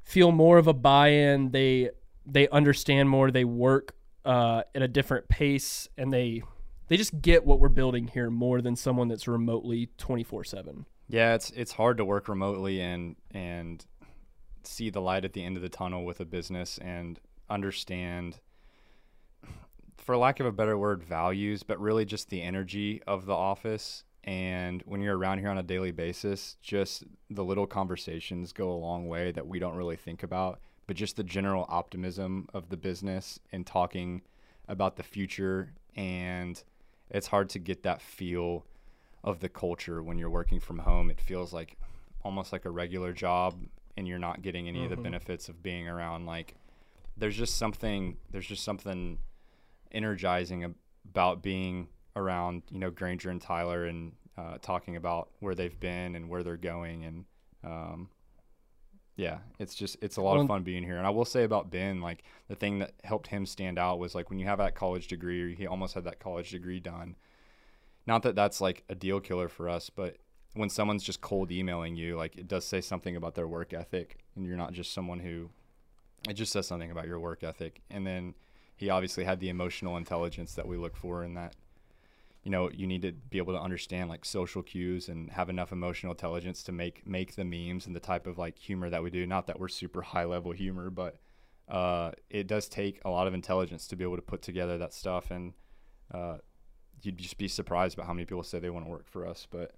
feel 0.03 0.33
more 0.33 0.57
of 0.57 0.67
a 0.67 0.73
buy-in? 0.73 1.51
They 1.51 1.91
they 2.25 2.49
understand 2.49 3.07
more. 3.07 3.31
They 3.31 3.45
work 3.45 3.95
uh, 4.25 4.63
at 4.75 4.81
a 4.81 4.89
different 4.89 5.29
pace, 5.29 5.87
and 5.97 6.11
they 6.11 6.43
they 6.87 6.97
just 6.97 7.21
get 7.21 7.45
what 7.45 7.59
we're 7.59 7.69
building 7.69 8.07
here 8.07 8.29
more 8.29 8.61
than 8.61 8.75
someone 8.75 9.07
that's 9.07 9.27
remotely 9.27 9.89
24/7. 9.97 10.85
Yeah, 11.07 11.35
it's 11.35 11.51
it's 11.51 11.73
hard 11.73 11.97
to 11.97 12.05
work 12.05 12.27
remotely 12.27 12.81
and 12.81 13.15
and 13.31 13.85
see 14.63 14.89
the 14.89 15.01
light 15.01 15.23
at 15.23 15.33
the 15.33 15.43
end 15.43 15.55
of 15.55 15.63
the 15.63 15.69
tunnel 15.69 16.03
with 16.03 16.19
a 16.19 16.25
business 16.25 16.77
and 16.79 17.19
understand 17.49 18.39
for 19.97 20.17
lack 20.17 20.39
of 20.39 20.45
a 20.45 20.51
better 20.51 20.77
word 20.77 21.03
values, 21.03 21.63
but 21.63 21.79
really 21.79 22.05
just 22.05 22.29
the 22.29 22.41
energy 22.41 23.01
of 23.07 23.25
the 23.25 23.33
office 23.33 24.03
and 24.27 24.83
when 24.85 24.99
you're 24.99 25.17
around 25.17 25.39
here 25.39 25.49
on 25.49 25.57
a 25.57 25.63
daily 25.63 25.91
basis, 25.91 26.57
just 26.61 27.05
the 27.29 27.45
little 27.45 27.65
conversations 27.65 28.51
go 28.51 28.69
a 28.69 28.75
long 28.75 29.07
way 29.07 29.31
that 29.31 29.47
we 29.47 29.57
don't 29.57 29.77
really 29.77 29.95
think 29.95 30.21
about, 30.21 30.59
but 30.85 30.97
just 30.97 31.15
the 31.15 31.23
general 31.23 31.65
optimism 31.69 32.49
of 32.53 32.67
the 32.67 32.75
business 32.75 33.39
and 33.53 33.65
talking 33.65 34.21
about 34.67 34.97
the 34.97 35.03
future 35.03 35.71
and 35.95 36.61
it's 37.09 37.27
hard 37.27 37.49
to 37.49 37.59
get 37.59 37.83
that 37.83 38.01
feel 38.01 38.65
of 39.23 39.39
the 39.39 39.49
culture 39.49 40.01
when 40.01 40.17
you're 40.17 40.29
working 40.29 40.59
from 40.59 40.79
home. 40.79 41.09
It 41.09 41.19
feels 41.19 41.53
like 41.53 41.77
almost 42.23 42.51
like 42.51 42.65
a 42.65 42.69
regular 42.69 43.13
job 43.13 43.55
and 43.95 44.07
you're 44.07 44.19
not 44.19 44.41
getting 44.41 44.67
any 44.67 44.83
of 44.83 44.89
the 44.89 44.97
benefits 44.97 45.49
of 45.49 45.63
being 45.63 45.87
around 45.87 46.25
like 46.25 46.55
there's 47.17 47.35
just 47.35 47.57
something 47.57 48.17
there's 48.29 48.45
just 48.45 48.63
something 48.63 49.17
energizing 49.91 50.75
about 51.09 51.41
being 51.41 51.87
around, 52.15 52.63
you 52.69 52.79
know, 52.79 52.91
Granger 52.91 53.29
and 53.29 53.41
Tyler 53.41 53.85
and 53.85 54.11
uh, 54.37 54.57
talking 54.61 54.95
about 54.95 55.29
where 55.39 55.55
they've 55.55 55.79
been 55.79 56.15
and 56.15 56.29
where 56.29 56.43
they're 56.43 56.57
going 56.57 57.05
and 57.05 57.25
um, 57.63 58.09
yeah, 59.17 59.39
it's 59.59 59.75
just 59.75 59.97
it's 60.01 60.15
a 60.17 60.21
lot 60.21 60.33
Well- 60.33 60.41
of 60.43 60.47
fun 60.47 60.63
being 60.63 60.83
here. 60.83 60.97
And 60.97 61.05
I 61.05 61.09
will 61.09 61.25
say 61.25 61.43
about 61.43 61.69
Ben, 61.69 61.99
like 61.99 62.23
the 62.47 62.55
thing 62.55 62.79
that 62.79 62.93
helped 63.03 63.27
him 63.27 63.45
stand 63.45 63.77
out 63.77 63.99
was 63.99 64.15
like 64.15 64.29
when 64.29 64.39
you 64.39 64.45
have 64.45 64.59
that 64.59 64.75
college 64.75 65.07
degree, 65.07 65.41
or 65.41 65.47
he 65.49 65.67
almost 65.67 65.95
had 65.95 66.05
that 66.05 66.19
college 66.19 66.51
degree 66.51 66.79
done. 66.79 67.15
Not 68.05 68.23
that 68.23 68.35
that's 68.35 68.61
like 68.61 68.83
a 68.87 68.95
deal 68.95 69.19
killer 69.19 69.49
for 69.49 69.67
us, 69.67 69.89
but 69.89 70.15
when 70.53 70.69
someone's 70.69 71.03
just 71.03 71.19
cold 71.19 71.51
emailing 71.51 71.95
you, 71.97 72.15
like 72.15 72.37
it 72.37 72.47
does 72.47 72.63
say 72.65 72.79
something 72.79 73.15
about 73.17 73.35
their 73.35 73.47
work 73.47 73.73
ethic, 73.73 74.19
and 74.35 74.45
you're 74.45 74.55
not 74.55 74.71
just 74.73 74.93
someone 74.93 75.19
who. 75.19 75.49
It 76.27 76.33
just 76.33 76.51
says 76.51 76.65
something 76.67 76.89
about 76.91 77.05
your 77.07 77.19
work 77.19 77.43
ethic, 77.43 77.81
and 77.89 78.05
then 78.05 78.33
he 78.75 78.89
obviously 78.89 79.23
had 79.23 79.39
the 79.39 79.49
emotional 79.49 79.97
intelligence 79.97 80.53
that 80.53 80.67
we 80.67 80.77
look 80.77 80.95
for 80.95 81.23
in 81.23 81.33
that 81.35 81.55
you 82.47 82.51
know 82.51 82.69
you 82.73 82.87
need 82.87 83.01
to 83.01 83.11
be 83.11 83.39
able 83.39 83.51
to 83.51 83.59
understand 83.59 84.07
like 84.07 84.23
social 84.23 84.63
cues 84.63 85.09
and 85.09 85.29
have 85.31 85.49
enough 85.49 85.73
emotional 85.73 86.13
intelligence 86.13 86.63
to 86.63 86.71
make 86.71 87.05
make 87.05 87.35
the 87.35 87.43
memes 87.43 87.87
and 87.87 87.93
the 87.93 87.99
type 87.99 88.25
of 88.25 88.37
like 88.37 88.57
humor 88.57 88.89
that 88.89 89.03
we 89.03 89.09
do. 89.09 89.27
Not 89.27 89.47
that 89.47 89.59
we're 89.59 89.67
super 89.67 90.01
high 90.01 90.23
level 90.23 90.53
humor 90.53 90.89
but 90.89 91.17
uh, 91.67 92.11
it 92.29 92.47
does 92.47 92.69
take 92.69 93.01
a 93.03 93.09
lot 93.09 93.27
of 93.27 93.33
intelligence 93.33 93.85
to 93.87 93.97
be 93.97 94.05
able 94.05 94.15
to 94.15 94.21
put 94.21 94.41
together 94.41 94.77
that 94.77 94.93
stuff. 94.93 95.29
And 95.29 95.55
uh, 96.13 96.37
you'd 97.01 97.17
just 97.17 97.37
be 97.37 97.49
surprised 97.49 97.97
about 97.97 98.07
how 98.07 98.13
many 98.13 98.23
people 98.23 98.43
say 98.43 98.59
they 98.59 98.69
want 98.69 98.85
to 98.85 98.89
work 98.89 99.09
for 99.09 99.27
us. 99.27 99.45
But 99.51 99.73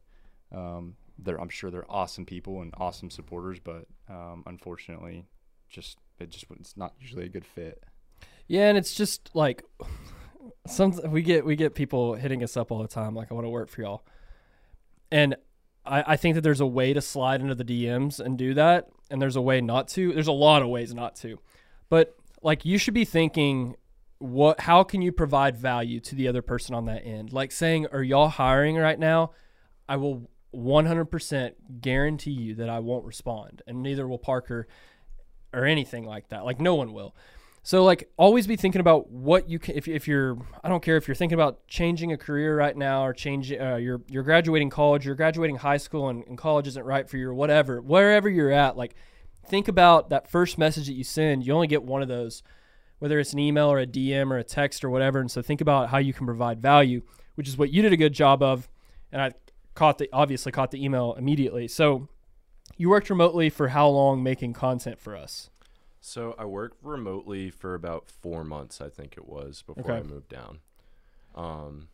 um, 0.56 0.96
they're 1.18 1.42
i'm 1.42 1.50
sure 1.50 1.72
they're 1.72 1.92
awesome 1.92 2.26
people 2.26 2.62
and 2.62 2.74
awesome 2.78 3.10
supporters 3.10 3.60
but 3.60 3.88
um, 4.10 4.44
unfortunately 4.46 5.26
just 5.70 5.98
it 6.20 6.30
just 6.30 6.46
it's 6.52 6.78
not 6.78 6.94
usually 7.00 7.26
a 7.26 7.30
good 7.30 7.46
fit. 7.46 7.84
Yeah, 8.48 8.70
and 8.70 8.78
it's 8.78 8.94
just 8.94 9.32
like 9.34 9.64
some 10.68 10.94
we 11.10 11.22
get 11.22 11.46
we 11.46 11.56
get 11.56 11.76
people 11.76 12.16
hitting 12.16 12.44
us 12.44 12.56
up 12.56 12.72
all 12.72 12.82
the 12.82 12.88
time 12.88 13.16
like 13.16 13.32
I 13.32 13.34
want 13.34 13.46
to 13.46 13.50
work 13.50 13.70
for 13.70 13.82
y'all. 13.82 14.04
And 15.12 15.36
I, 15.86 16.14
I 16.14 16.16
think 16.18 16.36
that 16.36 16.42
there's 16.42 16.60
a 16.60 16.68
way 16.68 16.94
to 16.94 17.02
slide 17.02 17.42
into 17.42 17.56
the 17.56 17.66
DMs 17.66 18.20
and 18.20 18.38
do 18.38 18.54
that, 18.54 18.90
and 19.10 19.22
there's 19.22 19.36
a 19.36 19.42
way 19.42 19.62
not 19.62 19.88
to. 19.90 20.14
There's 20.14 20.28
a 20.28 20.32
lot 20.32 20.62
of 20.62 20.70
ways 20.70 20.94
not 20.94 21.16
to. 21.18 21.40
But 21.90 22.16
like 22.42 22.66
you 22.66 22.78
should 22.78 22.94
be 22.94 23.06
thinking 23.06 23.76
what 24.20 24.62
how 24.62 24.84
can 24.84 25.02
you 25.02 25.12
provide 25.12 25.58
value 25.58 26.00
to 26.02 26.16
the 26.16 26.28
other 26.28 26.42
person 26.42 26.76
on 26.76 26.86
that 26.86 27.06
end? 27.06 27.34
Like 27.34 27.52
saying, 27.52 27.88
Are 27.92 28.04
y'all 28.04 28.30
hiring 28.30 28.76
right 28.76 29.00
now? 29.00 29.32
I 29.88 29.96
will 29.96 30.30
100% 30.54 31.54
guarantee 31.82 32.32
you 32.32 32.56
that 32.56 32.70
I 32.70 32.80
won't 32.80 33.06
respond, 33.06 33.62
and 33.66 33.82
neither 33.82 34.08
will 34.08 34.20
Parker 34.20 34.68
or 35.54 35.66
anything 35.66 36.06
like 36.06 36.30
that. 36.30 36.46
Like 36.46 36.60
no 36.60 36.76
one 36.76 36.94
will. 36.94 37.16
So 37.64 37.84
like 37.84 38.10
always 38.18 38.48
be 38.48 38.56
thinking 38.56 38.82
about 38.82 39.12
what 39.12 39.50
you 39.50 39.60
can 39.60 39.76
if, 39.76 39.88
if 39.88 40.08
you're 40.08 40.38
I 40.64 40.70
don't 40.70 40.82
care 40.82 40.98
if 40.98 41.08
you're 41.08 41.16
thinking 41.16 41.36
about 41.36 41.68
changing 41.68 42.12
a 42.12 42.18
career 42.18 42.58
right 42.58 42.76
now 42.76 43.06
or 43.06 43.14
changing 43.14 43.62
uh, 43.62 43.76
you're 43.76 44.02
you're 44.08 44.24
graduating 44.24 44.70
college, 44.70 45.06
you're 45.06 45.16
graduating 45.16 45.58
high 45.58 45.78
school 45.78 46.10
and, 46.10 46.24
and 46.28 46.38
college 46.38 46.68
isn't 46.68 46.86
right 46.86 47.10
for 47.10 47.18
you 47.18 47.30
or 47.30 47.34
whatever. 47.34 47.82
Wherever 47.82 48.30
you're 48.30 48.52
at, 48.52 48.78
like 48.78 48.96
think 49.46 49.68
about 49.68 50.10
that 50.10 50.30
first 50.30 50.58
message 50.58 50.88
that 50.88 50.94
you 50.94 51.04
send. 51.04 51.46
You 51.46 51.54
only 51.54 51.68
get 51.68 51.84
one 51.84 52.02
of 52.02 52.08
those, 52.08 52.44
whether 53.00 53.20
it's 53.20 53.34
an 53.34 53.40
email 53.40 53.72
or 53.72 53.80
a 53.80 53.88
DM 53.88 54.32
or 54.32 54.38
a 54.38 54.44
text 54.44 54.84
or 54.84 54.90
whatever. 54.90 55.20
And 55.20 55.30
so 55.30 55.42
think 55.42 55.60
about 55.62 55.90
how 55.90 55.98
you 55.98 56.14
can 56.14 56.26
provide 56.26 56.62
value, 56.62 57.02
which 57.36 57.48
is 57.48 57.58
what 57.58 57.72
you 57.72 57.82
did 57.82 57.94
a 57.94 57.98
good 57.98 58.14
job 58.14 58.42
of. 58.42 58.70
And 59.12 59.22
I 59.22 59.32
caught 59.76 59.98
the 59.98 60.10
obviously 60.14 60.52
caught 60.52 60.72
the 60.72 60.84
email 60.84 61.16
immediately. 61.18 61.68
So 61.68 62.08
you 62.78 62.90
worked 62.90 63.10
remotely 63.10 63.50
for 63.50 63.70
how 63.70 63.88
long 63.90 64.24
making 64.24 64.54
content 64.54 65.00
for 65.00 65.16
us? 65.16 65.50
So 66.02 66.36
I 66.38 66.46
worked 66.46 66.78
remotely 66.84 67.50
for 67.50 67.76
about 67.76 68.08
four 68.08 68.44
months, 68.44 68.80
I 68.82 68.90
think 68.90 69.16
it 69.18 69.28
was, 69.28 69.62
before 69.64 69.84
Okay. 69.84 70.00
I 70.00 70.04
moved 70.04 70.30
down. 70.30 70.60
Um, 71.36 71.90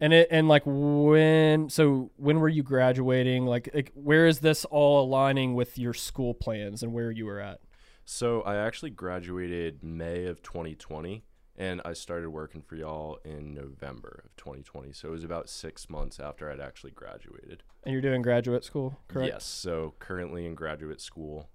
And 0.00 0.12
it 0.12 0.28
and 0.30 0.48
like 0.48 0.62
when 0.64 1.68
so 1.68 2.10
when 2.16 2.40
were 2.40 2.48
you 2.48 2.62
graduating? 2.62 3.46
Like, 3.46 3.68
like 3.74 3.92
where 3.94 4.26
is 4.26 4.40
this 4.40 4.64
all 4.66 5.04
aligning 5.04 5.54
with 5.54 5.78
your 5.78 5.94
school 5.94 6.34
plans 6.34 6.82
and 6.82 6.92
where 6.92 7.10
you 7.10 7.26
were 7.26 7.40
at? 7.40 7.60
so 8.04 8.40
I 8.42 8.56
actually 8.56 8.90
graduated 8.90 9.84
May 9.84 10.24
of 10.26 10.42
2020, 10.42 11.22
and 11.56 11.80
I 11.84 11.92
started 11.92 12.30
working 12.30 12.60
for 12.60 12.74
y'all 12.74 13.18
in 13.24 13.54
November 13.54 14.24
of 14.24 14.34
2020. 14.36 14.92
So 14.92 15.08
it 15.08 15.12
was 15.12 15.22
about 15.22 15.48
six 15.48 15.88
months 15.88 16.18
after 16.18 16.50
I'd 16.50 16.58
actually 16.60 16.90
graduated. 16.90 17.62
And 17.84 17.92
you're 17.92 18.02
doing 18.02 18.20
graduate 18.22 18.64
school, 18.64 18.98
correct? 19.06 19.32
Yes. 19.32 19.44
So 19.44 19.94
currently 20.00 20.44
in 20.44 20.54
graduate 20.56 21.00
school, 21.00 21.50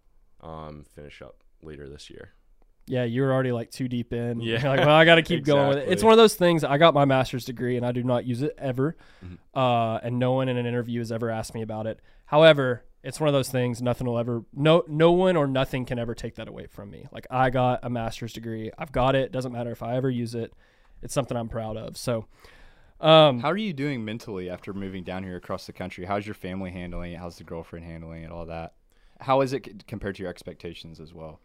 um, 0.46 0.86
finish 0.96 1.22
up 1.22 1.44
later 1.62 1.90
this 1.90 2.10
year. 2.10 2.34
Yeah, 2.88 3.04
you 3.04 3.24
were 3.24 3.34
already 3.34 3.52
like 3.52 3.72
too 3.72 3.88
deep 3.88 4.14
in. 4.14 4.40
Yeah. 4.42 4.62
You're 4.62 4.70
like, 4.70 4.86
well, 4.86 4.96
I 4.96 5.06
got 5.06 5.16
to 5.16 5.24
keep 5.24 5.44
going 5.44 5.70
with 5.70 5.78
it. 5.80 5.90
It's 5.90 6.04
one 6.04 6.14
of 6.14 6.18
those 6.18 6.36
things. 6.36 6.64
I 6.64 6.78
got 6.78 6.94
my 6.94 7.06
master's 7.06 7.44
degree 7.44 7.78
and 7.78 7.86
I 7.86 7.92
do 7.92 8.04
not 8.04 8.26
use 8.26 8.44
it 8.44 8.54
ever. 8.60 8.96
Mhm. 9.26 9.40
Uh, 9.56 10.00
and 10.04 10.20
no 10.20 10.34
one 10.34 10.50
in 10.50 10.58
an 10.58 10.68
interview 10.68 11.00
has 11.00 11.12
ever 11.12 11.32
asked 11.32 11.56
me 11.56 11.64
about 11.64 11.88
it. 11.88 12.00
However, 12.26 12.86
it's 13.04 13.20
one 13.20 13.28
of 13.28 13.34
those 13.34 13.50
things. 13.50 13.82
Nothing 13.82 14.06
will 14.06 14.20
ever, 14.20 14.44
no, 14.54 14.84
no 14.88 15.12
one 15.12 15.36
or 15.36 15.48
nothing 15.48 15.86
can 15.86 15.98
ever 15.98 16.14
take 16.14 16.36
that 16.36 16.48
away 16.48 16.68
from 16.68 16.92
me. 16.92 17.08
Like 17.12 17.26
I 17.32 17.50
got 17.50 17.80
a 17.82 17.90
master's 17.90 18.34
degree. 18.34 18.70
I've 18.78 18.92
got 18.92 19.16
it. 19.16 19.32
Doesn't 19.32 19.52
matter 19.52 19.72
if 19.72 19.82
I 19.82 19.96
ever 19.96 20.10
use 20.12 20.36
it. 20.36 20.54
It's 21.02 21.14
something 21.14 21.36
I'm 21.36 21.50
proud 21.50 21.78
of. 21.78 21.98
So, 21.98 22.28
um, 23.02 23.40
How 23.40 23.50
are 23.50 23.58
you 23.58 23.74
doing 23.74 24.06
mentally 24.06 24.48
after 24.48 24.74
moving 24.74 25.04
down 25.04 25.24
here 25.24 25.38
across 25.38 25.66
the 25.66 25.74
country? 25.74 26.06
How's 26.06 26.26
your 26.28 26.36
family 26.36 26.70
handling 26.70 27.14
it? 27.14 27.18
How's 27.20 27.38
the 27.40 27.44
girlfriend 27.44 27.84
handling 27.86 28.24
it? 28.24 28.32
All 28.32 28.46
that. 28.46 28.75
How 29.22 29.42
is 29.42 29.54
it 29.54 29.88
compared 29.88 30.16
to 30.16 30.24
your 30.24 30.30
expectations 30.30 31.00
as 31.00 31.14
well? 31.14 31.40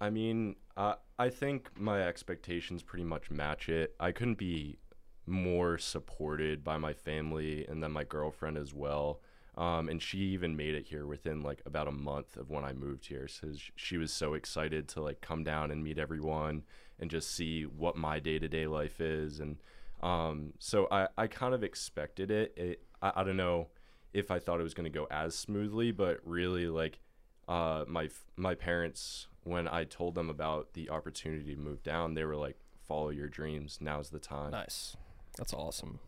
I 0.00 0.10
mean, 0.10 0.56
uh, 0.76 0.94
I 1.18 1.30
think 1.30 1.70
my 1.78 2.02
expectations 2.02 2.82
pretty 2.82 3.04
much 3.04 3.30
match 3.30 3.68
it. 3.68 3.94
I 3.98 4.12
couldn't 4.12 4.38
be 4.38 4.78
more 5.26 5.78
supported 5.78 6.62
by 6.62 6.78
my 6.78 6.92
family 6.92 7.66
and 7.66 7.82
then 7.82 7.92
my 7.92 8.04
girlfriend 8.04 8.58
as 8.58 8.74
well. 8.74 9.20
Um, 9.56 9.88
and 9.88 10.02
she 10.02 10.18
even 10.18 10.54
made 10.54 10.74
it 10.74 10.86
here 10.86 11.06
within 11.06 11.40
like 11.40 11.62
about 11.64 11.88
a 11.88 11.92
month 11.92 12.36
of 12.36 12.50
when 12.50 12.62
I 12.64 12.74
moved 12.74 13.06
here. 13.06 13.26
So 13.26 13.48
she 13.74 13.96
was 13.96 14.12
so 14.12 14.34
excited 14.34 14.86
to 14.88 15.00
like 15.00 15.22
come 15.22 15.44
down 15.44 15.70
and 15.70 15.82
meet 15.82 15.98
everyone 15.98 16.62
and 17.00 17.10
just 17.10 17.34
see 17.34 17.62
what 17.62 17.96
my 17.96 18.18
day 18.18 18.38
to 18.38 18.48
day 18.48 18.66
life 18.66 19.00
is. 19.00 19.40
And 19.40 19.56
um, 20.02 20.52
so 20.58 20.88
I, 20.90 21.08
I 21.16 21.26
kind 21.26 21.54
of 21.54 21.64
expected 21.64 22.30
it. 22.30 22.52
it 22.56 22.82
I, 23.00 23.12
I 23.16 23.24
don't 23.24 23.38
know 23.38 23.68
if 24.12 24.30
I 24.30 24.38
thought 24.38 24.60
it 24.60 24.64
was 24.64 24.74
going 24.74 24.90
to 24.90 24.98
go 24.98 25.06
as 25.10 25.34
smoothly, 25.34 25.92
but 25.92 26.20
really 26.24 26.68
like 26.68 27.00
uh, 27.48 27.84
my 27.86 28.08
my 28.36 28.54
parents 28.54 29.28
when 29.44 29.68
I 29.68 29.84
told 29.84 30.14
them 30.14 30.28
about 30.28 30.72
the 30.74 30.90
opportunity 30.90 31.54
to 31.54 31.60
move 31.60 31.82
down, 31.82 32.14
they 32.14 32.24
were 32.24 32.36
like, 32.36 32.56
"Follow 32.86 33.10
your 33.10 33.28
dreams. 33.28 33.78
Now's 33.80 34.10
the 34.10 34.18
time." 34.18 34.50
nice. 34.50 34.96
That's 35.36 35.52
awesome. 35.52 36.00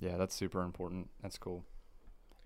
Yeah, 0.00 0.16
that's 0.16 0.34
super 0.34 0.62
important. 0.62 1.10
That's 1.22 1.38
cool. 1.38 1.64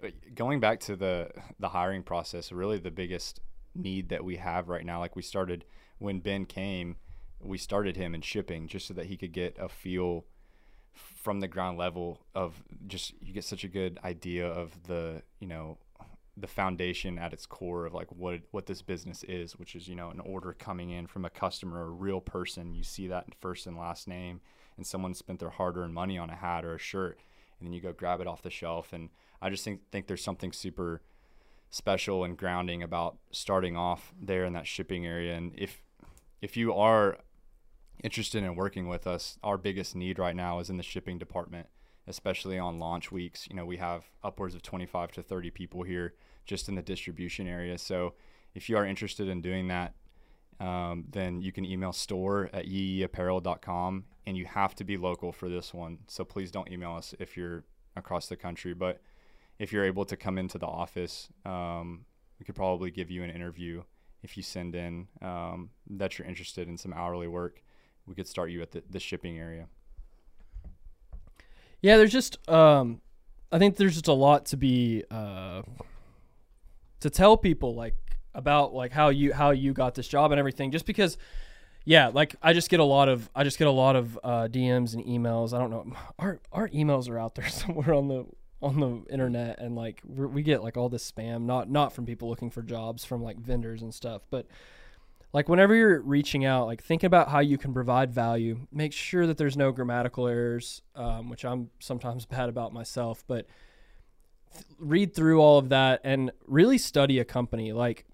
Wait, 0.01 0.35
Going 0.35 0.61
back 0.61 0.81
to 0.81 0.97
the 0.97 1.31
the 1.59 1.71
hiring 1.71 2.03
process, 2.03 2.53
really 2.53 2.79
the 2.79 2.91
biggest 2.91 3.41
need 3.75 4.09
that 4.11 4.25
we 4.25 4.37
have 4.37 4.69
right 4.69 4.85
now, 4.85 5.01
like 5.01 5.17
we 5.17 5.23
started 5.23 5.65
when 5.99 6.21
Ben 6.21 6.45
came, 6.45 6.97
we 7.41 7.59
started 7.59 7.97
him 7.97 8.15
in 8.15 8.21
shipping 8.21 8.69
just 8.69 8.87
so 8.87 8.95
that 8.95 9.07
he 9.07 9.17
could 9.17 9.33
get 9.33 9.57
a 9.59 9.69
feel 9.69 10.27
from 11.23 11.41
the 11.41 11.49
ground 11.49 11.79
level 11.79 12.21
of 12.35 12.63
just 12.89 13.15
you 13.23 13.33
get 13.33 13.45
such 13.45 13.63
a 13.65 13.69
good 13.69 13.99
idea 14.05 14.47
of 14.47 14.77
the 14.89 15.23
you 15.39 15.47
know 15.47 15.79
the 16.37 16.49
foundation 16.49 17.19
at 17.19 17.33
its 17.33 17.47
core 17.47 17.87
of 17.87 17.95
like 17.95 18.11
what 18.11 18.41
what 18.51 18.67
this 18.67 18.83
business 18.83 19.23
is, 19.25 19.53
which 19.53 19.77
is 19.77 19.87
you 19.89 19.95
know 19.95 20.11
an 20.11 20.21
order 20.21 20.53
coming 20.53 20.91
in 20.91 21.07
from 21.07 21.25
a 21.25 21.31
customer, 21.31 21.83
a 21.83 21.91
real 21.91 22.21
person. 22.21 22.75
You 22.75 22.83
see 22.83 23.07
that 23.07 23.35
first 23.41 23.67
and 23.67 23.79
last 23.79 24.09
name, 24.09 24.41
and 24.77 24.87
someone 24.87 25.15
spent 25.15 25.39
their 25.39 25.51
hard-earned 25.51 25.95
money 25.95 26.19
on 26.19 26.29
a 26.29 26.37
hat 26.37 26.65
or 26.65 26.75
a 26.75 26.79
shirt, 26.79 27.21
and 27.59 27.67
then 27.67 27.73
you 27.73 27.81
go 27.81 27.93
grab 27.93 28.21
it 28.21 28.27
off 28.27 28.43
the 28.43 28.51
shelf. 28.51 28.93
And 28.93 29.11
I 29.41 29.49
just 29.49 29.65
think 29.65 29.81
think 29.93 30.09
there's 30.09 30.25
something 30.25 30.53
super 30.53 31.03
special 31.71 32.25
and 32.25 32.37
grounding 32.37 32.83
about 32.83 33.17
starting 33.31 33.77
off 33.77 34.13
there 34.21 34.45
in 34.45 34.55
that 34.55 34.67
shipping 34.67 35.07
area. 35.07 35.37
And 35.37 35.53
if 35.57 35.83
if 36.41 36.57
you 36.57 36.75
are 36.75 37.19
interested 38.03 38.43
in 38.43 38.57
working 38.57 38.89
with 38.89 39.07
us, 39.07 39.39
our 39.43 39.59
biggest 39.59 39.95
need 39.95 40.19
right 40.19 40.37
now 40.37 40.59
is 40.59 40.71
in 40.71 40.77
the 40.77 40.83
shipping 40.83 41.19
department, 41.19 41.69
especially 42.07 42.59
on 42.59 42.79
launch 42.79 43.13
weeks. 43.13 43.47
You 43.49 43.57
know, 43.57 43.65
we 43.65 43.77
have 43.77 44.05
upwards 44.23 44.55
of 44.55 44.63
25 44.63 45.13
to 45.13 45.23
30 45.23 45.51
people 45.51 45.83
here 45.83 46.15
just 46.45 46.69
in 46.69 46.75
the 46.75 46.83
distribution 46.83 47.47
area. 47.47 47.79
So 47.79 48.15
if 48.55 48.69
you 48.69 48.77
are 48.77 48.87
interested 48.87 49.29
in 49.29 49.41
doing 49.41 49.69
that, 49.69 49.95
um, 50.61 51.05
then 51.11 51.41
you 51.41 51.51
can 51.51 51.65
email 51.65 51.93
store 51.93 52.49
at 52.53 52.67
yeeapparel.com 52.67 54.05
and 54.27 54.37
you 54.37 54.47
have 54.47 54.75
to 54.77 54.85
be 54.85 54.97
local 54.97 55.33
for 55.33 55.49
this 55.49 55.75
one. 55.75 55.99
So 56.07 56.25
please 56.25 56.51
don't 56.51 56.71
email 56.71 56.93
us 56.93 57.15
if 57.19 57.37
you're 57.37 57.65
across 57.97 58.27
the 58.27 58.37
country. 58.37 58.75
But 58.75 59.01
if 59.59 59.73
you're 59.73 59.85
able 59.85 60.05
to 60.05 60.17
come 60.17 60.39
into 60.39 60.59
the 60.59 60.67
office, 60.67 61.29
um, 61.45 62.05
we 62.39 62.45
could 62.45 62.55
probably 62.55 62.91
give 62.91 63.11
you 63.11 63.23
an 63.23 63.31
interview 63.31 63.83
if 64.23 64.37
you 64.37 64.43
send 64.43 64.75
in 64.75 65.09
um, 65.21 65.71
that 65.91 66.19
you're 66.19 66.29
interested 66.29 66.69
in 66.69 66.79
some 66.79 66.93
hourly 66.93 67.29
work. 67.29 67.63
We 68.07 68.15
could 68.15 68.27
start 68.27 68.51
you 68.51 68.63
at 68.63 68.73
the, 68.73 68.83
the 68.89 69.01
shipping 69.01 69.39
area. 69.39 69.67
Yeah, 71.81 71.97
there's 71.97 72.13
just 72.13 72.49
um 72.49 73.01
I 73.51 73.59
think 73.59 73.77
there's 73.77 73.95
just 73.95 74.09
a 74.09 74.13
lot 74.13 74.47
to 74.47 74.57
be 74.57 75.05
uh 75.11 75.63
to 77.01 77.11
tell 77.11 77.37
people 77.37 77.75
like 77.75 77.97
about 78.35 78.73
like 78.73 78.93
how 78.93 79.09
you 79.11 79.33
how 79.33 79.51
you 79.51 79.73
got 79.73 79.95
this 79.95 80.09
job 80.09 80.33
and 80.33 80.39
everything 80.39 80.71
just 80.71 80.87
because 80.87 81.19
yeah, 81.85 82.09
like 82.09 82.37
I 82.41 82.53
just 82.53 82.71
get 82.71 82.79
a 82.81 82.85
lot 82.85 83.09
of 83.09 83.29
I 83.35 83.43
just 83.43 83.59
get 83.59 83.67
a 83.67 83.73
lot 83.73 83.97
of 83.97 84.19
uh 84.23 84.49
DMs 84.49 84.95
and 84.95 85.05
emails. 85.05 85.53
I 85.53 85.59
don't 85.59 85.71
know. 85.71 85.93
Our 86.19 86.41
our 86.53 86.69
emails 86.69 87.09
are 87.09 87.19
out 87.19 87.35
there 87.35 87.49
somewhere 87.51 87.93
on 87.93 88.09
the 88.09 88.27
on 88.63 88.79
the 88.79 89.13
internet 89.13 89.59
and 89.59 89.75
like 89.75 90.01
we 90.07 90.41
get 90.45 90.63
like 90.63 90.77
all 90.77 90.89
this 90.89 91.11
spam 91.11 91.43
not 91.43 91.69
not 91.69 91.93
from 91.93 92.07
people 92.07 92.29
looking 92.29 92.49
for 92.49 92.63
jobs 92.63 93.05
from 93.05 93.23
like 93.23 93.37
vendors 93.39 93.83
and 93.83 93.93
stuff, 93.93 94.23
but 94.31 94.47
like 95.33 95.49
whenever 95.49 95.75
you're 95.75 96.01
reaching 96.01 96.45
out 96.45 96.67
like 96.67 96.83
think 96.83 97.03
about 97.03 97.29
how 97.29 97.41
you 97.41 97.59
can 97.59 97.73
provide 97.73 98.13
value. 98.13 98.67
Make 98.71 98.93
sure 98.93 99.27
that 99.27 99.39
there's 99.39 99.57
no 99.57 99.73
grammatical 99.73 100.27
errors 100.27 100.83
um, 100.95 101.29
which 101.29 101.45
i'm 101.45 101.71
sometimes 101.79 102.25
bad 102.37 102.49
about 102.49 102.73
myself 102.73 103.25
but 103.27 103.47
th- 104.53 104.65
read 104.79 105.15
through 105.15 105.41
all 105.41 105.59
of 105.59 105.71
that 105.71 106.01
and 106.05 106.31
really 106.47 106.79
study 106.79 107.19
a 107.19 107.25
company. 107.25 107.73
Like 107.73 108.05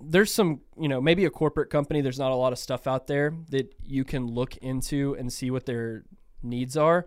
there's 0.00 0.32
some 0.32 0.60
you 0.78 0.88
know 0.88 1.00
maybe 1.00 1.24
a 1.24 1.30
corporate 1.30 1.70
company 1.70 2.00
there's 2.00 2.18
not 2.18 2.32
a 2.32 2.34
lot 2.34 2.52
of 2.52 2.58
stuff 2.58 2.88
out 2.88 3.06
there 3.06 3.32
that 3.50 3.72
you 3.84 4.04
can 4.04 4.26
look 4.26 4.56
into 4.56 5.14
and 5.16 5.32
see 5.32 5.50
what 5.50 5.66
their 5.66 6.04
needs 6.42 6.76
are. 6.76 7.06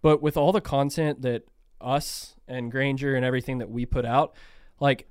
But 0.00 0.22
with 0.22 0.36
all 0.36 0.52
the 0.52 0.60
content 0.60 1.22
that 1.22 1.42
us 1.80 2.36
and 2.46 2.70
granger 2.70 3.14
and 3.14 3.24
everything 3.24 3.58
that 3.58 3.70
we 3.70 3.86
put 3.86 4.04
out 4.04 4.34
like 4.80 5.08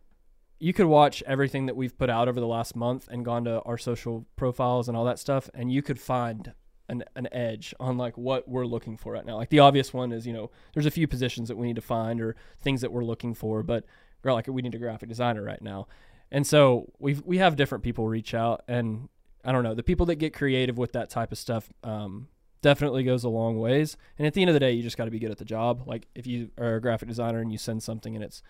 you 0.59 0.73
could 0.73 0.85
watch 0.87 1.21
everything 1.27 1.67
that 1.67 1.75
we've 1.75 1.97
put 1.97 2.09
out 2.09 2.27
over 2.27 2.39
the 2.39 2.47
last 2.47 2.75
month 2.75 3.07
and 3.09 3.23
gone 3.23 3.43
to 3.43 3.61
our 3.61 3.77
social 3.77 4.25
profiles 4.35 4.87
and 4.87 4.97
all 4.97 5.05
that 5.05 5.19
stuff 5.19 5.49
and 5.53 5.71
you 5.71 5.81
could 5.81 5.99
find 5.99 6.53
an, 6.89 7.03
an 7.15 7.27
edge 7.31 7.73
on 7.79 7.97
like 7.97 8.17
what 8.17 8.47
we're 8.47 8.65
looking 8.65 8.97
for 8.97 9.13
right 9.13 9.25
now. 9.25 9.35
Like 9.35 9.49
the 9.49 9.59
obvious 9.59 9.93
one 9.93 10.11
is 10.11 10.25
you 10.25 10.33
know 10.33 10.49
there's 10.73 10.85
a 10.85 10.91
few 10.91 11.07
positions 11.07 11.47
that 11.47 11.57
we 11.57 11.67
need 11.67 11.75
to 11.75 11.81
find 11.81 12.21
or 12.21 12.35
things 12.59 12.81
that 12.81 12.91
we're 12.91 13.03
looking 13.03 13.33
for 13.33 13.61
but 13.63 13.85
gra- 14.21 14.33
like 14.33 14.47
we 14.47 14.61
need 14.61 14.75
a 14.75 14.79
graphic 14.79 15.09
designer 15.09 15.43
right 15.43 15.61
now. 15.61 15.87
And 16.31 16.45
so 16.45 16.91
we 16.99 17.15
we 17.25 17.37
have 17.37 17.55
different 17.55 17.83
people 17.83 18.07
reach 18.07 18.33
out 18.33 18.63
and 18.67 19.09
i 19.45 19.51
don't 19.51 19.63
know 19.63 19.73
the 19.73 19.83
people 19.83 20.05
that 20.07 20.15
get 20.15 20.33
creative 20.33 20.77
with 20.77 20.91
that 20.91 21.09
type 21.09 21.31
of 21.31 21.37
stuff 21.37 21.69
um, 21.83 22.27
definitely 22.61 23.03
goes 23.03 23.23
a 23.23 23.29
long 23.29 23.59
ways. 23.59 23.97
And 24.17 24.25
at 24.25 24.33
the 24.33 24.41
end 24.41 24.49
of 24.49 24.53
the 24.53 24.59
day 24.59 24.71
you 24.71 24.83
just 24.83 24.97
got 24.97 25.05
to 25.05 25.11
be 25.11 25.19
good 25.19 25.31
at 25.31 25.37
the 25.37 25.45
job. 25.45 25.83
Like 25.85 26.07
if 26.15 26.25
you 26.25 26.49
are 26.57 26.75
a 26.75 26.81
graphic 26.81 27.07
designer 27.07 27.39
and 27.39 27.51
you 27.51 27.57
send 27.57 27.83
something 27.83 28.15
and 28.15 28.23
it's 28.23 28.41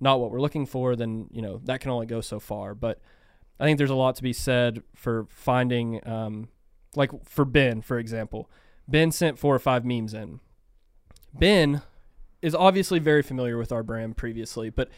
not 0.00 0.20
what 0.20 0.30
we're 0.30 0.40
looking 0.40 0.66
for, 0.66 0.96
then 0.96 1.28
you 1.30 1.42
know 1.42 1.60
that 1.64 1.80
can 1.80 1.90
only 1.90 2.06
go 2.06 2.20
so 2.20 2.40
far. 2.40 2.74
But 2.74 3.00
I 3.58 3.64
think 3.64 3.78
there's 3.78 3.90
a 3.90 3.94
lot 3.94 4.16
to 4.16 4.22
be 4.22 4.32
said 4.32 4.82
for 4.94 5.26
finding, 5.30 6.06
um, 6.08 6.48
like 6.96 7.10
for 7.24 7.44
Ben, 7.44 7.82
for 7.82 7.98
example. 7.98 8.50
Ben 8.86 9.10
sent 9.10 9.38
four 9.38 9.54
or 9.54 9.58
five 9.58 9.84
memes 9.84 10.12
in. 10.12 10.40
Ben 11.32 11.82
is 12.42 12.54
obviously 12.54 12.98
very 12.98 13.22
familiar 13.22 13.56
with 13.56 13.72
our 13.72 13.82
brand 13.82 14.16
previously, 14.16 14.68
but 14.68 14.90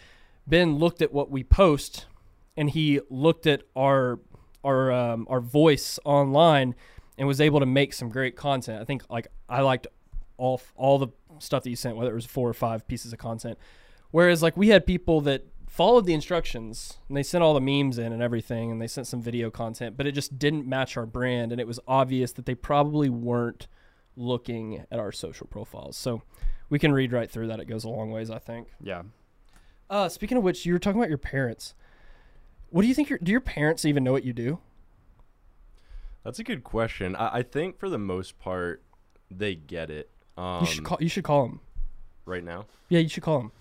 Ben 0.47 0.77
looked 0.77 1.01
at 1.01 1.13
what 1.13 1.31
we 1.31 1.45
post 1.45 2.07
and 2.57 2.71
he 2.71 3.01
looked 3.11 3.47
at 3.47 3.63
our 3.77 4.19
our 4.65 4.91
um, 4.91 5.27
our 5.31 5.41
voice 5.41 5.99
online 6.05 6.75
and 7.19 7.29
was 7.29 7.41
able 7.41 7.61
to 7.61 7.67
make 7.67 7.93
some 7.93 8.09
great 8.09 8.37
content. 8.37 8.81
I 8.81 8.85
think 8.85 9.05
like 9.09 9.29
I 9.49 9.61
liked 9.61 9.87
all 10.37 10.61
all 10.75 10.99
the 10.99 11.09
stuff 11.39 11.63
that 11.63 11.71
you 11.71 11.77
sent, 11.77 11.97
whether 11.97 12.11
it 12.11 12.15
was 12.15 12.27
four 12.27 12.49
or 12.49 12.55
five 12.55 12.87
pieces 12.89 13.13
of 13.13 13.19
content. 13.19 13.59
Whereas 14.17 14.43
like 14.43 14.57
we 14.57 14.69
had 14.69 14.87
people 14.87 15.21
that 15.21 15.45
followed 15.69 16.07
the 16.07 16.15
instructions 16.15 16.97
and 17.07 17.19
they 17.19 17.23
sent 17.23 17.45
all 17.45 17.53
the 17.53 17.61
memes 17.61 17.99
in 17.99 18.15
and 18.15 18.23
everything 18.23 18.73
and 18.73 18.81
they 18.81 18.87
sent 18.87 19.07
some 19.07 19.21
video 19.21 19.51
content, 19.51 19.95
but 19.95 20.07
it 20.07 20.13
just 20.13 20.39
didn't 20.39 20.67
match 20.67 20.97
our 20.97 21.05
brand 21.05 21.53
and 21.53 21.61
it 21.61 21.67
was 21.67 21.79
obvious 21.87 22.33
that 22.33 22.47
they 22.47 22.55
probably 22.55 23.11
weren't 23.11 23.69
looking 24.17 24.87
at 24.91 24.99
our 24.99 25.13
social 25.13 25.47
profiles. 25.47 25.99
So 25.99 26.23
we 26.71 26.79
can 26.79 26.93
read 26.93 27.13
right 27.13 27.31
through 27.31 27.49
that. 27.49 27.61
It 27.61 27.67
goes 27.67 27.85
a 27.85 27.91
long 27.91 28.11
ways, 28.11 28.31
I 28.31 28.39
think. 28.39 28.69
Yeah. 28.83 29.03
Uh, 29.91 30.09
speaking 30.09 30.39
of 30.39 30.43
which, 30.43 30.65
you 30.65 30.73
were 30.73 30.79
talking 30.79 30.99
about 30.99 31.11
your 31.11 31.19
parents. 31.19 31.75
What 32.71 32.81
do 32.81 32.89
you 32.89 32.95
think? 32.95 33.11
Your, 33.11 33.19
do 33.19 33.31
your 33.31 33.43
parents 33.43 33.85
even 33.85 34.03
know 34.03 34.13
what 34.13 34.25
you 34.25 34.33
do? 34.33 34.61
That's 36.25 36.39
a 36.39 36.43
good 36.43 36.65
question. 36.65 37.17
I, 37.17 37.41
I 37.41 37.43
think 37.43 37.79
for 37.79 37.91
the 37.91 37.99
most 37.99 38.39
part, 38.39 38.83
they 39.31 39.57
get 39.57 39.91
it. 39.91 40.09
Um, 40.39 40.63
you 40.63 40.67
should 40.69 40.85
call. 40.85 40.97
You 41.03 41.11
should 41.11 41.25
call 41.25 41.43
them. 41.43 41.61
right 42.25 42.43
now. 42.43 42.65
Yeah, 42.89 43.01
you 43.01 43.11
should 43.11 43.23
call 43.23 43.41
them. 43.41 43.53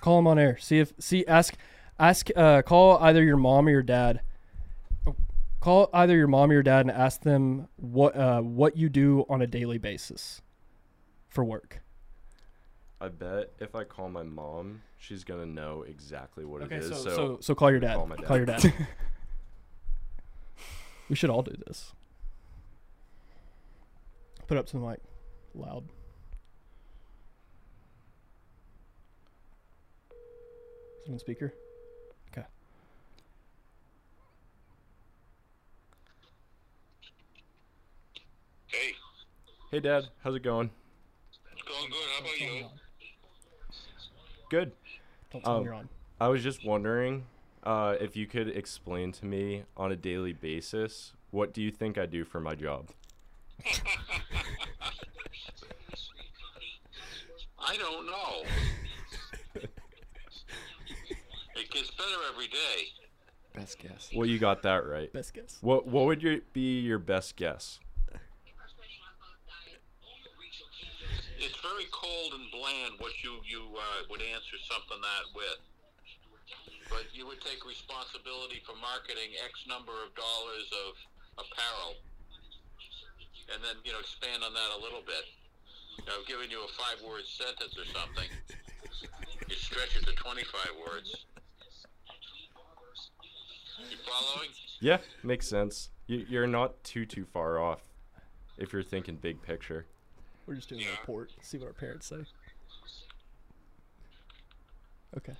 Call 0.00 0.16
them 0.16 0.26
on 0.26 0.38
air. 0.38 0.56
See 0.58 0.78
if 0.78 0.92
see 0.98 1.24
ask 1.26 1.54
ask 1.98 2.28
uh, 2.36 2.62
call 2.62 2.98
either 2.98 3.22
your 3.22 3.36
mom 3.36 3.66
or 3.66 3.70
your 3.70 3.82
dad. 3.82 4.20
Oh, 5.06 5.14
Call 5.60 5.90
either 5.92 6.16
your 6.16 6.28
mom 6.28 6.50
or 6.50 6.54
your 6.54 6.62
dad 6.62 6.82
and 6.86 6.90
ask 6.90 7.22
them 7.22 7.68
what 7.76 8.16
uh, 8.16 8.40
what 8.40 8.76
you 8.76 8.88
do 8.88 9.24
on 9.28 9.42
a 9.42 9.46
daily 9.46 9.78
basis 9.78 10.40
for 11.28 11.44
work. 11.44 11.80
I 13.00 13.08
bet 13.08 13.52
if 13.60 13.74
I 13.76 13.84
call 13.84 14.08
my 14.08 14.22
mom, 14.24 14.82
she's 14.98 15.22
gonna 15.24 15.46
know 15.46 15.82
exactly 15.82 16.44
what 16.44 16.62
Okay, 16.62 16.76
it 16.76 16.82
is. 16.84 16.88
so, 16.88 16.94
So, 16.96 17.10
so 17.10 17.38
so 17.40 17.54
call 17.54 17.70
your 17.70 17.80
dad. 17.80 17.94
call 17.96 18.06
my 18.06 18.16
Call 18.16 18.36
your 18.36 18.46
dad. 18.46 18.60
dad. 18.62 18.74
we 21.08 21.14
should 21.16 21.30
all 21.30 21.42
do 21.42 21.54
this. 21.66 21.92
Put 24.48 24.56
up 24.58 24.66
to 24.66 24.78
the 24.78 24.78
mic, 24.86 25.00
loud. 25.54 25.84
Is 30.10 30.97
it 30.97 30.97
on 31.10 31.18
speaker? 31.18 31.54
Okay. 32.30 32.46
Hey, 38.66 38.92
hey, 39.70 39.80
Dad, 39.80 40.04
how's 40.22 40.34
it 40.34 40.42
going? 40.42 40.70
it's 41.52 41.62
going 41.62 41.90
good. 41.90 42.08
How 42.14 42.20
about 42.20 42.40
you? 42.40 42.66
Good. 44.50 44.72
Don't 45.32 45.42
tell 45.42 45.52
them 45.52 45.60
Um, 45.60 45.64
you're 45.64 45.74
on. 45.74 45.88
I 46.20 46.28
was 46.28 46.42
just 46.42 46.64
wondering 46.64 47.24
uh, 47.64 47.96
if 48.00 48.16
you 48.16 48.26
could 48.26 48.48
explain 48.48 49.12
to 49.12 49.26
me 49.26 49.64
on 49.76 49.92
a 49.92 49.96
daily 49.96 50.32
basis 50.32 51.12
what 51.30 51.52
do 51.52 51.60
you 51.62 51.70
think 51.70 51.98
I 51.98 52.06
do 52.06 52.24
for 52.24 52.40
my 52.40 52.54
job? 52.54 52.88
I 57.60 57.76
don't 57.76 58.06
know. 58.06 58.44
it 61.54 61.70
gets 61.70 61.87
better 61.98 62.20
every 62.32 62.46
day. 62.46 62.78
Best 63.54 63.78
guess. 63.78 64.10
Well, 64.14 64.26
you 64.26 64.38
got 64.38 64.62
that 64.62 64.86
right. 64.86 65.12
Best 65.12 65.34
guess. 65.34 65.58
What 65.60 65.86
What 65.86 66.06
would 66.06 66.22
your, 66.22 66.38
be 66.52 66.80
your 66.80 66.98
best 66.98 67.36
guess? 67.36 67.80
It's 71.38 71.58
very 71.62 71.86
cold 71.90 72.34
and 72.34 72.50
bland 72.50 72.98
what 72.98 73.12
you 73.22 73.38
you 73.46 73.62
uh, 73.74 74.06
would 74.10 74.22
answer 74.22 74.58
something 74.70 74.98
that 74.98 75.24
with. 75.34 75.58
But 76.88 77.06
you 77.12 77.26
would 77.26 77.40
take 77.42 77.66
responsibility 77.66 78.62
for 78.64 78.72
marketing 78.80 79.36
X 79.44 79.66
number 79.68 79.92
of 80.06 80.14
dollars 80.16 80.66
of 80.88 80.96
apparel, 81.46 82.00
and 83.52 83.62
then 83.62 83.76
you 83.84 83.92
know 83.92 84.00
expand 84.00 84.42
on 84.42 84.54
that 84.54 84.70
a 84.74 84.80
little 84.80 85.02
bit. 85.04 85.28
You 85.98 86.06
know, 86.06 86.18
I've 86.18 86.26
given 86.26 86.50
you 86.50 86.62
a 86.62 86.70
five-word 86.78 87.26
sentence 87.26 87.74
or 87.76 87.86
something. 87.90 88.30
You 89.50 89.56
stretch 89.58 89.94
it 89.98 90.06
to 90.06 90.14
twenty-five 90.14 90.74
words. 90.78 91.26
You 93.78 93.96
following? 94.04 94.48
Yeah, 94.80 94.98
makes 95.22 95.46
sense. 95.46 95.90
You, 96.06 96.24
you're 96.28 96.46
not 96.46 96.82
too 96.84 97.04
too 97.06 97.24
far 97.24 97.58
off 97.58 97.82
if 98.56 98.72
you're 98.72 98.82
thinking 98.82 99.16
big 99.16 99.42
picture. 99.42 99.86
We're 100.46 100.54
just 100.54 100.68
doing 100.68 100.82
a 100.82 100.90
report. 101.00 101.32
See 101.42 101.58
what 101.58 101.66
our 101.66 101.72
parents 101.72 102.06
say. 102.06 102.24
Okay. 105.16 105.34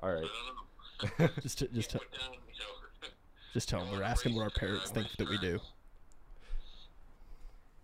All 0.00 0.12
right. 0.12 0.24
I 0.24 1.06
don't 1.06 1.18
know. 1.18 1.28
Just 1.42 1.58
to, 1.58 1.68
just 1.68 1.90
to, 1.90 1.98
Put 1.98 2.10
down, 2.12 2.32
you 2.32 2.38
know, 2.58 3.08
just 3.52 3.68
tell 3.68 3.80
them 3.80 3.90
we're 3.92 4.02
asking 4.02 4.34
what 4.34 4.44
our 4.44 4.50
parents 4.50 4.90
think 4.90 5.08
that 5.18 5.28
we 5.28 5.36
do. 5.36 5.58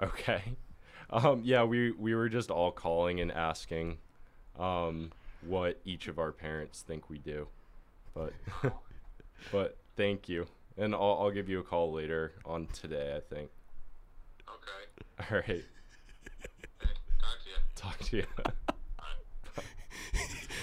Okay. 0.02 0.42
Um, 1.10 1.42
yeah, 1.44 1.62
we 1.64 1.90
we 1.92 2.14
were 2.14 2.28
just 2.30 2.50
all 2.50 2.72
calling 2.72 3.20
and 3.20 3.30
asking 3.30 3.98
um, 4.58 5.12
what 5.46 5.78
each 5.84 6.08
of 6.08 6.18
our 6.18 6.32
parents 6.32 6.80
think 6.80 7.10
we 7.10 7.18
do. 7.18 7.48
But 8.14 8.32
but 9.50 9.76
thank 9.96 10.28
you. 10.28 10.46
And 10.76 10.94
I'll, 10.94 11.18
I'll 11.20 11.31
give 11.31 11.48
you 11.48 11.61
a 11.61 11.62
call 11.62 11.92
later 11.92 12.33
on 12.44 12.66
today, 12.72 13.14
I 13.16 13.20
think. 13.35 13.50
Okay. 14.48 15.05
All 15.31 15.37
right. 15.38 15.44
Hey, 15.44 15.62
talk 17.20 17.38
to 17.42 17.48
you. 17.48 17.57
Talk 17.76 17.98
to 17.98 18.16
you. 18.18 18.24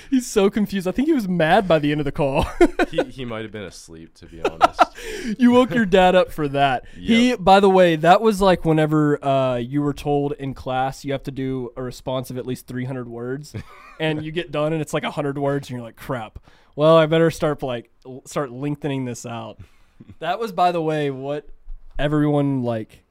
He's 0.10 0.26
so 0.26 0.50
confused. 0.50 0.88
I 0.88 0.92
think 0.92 1.08
he 1.08 1.14
was 1.14 1.28
mad 1.28 1.68
by 1.68 1.78
the 1.78 1.92
end 1.92 2.02
of 2.02 2.06
the 2.06 2.12
call. 2.12 2.48
he 2.90 3.04
he 3.04 3.26
might 3.26 3.44
have 3.44 3.52
been 3.52 3.64
asleep 3.64 4.16
to 4.16 4.26
be 4.26 4.42
honest. 4.42 4.82
you 5.38 5.52
woke 5.52 5.72
your 5.72 5.86
dad 5.86 6.16
up 6.16 6.32
for 6.32 6.48
that. 6.48 6.86
He, 6.96 7.36
by 7.36 7.60
the 7.60 7.70
way, 7.70 7.96
that 7.96 8.22
was 8.22 8.42
like 8.42 8.66
whenever 8.66 9.24
uh, 9.24 9.58
you 9.58 9.82
were 9.82 9.94
told 9.94 10.34
in 10.34 10.56
class 10.56 11.06
you 11.06 11.12
have 11.12 11.24
to 11.24 11.32
do 11.32 11.72
a 11.76 11.84
response 11.84 12.32
of 12.32 12.38
at 12.38 12.48
least 12.48 12.68
300 12.68 13.08
words, 13.08 13.54
and 14.00 14.24
you 14.24 14.32
get 14.32 14.52
done 14.52 14.74
and 14.74 14.82
it's 14.82 14.94
like 14.94 15.04
100 15.04 15.38
words, 15.38 15.70
and 15.70 15.78
you're 15.78 15.86
like, 15.86 15.96
crap. 15.96 16.40
Well, 16.80 16.96
I 16.96 17.08
better 17.08 17.30
start 17.30 17.62
like 17.62 17.92
start 18.24 18.52
lengthening 18.52 19.04
this 19.04 19.26
out. 19.26 19.60
That 20.20 20.40
was, 20.40 20.54
by 20.54 20.72
the 20.72 20.82
way, 20.82 21.12
what 21.12 21.50
everyone 22.00 22.64
like. 22.64 23.04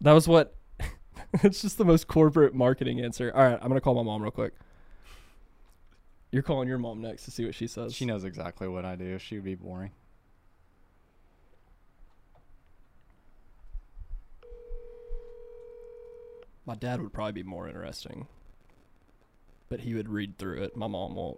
That 0.00 0.12
was 0.12 0.26
what. 0.26 0.56
it's 1.42 1.60
just 1.60 1.76
the 1.76 1.84
most 1.84 2.08
corporate 2.08 2.54
marketing 2.54 3.00
answer. 3.04 3.30
All 3.34 3.42
right, 3.42 3.58
I'm 3.60 3.68
gonna 3.68 3.82
call 3.82 3.94
my 3.94 4.02
mom 4.02 4.22
real 4.22 4.30
quick. 4.30 4.54
You're 6.30 6.42
calling 6.42 6.68
your 6.68 6.78
mom 6.78 7.02
next 7.02 7.26
to 7.26 7.30
see 7.30 7.44
what 7.44 7.54
she 7.54 7.66
says. 7.66 7.94
She 7.94 8.06
knows 8.06 8.24
exactly 8.24 8.66
what 8.66 8.86
I 8.86 8.96
do. 8.96 9.18
She 9.18 9.34
would 9.34 9.44
be 9.44 9.56
boring. 9.56 9.90
My 16.64 16.76
dad 16.76 17.02
would 17.02 17.12
probably 17.12 17.32
be 17.32 17.42
more 17.42 17.68
interesting. 17.68 18.26
But 19.68 19.80
he 19.80 19.92
would 19.92 20.08
read 20.08 20.38
through 20.38 20.62
it. 20.62 20.78
My 20.78 20.86
mom 20.86 21.14
won't. 21.14 21.36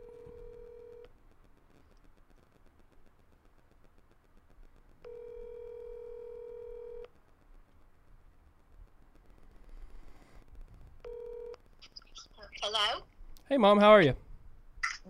Hello? 12.67 13.03
Hey 13.47 13.59
mom, 13.59 13.79
how 13.79 13.91
are 13.91 14.01
you? 14.01 14.15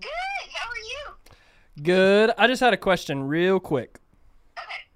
Good. 0.01 0.11
How 0.55 0.69
are 0.69 0.77
you? 0.77 1.85
Good. 1.85 2.33
I 2.37 2.49
just 2.49 2.59
had 2.59 2.73
a 2.75 2.77
question 2.77 3.29
real 3.29 3.61
quick. 3.61 4.01
Okay. 4.59 4.91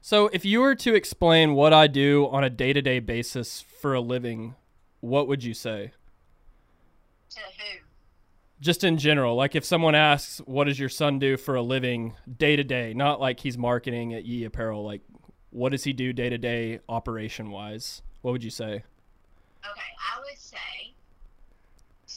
So, 0.00 0.28
if 0.28 0.46
you 0.46 0.60
were 0.60 0.74
to 0.76 0.94
explain 0.94 1.52
what 1.52 1.74
I 1.74 1.88
do 1.88 2.26
on 2.28 2.42
a 2.42 2.48
day-to-day 2.48 3.00
basis 3.00 3.60
for 3.60 3.92
a 3.92 4.00
living, 4.00 4.54
what 5.00 5.28
would 5.28 5.44
you 5.44 5.52
say? 5.52 5.92
To 7.32 7.40
who? 7.40 7.80
Just 8.62 8.82
in 8.82 8.96
general, 8.96 9.36
like 9.36 9.54
if 9.54 9.66
someone 9.66 9.94
asks, 9.94 10.38
"What 10.46 10.68
does 10.68 10.80
your 10.80 10.88
son 10.88 11.18
do 11.18 11.36
for 11.36 11.54
a 11.54 11.60
living 11.60 12.16
day 12.38 12.56
to 12.56 12.64
day?" 12.64 12.94
Not 12.94 13.20
like 13.20 13.40
he's 13.40 13.58
marketing 13.58 14.14
at 14.14 14.24
Yee 14.24 14.44
Apparel, 14.44 14.82
like 14.82 15.02
what 15.50 15.72
does 15.72 15.84
he 15.84 15.92
do 15.92 16.14
day 16.14 16.30
to 16.30 16.38
day 16.38 16.80
operation 16.88 17.50
wise? 17.50 18.00
What 18.22 18.32
would 18.32 18.42
you 18.42 18.48
say? 18.48 18.84
Okay, 19.66 19.90
I 20.14 20.18
would 20.20 20.38
say. 20.38 20.89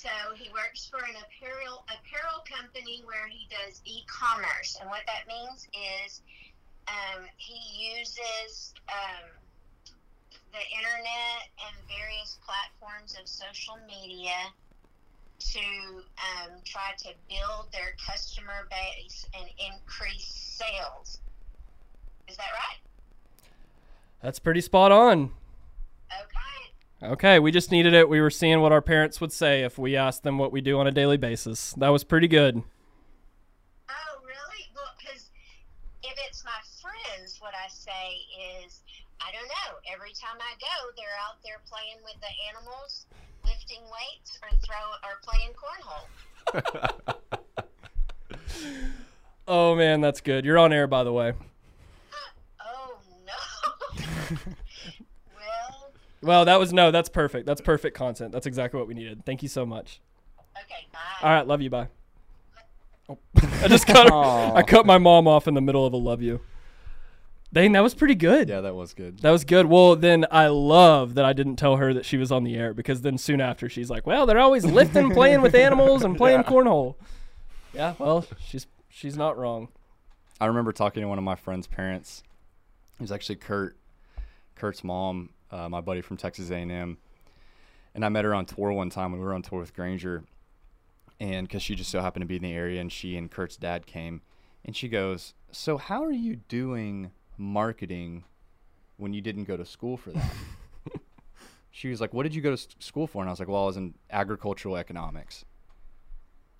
So 0.03 0.35
he 0.35 0.49
works 0.51 0.85
for 0.91 0.97
an 0.97 1.15
apparel 1.15 1.85
apparel 1.87 2.43
company 2.43 3.03
where 3.05 3.25
he 3.29 3.47
does 3.47 3.79
e-commerce, 3.85 4.75
and 4.81 4.89
what 4.89 4.99
that 5.07 5.31
means 5.31 5.65
is 6.03 6.21
um, 6.89 7.23
he 7.37 7.95
uses 7.95 8.73
um, 8.89 9.31
the 10.51 10.59
internet 10.75 11.47
and 11.55 11.87
various 11.87 12.37
platforms 12.43 13.15
of 13.17 13.29
social 13.29 13.79
media 13.87 14.35
to 15.39 15.59
um, 16.19 16.51
try 16.65 16.91
to 16.97 17.09
build 17.29 17.71
their 17.71 17.95
customer 18.05 18.67
base 18.69 19.25
and 19.39 19.47
increase 19.71 20.25
sales. 20.25 21.21
Is 22.27 22.35
that 22.35 22.51
right? 22.51 23.47
That's 24.21 24.39
pretty 24.39 24.59
spot 24.59 24.91
on. 24.91 25.31
Okay. 27.03 27.39
We 27.39 27.51
just 27.51 27.71
needed 27.71 27.93
it. 27.93 28.09
We 28.09 28.21
were 28.21 28.29
seeing 28.29 28.61
what 28.61 28.71
our 28.71 28.81
parents 28.81 29.21
would 29.21 29.31
say 29.31 29.63
if 29.63 29.77
we 29.77 29.95
asked 29.95 30.23
them 30.23 30.37
what 30.37 30.51
we 30.51 30.61
do 30.61 30.79
on 30.79 30.87
a 30.87 30.91
daily 30.91 31.17
basis. 31.17 31.73
That 31.73 31.89
was 31.89 32.03
pretty 32.03 32.27
good. 32.27 32.63
Oh, 33.89 34.19
really? 34.21 34.65
Well, 34.75 34.93
because 34.97 35.29
if 36.03 36.13
it's 36.27 36.43
my 36.43 36.51
friends, 36.81 37.39
what 37.39 37.53
what 37.53 37.61
I 37.63 37.69
say 37.69 38.63
is, 38.65 38.81
I 39.21 39.31
don't 39.31 39.47
know. 39.47 39.77
Every 39.93 40.11
time 40.13 40.37
I 40.39 40.55
go, 40.59 40.91
they're 40.97 41.19
out 41.27 41.37
there 41.43 41.61
playing 41.69 42.01
with 42.03 42.15
the 42.19 42.33
animals, 42.49 43.05
lifting 43.45 43.83
weights, 43.83 44.39
or 44.41 44.49
throw 44.57 44.97
or 45.03 45.19
playing 45.23 45.53
cornhole. 45.53 46.07
Oh 49.45 49.75
man, 49.75 49.99
that's 49.99 50.21
good. 50.21 50.45
You're 50.45 50.57
on 50.57 50.71
air, 50.71 50.87
by 50.87 51.03
the 51.03 51.11
way. 51.11 51.33
Uh, 52.11 52.15
oh 52.65 52.95
no. 53.27 54.37
well, 56.23 56.39
Well, 56.39 56.45
that 56.45 56.59
was 56.59 56.73
no. 56.73 56.91
That's 56.91 57.09
perfect. 57.09 57.45
That's 57.45 57.61
perfect 57.61 57.95
content. 57.95 58.31
That's 58.31 58.45
exactly 58.45 58.79
what 58.79 58.87
we 58.87 58.93
needed. 58.93 59.25
Thank 59.25 59.43
you 59.43 59.49
so 59.49 59.65
much. 59.65 59.99
okay, 60.57 60.87
bye. 60.91 60.99
All 61.27 61.33
right, 61.33 61.47
love 61.47 61.61
you. 61.61 61.69
Bye. 61.69 61.87
Oh, 63.09 63.17
I 63.61 63.67
just 63.67 63.85
cut. 63.87 64.09
Her, 64.09 64.13
I 64.57 64.63
cut 64.63 64.85
my 64.85 64.97
mom 64.97 65.27
off 65.27 65.47
in 65.47 65.53
the 65.53 65.61
middle 65.61 65.85
of 65.85 65.93
a 65.93 65.97
love 65.97 66.21
you. 66.21 66.41
Dang, 67.51 67.73
that 67.73 67.83
was 67.83 67.93
pretty 67.93 68.15
good. 68.15 68.49
Yeah, 68.49 68.61
that 68.61 68.73
was 68.73 68.95
good. 68.95 69.19
That 69.19 69.29
was 69.29 69.43
good. 69.43 69.67
Well, 69.67 69.95
then 69.95 70.25
I 70.31 70.47
love 70.47 71.13
that 71.13 71.23
I 71.25 71.33
didn't 71.33 71.57
tell 71.57 71.75
her 71.75 71.93
that 71.93 72.03
she 72.03 72.17
was 72.17 72.31
on 72.31 72.43
the 72.43 72.55
air 72.55 72.73
because 72.73 73.01
then 73.01 73.19
soon 73.19 73.39
after 73.41 73.69
she's 73.69 73.91
like, 73.91 74.07
"Well, 74.07 74.25
they're 74.25 74.39
always 74.39 74.65
lifting, 74.65 75.11
playing 75.11 75.41
with 75.41 75.53
animals, 75.53 76.03
and 76.03 76.17
playing 76.17 76.43
cornhole." 76.45 76.95
Yeah, 77.73 77.93
well, 77.99 78.25
she's 78.43 78.65
she's 78.89 79.15
not 79.15 79.37
wrong. 79.37 79.67
I 80.41 80.47
remember 80.47 80.71
talking 80.71 81.01
to 81.01 81.07
one 81.07 81.19
of 81.19 81.23
my 81.23 81.35
friend's 81.35 81.67
parents. 81.67 82.23
It 82.99 83.01
was 83.01 83.11
actually 83.11 83.35
Kurt, 83.35 83.77
Kurt's 84.55 84.83
mom, 84.83 85.29
uh, 85.53 85.69
my 85.69 85.81
buddy 85.81 86.01
from 86.01 86.17
Texas 86.17 86.49
A&M, 86.49 86.97
and 87.93 88.05
I 88.05 88.09
met 88.09 88.25
her 88.25 88.33
on 88.33 88.45
tour 88.45 88.71
one 88.71 88.89
time 88.89 89.11
when 89.11 89.21
we 89.21 89.25
were 89.25 89.33
on 89.33 89.43
tour 89.43 89.59
with 89.59 89.73
Granger, 89.73 90.23
and 91.19 91.47
because 91.47 91.61
she 91.61 91.75
just 91.75 91.91
so 91.91 92.01
happened 92.01 92.23
to 92.23 92.27
be 92.27 92.37
in 92.37 92.41
the 92.41 92.53
area, 92.53 92.81
and 92.81 92.91
she 92.91 93.15
and 93.15 93.29
Kurt's 93.29 93.55
dad 93.55 93.85
came, 93.85 94.21
and 94.65 94.75
she 94.75 94.87
goes, 94.87 95.35
"So 95.51 95.77
how 95.77 96.03
are 96.03 96.11
you 96.11 96.37
doing 96.37 97.11
marketing 97.37 98.23
when 98.97 99.13
you 99.13 99.21
didn't 99.21 99.43
go 99.43 99.55
to 99.55 99.65
school 99.65 99.95
for 99.95 100.11
that?" 100.11 100.33
she 101.71 101.89
was 101.89 102.01
like, 102.01 102.13
"What 102.13 102.23
did 102.23 102.33
you 102.33 102.41
go 102.41 102.55
to 102.55 102.67
school 102.79 103.05
for?" 103.05 103.21
And 103.21 103.29
I 103.29 103.31
was 103.31 103.39
like, 103.39 103.47
"Well, 103.47 103.63
I 103.63 103.67
was 103.67 103.77
in 103.77 103.93
agricultural 104.09 104.75
economics." 104.75 105.45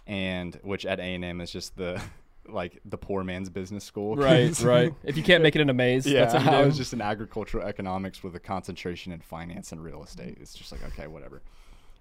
And 0.05 0.59
which 0.63 0.85
at 0.85 0.99
A&M 0.99 1.41
is 1.41 1.49
just 1.49 1.77
the 1.77 2.01
like 2.47 2.79
the 2.85 2.97
poor 2.97 3.23
man's 3.23 3.49
business 3.49 3.83
school. 3.83 4.15
Right, 4.17 4.57
right. 4.61 4.93
If 5.03 5.17
you 5.17 5.23
can't 5.23 5.43
make 5.43 5.55
it 5.55 5.61
in 5.61 5.69
a 5.69 5.73
maze, 5.73 6.05
Yeah, 6.05 6.25
that's 6.25 6.33
what. 6.45 6.53
I 6.53 6.65
was 6.65 6.77
just 6.77 6.93
in 6.93 7.01
agricultural 7.01 7.65
economics 7.65 8.23
with 8.23 8.35
a 8.35 8.39
concentration 8.39 9.11
in 9.11 9.21
finance 9.21 9.71
and 9.71 9.83
real 9.83 10.03
estate. 10.03 10.37
It's 10.41 10.53
just 10.53 10.71
like 10.71 10.83
okay, 10.85 11.07
whatever. 11.07 11.41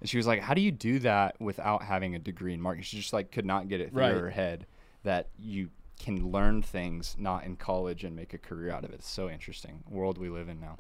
And 0.01 0.09
she 0.09 0.17
was 0.17 0.27
like, 0.27 0.41
"How 0.41 0.55
do 0.55 0.61
you 0.61 0.73
do 0.73 0.99
that 1.01 1.41
without 1.41 1.83
having 1.85 2.15
a 2.15 2.19
degree 2.19 2.55
in 2.55 2.61
marketing?" 2.61 2.85
She 2.85 2.97
just 2.97 3.13
like 3.13 3.31
could 3.31 3.47
not 3.47 3.69
get 3.69 3.81
it 3.81 3.91
through 3.93 4.01
Right. 4.03 4.15
her 4.15 4.31
head 4.31 4.67
that 5.05 5.29
you 5.39 5.71
can 6.01 6.31
learn 6.33 6.61
things 6.63 7.15
not 7.19 7.45
in 7.45 7.55
college 7.55 8.03
and 8.03 8.17
make 8.17 8.35
a 8.35 8.39
career 8.39 8.73
out 8.73 8.83
of 8.85 8.91
it. 8.91 8.95
It's 8.95 9.09
so 9.09 9.31
interesting 9.31 9.85
world 9.89 10.19
we 10.19 10.29
live 10.29 10.49
in 10.49 10.59
now. 10.61 10.79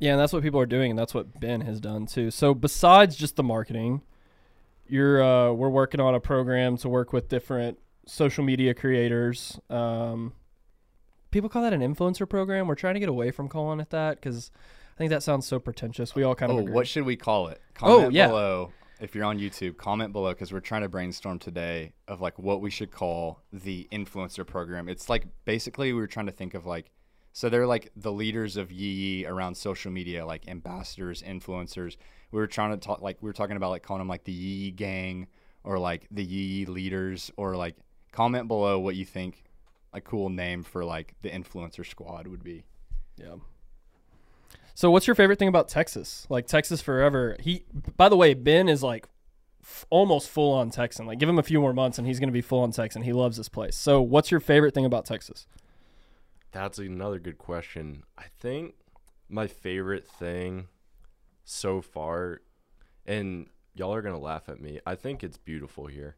Yeah, 0.00 0.12
and 0.12 0.20
that's 0.20 0.32
what 0.32 0.42
people 0.42 0.58
are 0.60 0.66
doing, 0.66 0.90
and 0.90 0.98
that's 0.98 1.12
what 1.14 1.38
Ben 1.40 1.60
has 1.60 1.78
done 1.80 2.06
too. 2.06 2.30
So 2.30 2.54
besides 2.54 3.16
just 3.16 3.36
the 3.36 3.42
marketing, 3.42 4.00
you're 4.88 5.22
uh, 5.22 5.52
we're 5.52 5.68
working 5.68 6.00
on 6.00 6.14
a 6.14 6.20
program 6.20 6.76
to 6.78 6.88
work 6.88 7.12
with 7.12 7.28
different 7.28 7.78
social 8.06 8.44
media 8.44 8.74
creators. 8.74 9.58
Um, 9.70 10.32
people 11.30 11.48
call 11.48 11.62
that 11.62 11.72
an 11.72 11.80
influencer 11.80 12.28
program. 12.28 12.66
We're 12.66 12.74
trying 12.74 12.94
to 12.94 13.00
get 13.00 13.08
away 13.08 13.30
from 13.30 13.48
calling 13.48 13.80
it 13.80 13.90
that 13.90 14.16
because 14.20 14.50
I 14.94 14.98
think 14.98 15.10
that 15.10 15.22
sounds 15.22 15.46
so 15.46 15.58
pretentious. 15.58 16.14
We 16.14 16.22
all 16.22 16.34
kind 16.34 16.52
of 16.52 16.58
Oh, 16.58 16.60
agree. 16.62 16.72
what 16.72 16.86
should 16.86 17.04
we 17.04 17.16
call 17.16 17.48
it? 17.48 17.60
Oh, 17.82 17.98
Comment 17.98 18.12
yeah. 18.12 18.28
below 18.28 18.72
if 19.00 19.14
you're 19.14 19.24
on 19.24 19.38
YouTube. 19.38 19.76
Comment 19.76 20.12
below 20.12 20.30
because 20.30 20.52
we're 20.52 20.60
trying 20.60 20.82
to 20.82 20.88
brainstorm 20.88 21.38
today 21.38 21.92
of 22.06 22.20
like 22.20 22.38
what 22.38 22.60
we 22.60 22.70
should 22.70 22.90
call 22.90 23.42
the 23.52 23.88
influencer 23.90 24.46
program. 24.46 24.88
It's 24.88 25.08
like 25.08 25.24
basically 25.44 25.92
we 25.92 26.00
were 26.00 26.06
trying 26.06 26.26
to 26.26 26.32
think 26.32 26.54
of 26.54 26.66
like 26.66 26.90
so 27.32 27.48
they're 27.48 27.66
like 27.66 27.90
the 27.96 28.12
leaders 28.12 28.56
of 28.56 28.70
Yee 28.70 28.92
Yee 28.92 29.26
around 29.26 29.56
social 29.56 29.90
media, 29.90 30.24
like 30.24 30.46
ambassadors, 30.46 31.20
influencers. 31.20 31.96
We 32.30 32.38
were 32.38 32.46
trying 32.46 32.70
to 32.70 32.76
talk 32.76 33.02
like 33.02 33.20
we 33.20 33.28
were 33.28 33.32
talking 33.32 33.56
about 33.56 33.70
like 33.70 33.82
calling 33.82 33.98
them 34.00 34.08
like 34.08 34.22
the 34.22 34.30
Yee 34.32 34.66
Yee 34.66 34.70
gang 34.70 35.26
or 35.64 35.80
like 35.80 36.06
the 36.12 36.22
Yee 36.22 36.42
Yee 36.60 36.66
leaders 36.66 37.32
or 37.36 37.56
like 37.56 37.74
comment 38.14 38.48
below 38.48 38.78
what 38.78 38.94
you 38.94 39.04
think 39.04 39.42
a 39.92 40.00
cool 40.00 40.28
name 40.28 40.62
for 40.62 40.84
like 40.84 41.14
the 41.22 41.30
influencer 41.30 41.84
squad 41.86 42.26
would 42.26 42.42
be. 42.42 42.64
Yeah. 43.16 43.34
So 44.74 44.90
what's 44.90 45.06
your 45.06 45.14
favorite 45.14 45.38
thing 45.38 45.48
about 45.48 45.68
Texas? 45.68 46.26
Like 46.28 46.46
Texas 46.46 46.80
forever. 46.80 47.36
He 47.40 47.64
by 47.96 48.08
the 48.08 48.16
way, 48.16 48.34
Ben 48.34 48.68
is 48.68 48.82
like 48.82 49.08
f- 49.62 49.84
almost 49.90 50.28
full 50.28 50.52
on 50.52 50.70
Texan. 50.70 51.06
Like 51.06 51.18
give 51.18 51.28
him 51.28 51.38
a 51.38 51.42
few 51.42 51.60
more 51.60 51.72
months 51.72 51.98
and 51.98 52.06
he's 52.06 52.18
going 52.20 52.28
to 52.28 52.32
be 52.32 52.40
full 52.40 52.60
on 52.60 52.70
Texan. 52.70 53.02
He 53.02 53.12
loves 53.12 53.36
this 53.36 53.48
place. 53.48 53.76
So 53.76 54.00
what's 54.00 54.30
your 54.30 54.40
favorite 54.40 54.74
thing 54.74 54.84
about 54.84 55.04
Texas? 55.04 55.46
That's 56.52 56.78
another 56.78 57.18
good 57.18 57.38
question. 57.38 58.04
I 58.16 58.26
think 58.40 58.74
my 59.28 59.48
favorite 59.48 60.06
thing 60.06 60.68
so 61.44 61.80
far, 61.80 62.40
and 63.06 63.48
y'all 63.74 63.92
are 63.92 64.02
gonna 64.02 64.18
laugh 64.18 64.48
at 64.48 64.60
me. 64.60 64.80
I 64.86 64.94
think 64.94 65.22
it's 65.22 65.36
beautiful 65.36 65.86
here, 65.86 66.16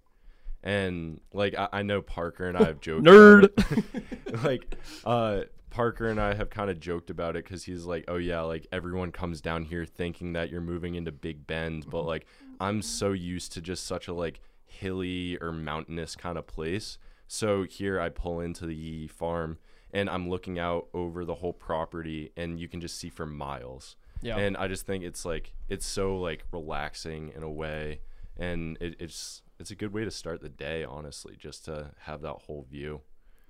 and 0.67 1.21
like 1.33 1.55
I, 1.55 1.69
I 1.73 1.83
know 1.83 2.03
Parker 2.03 2.49
and 2.49 2.59
I 2.59 2.65
have 2.65 2.81
joked. 2.81 3.07
Nerd. 3.07 4.43
like 4.45 4.77
uh, 5.05 5.43
Parker 5.71 6.09
and 6.09 6.21
I 6.21 6.35
have 6.35 6.51
kind 6.51 6.71
of 6.71 6.81
joked 6.81 7.09
about 7.09 7.37
it 7.37 7.45
because 7.45 7.65
he's 7.65 7.85
like, 7.85 8.05
oh 8.09 8.17
yeah, 8.17 8.41
like 8.41 8.67
everyone 8.73 9.13
comes 9.13 9.41
down 9.41 9.63
here 9.63 9.85
thinking 9.85 10.33
that 10.33 10.51
you're 10.51 10.61
moving 10.61 10.97
into 10.97 11.13
Big 11.13 11.47
Bend, 11.47 11.89
but 11.89 12.03
like 12.03 12.27
I'm 12.59 12.83
so 12.83 13.13
used 13.13 13.53
to 13.53 13.61
just 13.61 13.87
such 13.87 14.09
a 14.09 14.13
like 14.13 14.41
hilly 14.65 15.39
or 15.41 15.53
mountainous 15.53 16.17
kind 16.17 16.37
of 16.37 16.49
place. 16.49 16.99
So 17.29 17.63
here 17.63 18.01
I 18.01 18.09
pull 18.09 18.41
into 18.41 18.67
the 18.67 18.75
Yee 18.75 19.07
farm 19.07 19.59
and 19.93 20.11
I'm 20.11 20.29
looking 20.29 20.59
out 20.59 20.89
over 20.93 21.25
the 21.25 21.37
whole 21.37 21.53
property 21.53 22.33
and 22.37 22.59
you 22.59 22.67
can 22.67 22.81
just 22.81 22.99
see 22.99 23.09
for 23.09 23.25
miles. 23.25 23.95
Yeah. 24.21 24.37
And 24.39 24.57
I 24.57 24.67
just 24.67 24.85
think 24.85 25.05
it's 25.05 25.25
like 25.25 25.53
it's 25.69 25.87
so 25.87 26.17
like 26.17 26.45
relaxing 26.51 27.33
in 27.37 27.45
a 27.45 27.51
way 27.51 28.01
and 28.37 28.77
it, 28.81 28.97
it's 28.99 29.43
it's 29.59 29.71
a 29.71 29.75
good 29.75 29.93
way 29.93 30.05
to 30.05 30.11
start 30.11 30.41
the 30.41 30.49
day 30.49 30.85
honestly 30.85 31.35
just 31.39 31.65
to 31.67 31.93
have 32.01 32.21
that 32.23 32.43
whole 32.47 32.67
view. 32.71 33.01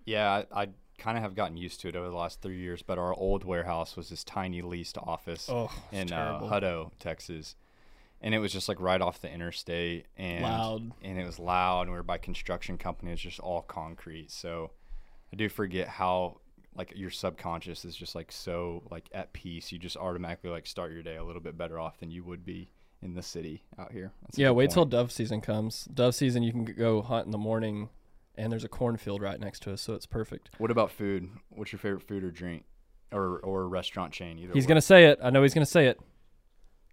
Yeah, 0.05 0.45
I, 0.53 0.62
I 0.62 0.69
kind 0.99 1.16
of 1.19 1.23
have 1.25 1.35
gotten 1.35 1.57
used 1.57 1.81
to 1.81 1.88
it 1.88 1.97
over 1.97 2.09
the 2.09 2.14
last 2.16 2.40
three 2.40 2.59
years. 2.59 2.83
But 2.83 2.99
our 2.99 3.12
old 3.14 3.45
warehouse 3.45 3.97
was 3.97 4.09
this 4.09 4.23
tiny 4.25 4.62
leased 4.62 4.97
office 4.99 5.49
Oh, 5.51 5.71
in 5.92 6.12
uh. 6.12 6.40
Hutto, 6.42 6.92
Texas, 7.01 7.57
and 8.21 8.35
it 8.35 8.38
was 8.38 8.53
just 8.53 8.69
like 8.69 8.81
right 8.81 9.01
off 9.01 9.21
the 9.21 9.31
interstate 9.31 10.07
and 10.16 10.42
Loud. 10.45 10.92
and 11.03 11.19
it 11.19 11.27
was 11.27 11.38
loud. 11.38 11.83
And 11.83 11.90
we 11.90 11.97
were 11.97 12.03
by 12.03 12.19
construction 12.19 12.79
company. 12.79 13.11
It 13.11 13.14
was 13.14 13.21
just 13.21 13.40
all 13.40 13.62
concrete. 13.62 14.31
So 14.31 14.71
I 15.33 15.37
do 15.37 15.49
forget 15.49 15.88
how 15.88 16.38
like 16.77 16.92
your 16.95 17.11
subconscious 17.11 17.85
is 17.85 17.97
just 17.97 18.14
like 18.14 18.31
so 18.31 18.85
like 18.90 19.09
at 19.12 19.33
peace. 19.33 19.73
You 19.73 19.79
just 19.81 19.97
automatically 19.97 20.51
like 20.51 20.66
start 20.66 20.92
your 20.92 21.03
day 21.03 21.16
a 21.16 21.25
little 21.25 21.42
bit 21.42 21.59
better 21.59 21.81
off 21.81 21.99
than 21.99 22.11
you 22.12 22.23
would 22.23 22.45
be 22.45 22.71
in 23.03 23.15
the 23.15 23.23
city 23.23 23.63
out 23.79 23.93
here. 23.93 24.13
That's 24.23 24.39
Yeah, 24.39 24.49
good 24.49 24.55
wait 24.55 24.71
till 24.71 24.85
dove 24.85 25.13
season 25.13 25.41
comes. 25.41 25.85
Dove 25.93 26.15
season, 26.15 26.43
you 26.43 26.53
can 26.53 26.65
go 26.65 27.03
hunt 27.03 27.27
in 27.27 27.31
the 27.33 27.39
morning, 27.39 27.89
and 28.35 28.51
there's 28.53 28.65
a 28.65 28.69
cornfield 28.69 29.21
right 29.23 29.39
next 29.39 29.61
to 29.65 29.73
us, 29.73 29.81
so 29.83 29.95
it's 29.95 30.07
perfect. 30.07 30.51
What 30.59 30.71
about 30.71 30.91
food? 30.91 31.29
What's 31.51 31.73
your 31.73 31.79
favorite 31.79 32.03
food 32.03 32.25
or 32.25 32.31
drink, 32.31 32.65
or 33.13 33.39
or 33.41 33.69
restaurant 33.69 34.13
chain? 34.13 34.39
Either 34.39 34.53
He's 34.55 34.65
way. 34.65 34.69
gonna 34.69 34.81
say 34.81 35.05
it. 35.07 35.19
I 35.23 35.31
know 35.31 35.43
he's 35.43 35.55
gonna 35.55 35.67
say 35.67 35.87
it. 35.87 36.01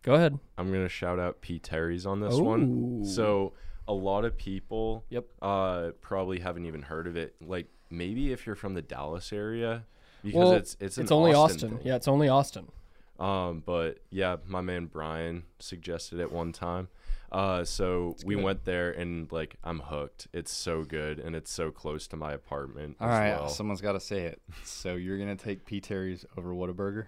Go 0.03 0.15
ahead. 0.15 0.37
I'm 0.57 0.71
gonna 0.71 0.89
shout 0.89 1.19
out 1.19 1.41
P 1.41 1.59
Terry's 1.59 2.05
on 2.05 2.19
this 2.19 2.35
Ooh. 2.35 2.43
one. 2.43 3.05
So 3.05 3.53
a 3.87 3.93
lot 3.93 4.25
of 4.25 4.37
people 4.37 5.05
Yep. 5.09 5.25
uh 5.41 5.89
probably 6.01 6.39
haven't 6.39 6.65
even 6.65 6.81
heard 6.81 7.07
of 7.07 7.15
it. 7.15 7.35
Like 7.41 7.67
maybe 7.89 8.31
if 8.33 8.45
you're 8.45 8.55
from 8.55 8.73
the 8.73 8.81
Dallas 8.81 9.31
area 9.31 9.85
because 10.23 10.37
Well, 10.39 10.51
it's 10.53 10.77
it's 10.81 10.97
an 10.97 11.07
only 11.11 11.33
Austin. 11.33 11.55
Austin. 11.55 11.77
thing. 11.77 11.87
Yeah, 11.87 11.95
it's 11.95 12.07
only 12.07 12.27
Austin. 12.27 12.69
Um, 13.19 13.63
but 13.65 13.99
yeah, 14.09 14.37
my 14.45 14.61
man 14.61 14.87
Brian 14.87 15.43
suggested 15.59 16.19
it 16.19 16.31
one 16.31 16.51
time. 16.51 16.89
Uh, 17.31 17.63
so 17.63 18.15
we 18.25 18.35
good. 18.35 18.43
went 18.43 18.65
there 18.65 18.91
and 18.91 19.31
like 19.31 19.55
I'm 19.63 19.79
hooked. 19.79 20.27
It's 20.33 20.51
so 20.51 20.83
good 20.83 21.19
and 21.19 21.35
it's 21.35 21.51
so 21.51 21.71
close 21.71 22.07
to 22.09 22.15
my 22.15 22.33
apartment. 22.33 22.97
All 22.99 23.09
as 23.09 23.19
right, 23.19 23.39
well. 23.39 23.49
someone's 23.49 23.81
got 23.81 23.93
to 23.93 23.99
say 23.99 24.21
it. 24.21 24.41
So 24.63 24.95
you're 24.95 25.17
gonna 25.17 25.35
take 25.35 25.65
P 25.65 25.81
Terry's 25.81 26.25
over 26.37 26.53
Whataburger? 26.53 27.05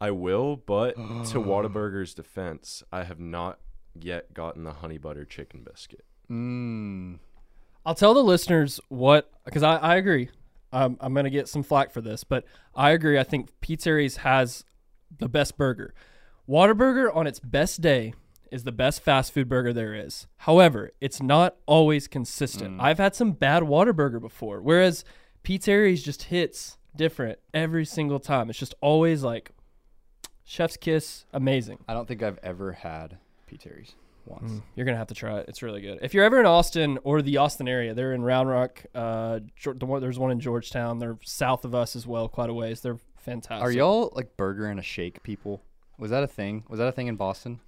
I 0.00 0.10
will, 0.10 0.56
but 0.56 0.96
to 0.96 1.38
Whataburger's 1.38 2.14
defense, 2.14 2.82
I 2.90 3.04
have 3.04 3.20
not 3.20 3.58
yet 3.94 4.32
gotten 4.32 4.64
the 4.64 4.72
honey 4.72 4.98
butter 4.98 5.24
chicken 5.24 5.62
biscuit. 5.62 6.04
Mmm. 6.30 7.18
I'll 7.86 7.94
tell 7.94 8.14
the 8.14 8.24
listeners 8.24 8.80
what 8.88 9.30
because 9.44 9.62
I, 9.62 9.76
I 9.76 9.96
agree. 9.96 10.30
Um, 10.72 10.96
I'm 11.00 11.12
gonna 11.12 11.28
get 11.28 11.46
some 11.48 11.62
flack 11.62 11.92
for 11.92 12.00
this, 12.00 12.24
but 12.24 12.44
I 12.74 12.90
agree. 12.92 13.18
I 13.18 13.22
think 13.22 13.50
P 13.60 13.76
Terry's 13.76 14.16
has 14.18 14.64
the 15.18 15.28
best 15.28 15.56
burger. 15.56 15.94
Whataburger 16.48 17.14
on 17.14 17.26
its 17.26 17.38
best 17.40 17.80
day 17.80 18.14
is 18.50 18.64
the 18.64 18.72
best 18.72 19.00
fast 19.02 19.32
food 19.32 19.48
burger 19.48 19.72
there 19.72 19.94
is. 19.94 20.26
However, 20.38 20.90
it's 21.00 21.20
not 21.22 21.56
always 21.66 22.06
consistent. 22.06 22.80
I've 22.80 22.98
had 22.98 23.14
some 23.14 23.32
bad 23.32 23.62
Whataburger 23.64 24.20
before, 24.20 24.60
whereas 24.60 25.04
P 25.42 25.58
Terry's 25.58 26.02
just 26.02 26.24
hits 26.24 26.78
different 26.94 27.38
every 27.52 27.84
single 27.84 28.20
time. 28.20 28.50
It's 28.50 28.58
just 28.58 28.74
always 28.80 29.22
like 29.24 29.50
chef's 30.44 30.76
kiss, 30.76 31.24
amazing. 31.32 31.78
I 31.88 31.94
don't 31.94 32.06
think 32.06 32.22
I've 32.22 32.38
ever 32.42 32.72
had 32.72 33.18
P 33.46 33.56
Terry's. 33.56 33.94
once. 34.26 34.52
Mm, 34.52 34.62
You're 34.76 34.86
gonna 34.86 34.98
have 34.98 35.08
to 35.08 35.14
try 35.14 35.38
it. 35.40 35.46
It's 35.48 35.62
really 35.62 35.80
good. 35.80 35.98
If 36.02 36.14
you're 36.14 36.24
ever 36.24 36.38
in 36.38 36.46
Austin 36.46 36.98
or 37.04 37.22
the 37.22 37.38
Austin 37.38 37.66
area, 37.68 37.94
they're 37.94 38.12
in 38.12 38.22
Round 38.22 38.48
Rock. 38.48 38.84
Uh, 38.94 39.40
the 39.64 39.86
one, 39.86 40.00
there's 40.00 40.18
one 40.18 40.30
in 40.30 40.40
Georgetown. 40.40 40.98
They're 40.98 41.18
south 41.24 41.64
of 41.64 41.74
us 41.74 41.96
as 41.96 42.06
well, 42.06 42.28
quite 42.28 42.50
a 42.50 42.54
ways. 42.54 42.80
They're 42.82 42.98
fantastic. 43.24 43.64
Are 43.66 43.70
y'all 43.70 44.12
like 44.14 44.36
burger 44.36 44.66
and 44.66 44.78
a 44.78 44.82
shake 44.82 45.22
people? 45.22 45.62
Was 45.98 46.10
that 46.10 46.22
a 46.22 46.26
thing? 46.26 46.64
Was 46.68 46.78
that 46.78 46.88
a 46.88 46.92
thing 46.92 47.06
in 47.06 47.16
Boston? 47.16 47.60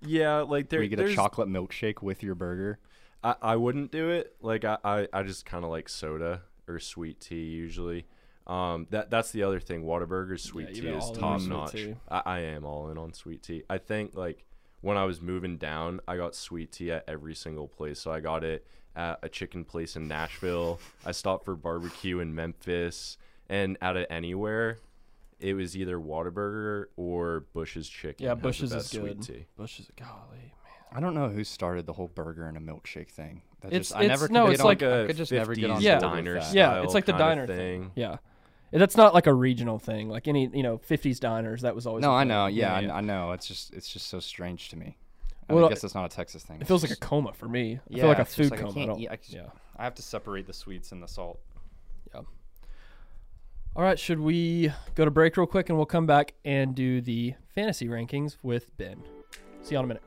Yeah, 0.00 0.40
like 0.42 0.68
there, 0.68 0.78
Where 0.78 0.84
you 0.84 0.90
get 0.96 1.00
a 1.00 1.14
chocolate 1.14 1.48
milkshake 1.48 2.02
with 2.02 2.22
your 2.22 2.34
burger? 2.34 2.78
I, 3.24 3.34
I 3.42 3.56
wouldn't 3.56 3.90
do 3.90 4.10
it. 4.10 4.36
Like 4.40 4.64
I, 4.64 4.78
I, 4.84 5.08
I 5.12 5.22
just 5.24 5.44
kind 5.44 5.64
of 5.64 5.70
like 5.70 5.88
soda 5.88 6.42
or 6.68 6.78
sweet 6.78 7.20
tea 7.20 7.46
usually. 7.46 8.06
Um, 8.46 8.86
that 8.90 9.10
that's 9.10 9.30
the 9.32 9.42
other 9.42 9.60
thing. 9.60 9.82
Whataburger's 9.82 10.42
sweet 10.42 10.68
Yeah, 10.70 10.80
tea 10.82 10.88
is 10.88 11.04
all 11.04 11.14
top 11.14 11.40
notch. 11.42 11.72
tea. 11.72 11.94
I, 12.08 12.22
I 12.24 12.38
am 12.40 12.64
all 12.64 12.90
in 12.90 12.98
on 12.98 13.12
sweet 13.12 13.42
tea. 13.42 13.64
I 13.68 13.78
think 13.78 14.14
like 14.14 14.44
when 14.80 14.96
I 14.96 15.04
was 15.04 15.20
moving 15.20 15.58
down, 15.58 16.00
I 16.06 16.16
got 16.16 16.34
sweet 16.34 16.70
tea 16.72 16.92
at 16.92 17.04
every 17.08 17.34
single 17.34 17.66
place. 17.66 17.98
So 18.00 18.12
I 18.12 18.20
got 18.20 18.44
it 18.44 18.64
at 18.94 19.18
a 19.22 19.28
chicken 19.28 19.64
place 19.64 19.96
in 19.96 20.06
Nashville. 20.08 20.78
I 21.04 21.10
stopped 21.12 21.44
for 21.44 21.56
barbecue 21.56 22.20
in 22.20 22.34
Memphis, 22.34 23.18
and 23.48 23.76
out 23.80 23.96
of 23.96 24.06
anywhere, 24.10 24.78
it 25.40 25.54
was 25.54 25.76
either 25.76 25.98
Whataburger 25.98 26.86
or 26.96 27.44
Bush's 27.52 27.88
Chicken. 27.88 28.24
Yeah, 28.24 28.30
has 28.30 28.38
the 28.38 28.42
Bush's 28.42 28.62
is 28.72 28.76
best 28.76 28.90
sweet 28.90 29.02
good. 29.18 29.22
tea. 29.22 29.46
Bush 29.56 29.80
is 29.80 29.88
golly. 29.96 30.38
Man. 30.38 30.52
I 30.92 31.00
don't 31.00 31.14
know 31.14 31.28
who 31.28 31.44
started 31.44 31.86
the 31.86 31.92
whole 31.92 32.08
burger 32.08 32.46
and 32.46 32.56
a 32.56 32.60
milkshake 32.60 33.10
thing. 33.10 33.42
That 33.60 33.68
It's- 33.68 33.88
just, 33.88 33.96
I 33.96 34.04
it's- 34.04 34.08
never 34.18 34.26
could 34.28 34.34
no, 34.34 34.44
get 34.46 34.52
it's 34.52 34.60
on- 34.60 34.66
like 34.66 34.82
I 34.82 34.86
a 34.86 35.06
could 35.06 35.16
just 35.16 35.32
never 35.32 35.54
get 35.54 35.70
on 35.70 35.80
50s 35.80 35.84
board 35.84 35.92
with 35.94 36.00
diner 36.12 36.34
that. 36.34 36.44
style. 36.44 36.54
Yeah, 36.56 36.82
it's 36.82 36.94
like 36.94 37.04
the 37.06 37.12
kinda 37.12 37.24
diner 37.24 37.46
thing. 37.46 37.56
thing. 37.82 37.92
Yeah, 37.94 38.16
that's 38.72 38.96
not 38.96 39.14
like 39.14 39.26
a 39.26 39.34
regional 39.34 39.78
thing. 39.78 40.08
Like 40.08 40.28
any 40.28 40.48
you 40.52 40.62
know 40.62 40.78
50s 40.78 41.18
diners. 41.20 41.62
That 41.62 41.74
was 41.74 41.86
always. 41.86 42.02
No, 42.02 42.12
a 42.12 42.16
I 42.16 42.20
thing. 42.22 42.28
know. 42.28 42.46
Yeah, 42.46 42.74
I, 42.74 42.98
I 42.98 43.00
know. 43.00 43.32
It's 43.32 43.46
just 43.46 43.72
it's 43.74 43.88
just 43.92 44.06
so 44.08 44.20
strange 44.20 44.68
to 44.70 44.76
me. 44.76 44.96
I, 45.50 45.52
mean, 45.54 45.62
Well, 45.62 45.66
I 45.66 45.68
guess 45.70 45.82
it's 45.84 45.94
not 45.94 46.04
a 46.04 46.14
Texas 46.14 46.42
thing. 46.42 46.56
It 46.56 46.62
It's 46.62 46.68
feels 46.68 46.82
like 46.82 46.92
a 46.92 46.96
coma 46.96 47.32
for 47.32 47.48
me. 47.48 47.76
I 47.76 47.80
Yeah, 47.88 48.00
feel 48.02 48.08
like 48.08 48.18
a 48.18 48.22
it's 48.22 48.34
food 48.34 48.50
like 48.50 48.60
coma. 48.60 48.70
I 48.70 48.74
can't 48.74 48.86
don't- 48.90 49.00
eat- 49.00 49.08
I 49.10 49.16
just- 49.16 49.32
yeah. 49.32 49.46
I 49.76 49.84
have 49.84 49.94
to 49.94 50.02
separate 50.02 50.46
the 50.46 50.52
sweets 50.52 50.92
and 50.92 51.02
the 51.02 51.08
salt. 51.08 51.40
All 53.78 53.84
right, 53.84 53.96
should 53.96 54.18
we 54.18 54.72
go 54.96 55.04
to 55.04 55.10
break 55.12 55.36
real 55.36 55.46
quick 55.46 55.68
and 55.68 55.78
we'll 55.78 55.86
come 55.86 56.04
back 56.04 56.34
and 56.44 56.74
do 56.74 57.00
the 57.00 57.34
fantasy 57.54 57.86
rankings 57.86 58.36
with 58.42 58.76
Ben. 58.76 59.04
See 59.62 59.76
you 59.76 59.78
in 59.78 59.84
a 59.84 59.86
minute. 59.86 60.02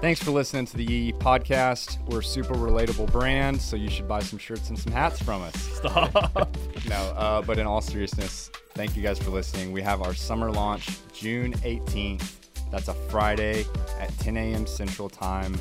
Thanks 0.00 0.20
for 0.20 0.32
listening 0.32 0.66
to 0.66 0.76
the 0.76 0.82
Yee 0.82 1.12
podcast. 1.12 2.04
We're 2.08 2.18
a 2.18 2.24
super 2.24 2.54
relatable 2.54 3.12
brand, 3.12 3.62
so 3.62 3.76
you 3.76 3.88
should 3.88 4.08
buy 4.08 4.18
some 4.18 4.40
shirts 4.40 4.68
and 4.70 4.76
some 4.76 4.92
hats 4.92 5.22
from 5.22 5.40
us. 5.42 5.54
Stop. 5.54 6.56
No, 6.88 6.96
uh, 6.96 7.42
but 7.42 7.58
in 7.58 7.66
all 7.66 7.80
seriousness, 7.80 8.48
thank 8.74 8.96
you 8.96 9.02
guys 9.02 9.18
for 9.18 9.30
listening. 9.30 9.72
We 9.72 9.82
have 9.82 10.02
our 10.02 10.14
summer 10.14 10.52
launch 10.52 10.98
June 11.12 11.52
18th. 11.54 12.45
That's 12.70 12.88
a 12.88 12.94
Friday 12.94 13.64
at 13.98 14.16
10 14.18 14.36
a.m. 14.36 14.66
Central 14.66 15.08
Time. 15.08 15.56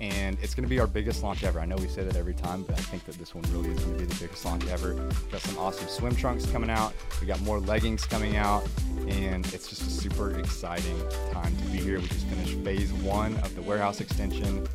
And 0.00 0.36
it's 0.42 0.54
going 0.54 0.64
to 0.64 0.68
be 0.68 0.78
our 0.78 0.86
biggest 0.86 1.22
launch 1.22 1.42
ever. 1.42 1.58
I 1.58 1.64
know 1.64 1.76
we 1.76 1.88
say 1.88 2.04
that 2.04 2.16
every 2.16 2.34
time, 2.34 2.64
but 2.64 2.78
I 2.78 2.82
think 2.82 3.04
that 3.06 3.14
this 3.18 3.34
one 3.34 3.44
really 3.50 3.70
is 3.70 3.82
going 3.82 3.96
to 3.96 4.04
be 4.04 4.04
the 4.04 4.20
biggest 4.20 4.44
launch 4.44 4.66
ever. 4.66 4.94
We've 4.94 5.32
got 5.32 5.40
some 5.40 5.56
awesome 5.58 5.88
swim 5.88 6.14
trunks 6.14 6.44
coming 6.50 6.68
out. 6.68 6.92
We 7.20 7.26
got 7.26 7.40
more 7.40 7.60
leggings 7.60 8.04
coming 8.04 8.36
out. 8.36 8.66
And 9.08 9.46
it's 9.54 9.68
just 9.68 9.82
a 9.82 9.90
super 9.90 10.38
exciting 10.38 10.98
time 11.32 11.56
to 11.56 11.64
be 11.64 11.78
here. 11.78 11.98
We 11.98 12.08
just 12.08 12.26
finished 12.26 12.58
phase 12.58 12.92
one 12.92 13.36
of 13.38 13.54
the 13.54 13.62
warehouse 13.62 14.00
extension. 14.00 14.66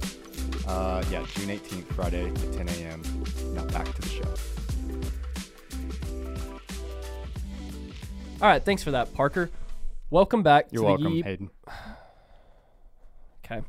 Uh, 0.68 1.04
yeah, 1.12 1.26
June 1.36 1.50
18th, 1.50 1.86
Friday 1.94 2.28
at 2.28 2.54
10 2.54 2.70
a.m. 2.70 3.04
Now 3.54 3.66
back 3.66 3.94
to 3.94 4.02
the 4.02 4.10
show. 4.10 4.34
All 8.42 8.48
right, 8.48 8.64
thanks 8.64 8.82
for 8.82 8.90
that, 8.92 9.14
Parker. 9.14 9.52
Welcome 10.12 10.44
back 10.44 10.68
You're 10.72 10.82
to 10.82 10.88
welcome, 10.88 11.14
the. 11.14 11.22
Hayden. 11.22 11.50
Okay. 13.44 13.64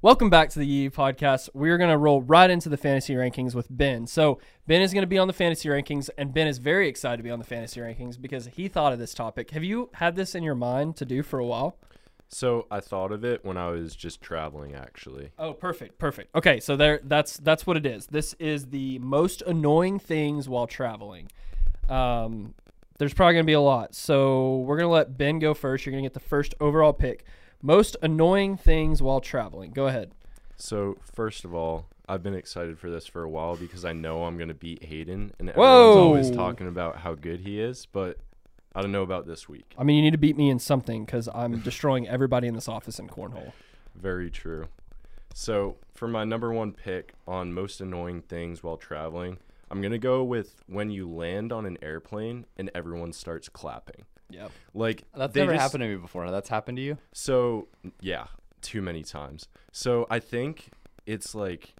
Welcome 0.00 0.30
back 0.30 0.50
to 0.50 0.58
the 0.58 0.66
Yee 0.66 0.90
podcast. 0.90 1.48
We're 1.54 1.76
going 1.78 1.90
to 1.90 1.98
roll 1.98 2.22
right 2.22 2.50
into 2.50 2.68
the 2.68 2.76
fantasy 2.76 3.14
rankings 3.14 3.54
with 3.54 3.66
Ben. 3.68 4.06
So, 4.08 4.40
Ben 4.66 4.80
is 4.80 4.92
going 4.92 5.02
to 5.02 5.08
be 5.08 5.18
on 5.18 5.28
the 5.28 5.32
fantasy 5.32 5.68
rankings, 5.68 6.08
and 6.18 6.34
Ben 6.34 6.48
is 6.48 6.58
very 6.58 6.88
excited 6.88 7.18
to 7.18 7.22
be 7.22 7.30
on 7.30 7.38
the 7.38 7.44
fantasy 7.44 7.80
rankings 7.80 8.20
because 8.20 8.46
he 8.46 8.66
thought 8.66 8.92
of 8.92 8.98
this 8.98 9.14
topic. 9.14 9.50
Have 9.50 9.62
you 9.62 9.90
had 9.94 10.16
this 10.16 10.34
in 10.34 10.42
your 10.42 10.56
mind 10.56 10.96
to 10.96 11.04
do 11.04 11.22
for 11.22 11.38
a 11.38 11.44
while? 11.44 11.76
So 12.28 12.66
I 12.70 12.80
thought 12.80 13.12
of 13.12 13.24
it 13.24 13.44
when 13.44 13.56
I 13.56 13.68
was 13.68 13.94
just 13.94 14.20
traveling, 14.20 14.74
actually. 14.74 15.30
Oh, 15.38 15.52
perfect, 15.52 15.98
perfect. 15.98 16.34
Okay, 16.34 16.58
so 16.58 16.76
there, 16.76 17.00
that's 17.04 17.36
that's 17.36 17.66
what 17.66 17.76
it 17.76 17.86
is. 17.86 18.06
This 18.06 18.34
is 18.40 18.66
the 18.66 18.98
most 19.00 19.42
annoying 19.42 19.98
things 20.00 20.48
while 20.48 20.66
traveling. 20.66 21.28
Um, 21.88 22.54
there's 22.98 23.14
probably 23.14 23.34
gonna 23.34 23.44
be 23.44 23.52
a 23.52 23.60
lot, 23.60 23.94
so 23.94 24.58
we're 24.58 24.76
gonna 24.76 24.90
let 24.90 25.16
Ben 25.16 25.38
go 25.38 25.54
first. 25.54 25.86
You're 25.86 25.92
gonna 25.92 26.02
get 26.02 26.14
the 26.14 26.20
first 26.20 26.54
overall 26.60 26.92
pick. 26.92 27.24
Most 27.62 27.96
annoying 28.02 28.56
things 28.56 29.00
while 29.02 29.20
traveling. 29.20 29.72
Go 29.72 29.86
ahead. 29.86 30.12
So 30.56 30.98
first 31.14 31.44
of 31.44 31.54
all, 31.54 31.86
I've 32.08 32.22
been 32.22 32.34
excited 32.34 32.78
for 32.78 32.90
this 32.90 33.06
for 33.06 33.22
a 33.22 33.28
while 33.28 33.56
because 33.56 33.84
I 33.84 33.92
know 33.92 34.24
I'm 34.24 34.36
gonna 34.36 34.54
beat 34.54 34.84
Hayden, 34.84 35.32
and 35.38 35.50
Whoa! 35.50 35.90
everyone's 35.90 36.26
always 36.26 36.30
talking 36.36 36.68
about 36.68 36.98
how 36.98 37.14
good 37.14 37.40
he 37.40 37.60
is, 37.60 37.86
but 37.86 38.18
I 38.74 38.82
don't 38.82 38.92
know 38.92 39.02
about 39.02 39.26
this 39.26 39.48
week. 39.48 39.74
I 39.78 39.84
mean, 39.84 39.96
you 39.96 40.02
need 40.02 40.12
to 40.12 40.18
beat 40.18 40.36
me 40.36 40.50
in 40.50 40.58
something 40.58 41.04
because 41.04 41.28
I'm 41.34 41.58
destroying 41.64 42.08
everybody 42.08 42.48
in 42.48 42.54
this 42.54 42.68
office 42.68 42.98
in 42.98 43.08
cornhole. 43.08 43.52
Very 43.94 44.30
true. 44.30 44.66
So 45.34 45.76
for 45.94 46.08
my 46.08 46.24
number 46.24 46.52
one 46.52 46.72
pick 46.72 47.14
on 47.26 47.52
most 47.52 47.80
annoying 47.80 48.22
things 48.22 48.62
while 48.62 48.76
traveling, 48.76 49.38
I'm 49.70 49.80
gonna 49.82 49.98
go 49.98 50.24
with 50.24 50.62
when 50.66 50.90
you 50.90 51.08
land 51.08 51.52
on 51.52 51.66
an 51.66 51.78
airplane 51.82 52.46
and 52.56 52.70
everyone 52.74 53.12
starts 53.12 53.48
clapping. 53.48 54.04
Yep. 54.30 54.50
Like 54.74 55.04
That's 55.16 55.34
never 55.34 55.52
just- 55.52 55.62
happened 55.62 55.82
to 55.82 55.88
me 55.88 55.96
before. 55.96 56.30
That's 56.30 56.48
happened 56.48 56.76
to 56.78 56.82
you? 56.82 56.98
So 57.12 57.68
yeah, 58.00 58.26
too 58.62 58.82
many 58.82 59.02
times. 59.02 59.48
So 59.72 60.06
I 60.10 60.18
think 60.20 60.70
it's 61.06 61.34
like 61.34 61.74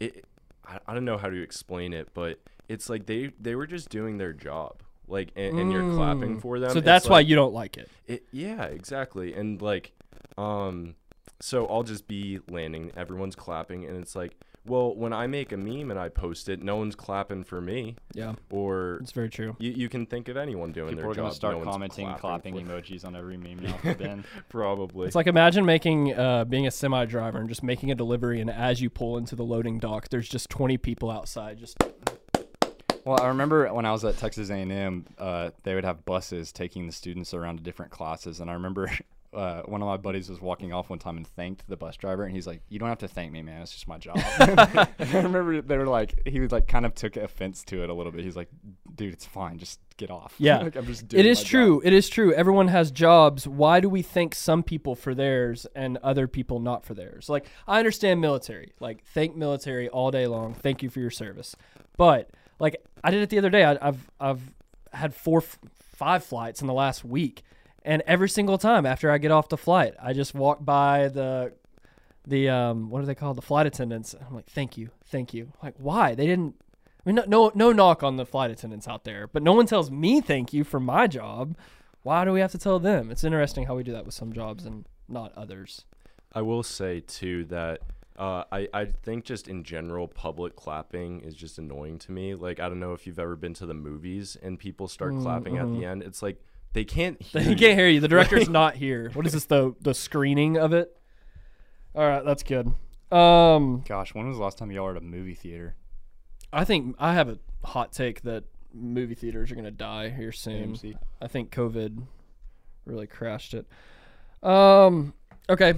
it. 0.00 0.24
I, 0.66 0.78
I 0.86 0.94
don't 0.94 1.04
know 1.04 1.18
how 1.18 1.28
to 1.28 1.42
explain 1.42 1.92
it, 1.92 2.08
but 2.14 2.38
it's 2.68 2.88
like 2.88 3.06
they 3.06 3.30
they 3.40 3.54
were 3.54 3.66
just 3.66 3.88
doing 3.88 4.18
their 4.18 4.32
job. 4.32 4.82
Like 5.08 5.32
and, 5.36 5.58
and 5.58 5.72
you're 5.72 5.92
clapping 5.94 6.36
Mm. 6.36 6.42
for 6.42 6.58
them. 6.60 6.70
So 6.70 6.80
that's 6.80 7.08
why 7.08 7.20
you 7.20 7.34
don't 7.34 7.52
like 7.52 7.76
it. 7.76 7.88
it, 8.06 8.22
yeah, 8.30 8.62
exactly. 8.64 9.34
And 9.34 9.60
like, 9.60 9.90
um, 10.38 10.94
so 11.40 11.66
I'll 11.66 11.82
just 11.82 12.06
be 12.06 12.38
landing, 12.48 12.92
everyone's 12.96 13.34
clapping, 13.34 13.84
and 13.86 13.96
it's 14.00 14.14
like, 14.14 14.36
well, 14.70 14.94
when 14.94 15.12
I 15.12 15.26
make 15.26 15.52
a 15.52 15.56
meme 15.56 15.90
and 15.90 15.98
I 16.00 16.08
post 16.08 16.48
it, 16.48 16.62
no 16.62 16.76
one's 16.76 16.94
clapping 16.94 17.44
for 17.44 17.60
me. 17.60 17.96
Yeah, 18.14 18.34
Or 18.50 18.98
it's 19.02 19.12
very 19.12 19.28
true. 19.28 19.56
you, 19.58 19.72
you 19.72 19.88
can 19.88 20.06
think 20.06 20.28
of 20.28 20.36
anyone 20.36 20.72
doing 20.72 20.90
People 20.90 21.02
their 21.02 21.10
are 21.10 21.14
going 21.14 21.26
job. 21.26 21.32
to 21.32 21.36
start 21.36 21.58
no 21.58 21.64
commenting, 21.64 22.14
clapping, 22.14 22.54
for- 22.54 22.60
emojis 22.80 23.04
on 23.04 23.14
every 23.16 23.36
meme 23.36 23.58
now 23.58 23.76
for 23.78 23.94
Ben. 23.94 24.24
Probably. 24.48 25.06
It's 25.06 25.16
like 25.16 25.26
imagine 25.26 25.66
making 25.66 26.14
uh, 26.14 26.44
being 26.44 26.66
a 26.66 26.70
semi 26.70 27.04
driver 27.04 27.38
and 27.38 27.48
just 27.48 27.62
making 27.62 27.90
a 27.90 27.94
delivery, 27.94 28.40
and 28.40 28.48
as 28.50 28.80
you 28.80 28.88
pull 28.88 29.18
into 29.18 29.36
the 29.36 29.44
loading 29.44 29.78
dock, 29.78 30.08
there's 30.08 30.28
just 30.28 30.48
20 30.50 30.78
people 30.78 31.10
outside. 31.10 31.58
Just 31.58 31.76
well, 33.04 33.20
I 33.20 33.28
remember 33.28 33.72
when 33.72 33.86
I 33.86 33.92
was 33.92 34.04
at 34.04 34.18
Texas 34.18 34.50
A&M, 34.50 35.06
uh, 35.18 35.50
they 35.62 35.74
would 35.74 35.84
have 35.84 36.04
buses 36.04 36.52
taking 36.52 36.86
the 36.86 36.92
students 36.92 37.32
around 37.32 37.56
to 37.56 37.62
different 37.62 37.90
classes, 37.90 38.40
and 38.40 38.50
I 38.50 38.52
remember 38.54 38.90
uh, 39.32 39.62
one 39.62 39.80
of 39.80 39.86
my 39.86 39.96
buddies 39.96 40.28
was 40.28 40.40
walking 40.40 40.72
off 40.72 40.90
one 40.90 40.98
time 40.98 41.16
and 41.16 41.26
thanked 41.26 41.68
the 41.68 41.76
bus 41.76 41.96
driver, 41.96 42.24
and 42.24 42.34
he's 42.34 42.46
like, 42.46 42.62
"You 42.68 42.78
don't 42.78 42.88
have 42.88 42.98
to 42.98 43.08
thank 43.08 43.30
me, 43.30 43.42
man. 43.42 43.62
It's 43.62 43.72
just 43.72 43.86
my 43.86 43.98
job." 43.98 44.16
I 44.18 44.88
remember 44.98 45.62
they 45.62 45.78
were 45.78 45.86
like, 45.86 46.26
he 46.26 46.40
was 46.40 46.50
like, 46.50 46.66
kind 46.66 46.84
of 46.84 46.94
took 46.94 47.16
offense 47.16 47.62
to 47.64 47.82
it 47.82 47.90
a 47.90 47.94
little 47.94 48.10
bit. 48.10 48.24
He's 48.24 48.36
like, 48.36 48.48
"Dude, 48.94 49.12
it's 49.12 49.26
fine. 49.26 49.58
Just 49.58 49.78
get 49.96 50.10
off." 50.10 50.34
Yeah. 50.38 50.58
like, 50.62 50.76
I'm 50.76 50.86
just 50.86 51.06
doing 51.06 51.20
it 51.20 51.26
is 51.26 51.38
my 51.38 51.42
job." 51.42 51.50
true. 51.50 51.82
It 51.84 51.92
is 51.92 52.08
true. 52.08 52.32
Everyone 52.32 52.68
has 52.68 52.90
jobs. 52.90 53.46
Why 53.46 53.78
do 53.80 53.88
we 53.88 54.02
thank 54.02 54.34
some 54.34 54.62
people 54.62 54.94
for 54.96 55.14
theirs 55.14 55.66
and 55.76 55.96
other 55.98 56.26
people 56.26 56.58
not 56.58 56.84
for 56.84 56.94
theirs? 56.94 57.28
Like 57.28 57.46
I 57.68 57.78
understand 57.78 58.20
military. 58.20 58.72
Like 58.80 59.04
thank 59.04 59.36
military 59.36 59.88
all 59.88 60.10
day 60.10 60.26
long. 60.26 60.54
Thank 60.54 60.82
you 60.82 60.90
for 60.90 60.98
your 60.98 61.10
service. 61.10 61.54
But 61.96 62.30
like 62.58 62.84
I 63.04 63.10
did 63.10 63.22
it 63.22 63.30
the 63.30 63.38
other 63.38 63.50
day. 63.50 63.64
I, 63.64 63.78
I've 63.80 64.10
I've 64.18 64.40
had 64.92 65.14
four, 65.14 65.38
f- 65.38 65.58
five 65.94 66.24
flights 66.24 66.60
in 66.60 66.66
the 66.66 66.74
last 66.74 67.04
week, 67.04 67.42
and 67.82 68.02
every 68.06 68.28
single 68.28 68.58
time 68.58 68.86
after 68.86 69.10
I 69.10 69.18
get 69.18 69.30
off 69.30 69.48
the 69.48 69.56
flight, 69.56 69.94
I 70.02 70.12
just 70.12 70.34
walk 70.34 70.64
by 70.64 71.08
the 71.08 71.52
the 72.26 72.48
um 72.48 72.90
what 72.90 73.02
are 73.02 73.06
they 73.06 73.14
called 73.14 73.36
the 73.36 73.42
flight 73.42 73.66
attendants. 73.66 74.14
I'm 74.14 74.34
like 74.34 74.46
thank 74.46 74.76
you, 74.76 74.90
thank 75.06 75.32
you. 75.34 75.52
Like 75.62 75.74
why 75.78 76.14
they 76.14 76.26
didn't. 76.26 76.56
I 77.04 77.08
mean, 77.08 77.14
no, 77.16 77.24
no, 77.26 77.52
no 77.54 77.72
knock 77.72 78.02
on 78.02 78.16
the 78.16 78.26
flight 78.26 78.50
attendants 78.50 78.86
out 78.86 79.04
there, 79.04 79.26
but 79.26 79.42
no 79.42 79.54
one 79.54 79.64
tells 79.66 79.90
me 79.90 80.20
thank 80.20 80.52
you 80.52 80.64
for 80.64 80.78
my 80.78 81.06
job. 81.06 81.56
Why 82.02 82.26
do 82.26 82.32
we 82.32 82.40
have 82.40 82.52
to 82.52 82.58
tell 82.58 82.78
them? 82.78 83.10
It's 83.10 83.24
interesting 83.24 83.66
how 83.66 83.74
we 83.74 83.82
do 83.82 83.92
that 83.92 84.04
with 84.04 84.14
some 84.14 84.32
jobs 84.34 84.66
and 84.66 84.84
not 85.08 85.32
others. 85.34 85.86
I 86.32 86.42
will 86.42 86.62
say 86.62 87.00
too 87.00 87.44
that 87.46 87.80
uh, 88.18 88.44
I 88.52 88.68
I 88.74 88.84
think 88.84 89.24
just 89.24 89.48
in 89.48 89.64
general 89.64 90.06
public 90.06 90.56
clapping 90.56 91.20
is 91.20 91.34
just 91.34 91.58
annoying 91.58 91.98
to 92.00 92.12
me. 92.12 92.34
Like 92.34 92.60
I 92.60 92.68
don't 92.68 92.80
know 92.80 92.92
if 92.92 93.06
you've 93.06 93.18
ever 93.18 93.34
been 93.34 93.54
to 93.54 93.66
the 93.66 93.74
movies 93.74 94.36
and 94.42 94.58
people 94.58 94.86
start 94.86 95.18
clapping 95.18 95.56
at 95.56 95.72
the 95.72 95.86
end. 95.86 96.02
It's 96.02 96.22
like 96.22 96.36
they 96.72 96.84
can't 96.84 97.20
hear. 97.22 97.42
He 97.42 97.50
you. 97.50 97.56
can't 97.56 97.78
hear 97.78 97.88
you. 97.88 98.00
The 98.00 98.08
director's 98.08 98.48
not 98.50 98.76
here. 98.76 99.10
What 99.14 99.26
is 99.26 99.32
this? 99.32 99.44
The 99.46 99.74
the 99.80 99.94
screening 99.94 100.56
of 100.58 100.72
it. 100.72 100.96
All 101.94 102.06
right, 102.08 102.24
that's 102.24 102.42
good. 102.42 102.72
Um, 103.10 103.82
Gosh, 103.88 104.14
when 104.14 104.28
was 104.28 104.36
the 104.36 104.42
last 104.42 104.58
time 104.58 104.70
y'all 104.70 104.84
were 104.84 104.92
at 104.92 104.96
a 104.96 105.00
movie 105.04 105.34
theater? 105.34 105.74
I 106.52 106.64
think 106.64 106.94
I 106.98 107.14
have 107.14 107.28
a 107.28 107.38
hot 107.64 107.92
take 107.92 108.22
that 108.22 108.44
movie 108.72 109.16
theaters 109.16 109.50
are 109.50 109.56
gonna 109.56 109.70
die 109.72 110.10
here 110.10 110.30
soon. 110.32 110.74
AMC. 110.74 110.96
I 111.20 111.26
think 111.26 111.50
COVID 111.50 112.02
really 112.84 113.06
crashed 113.06 113.54
it. 113.54 113.66
Um. 114.42 115.14
Okay. 115.48 115.74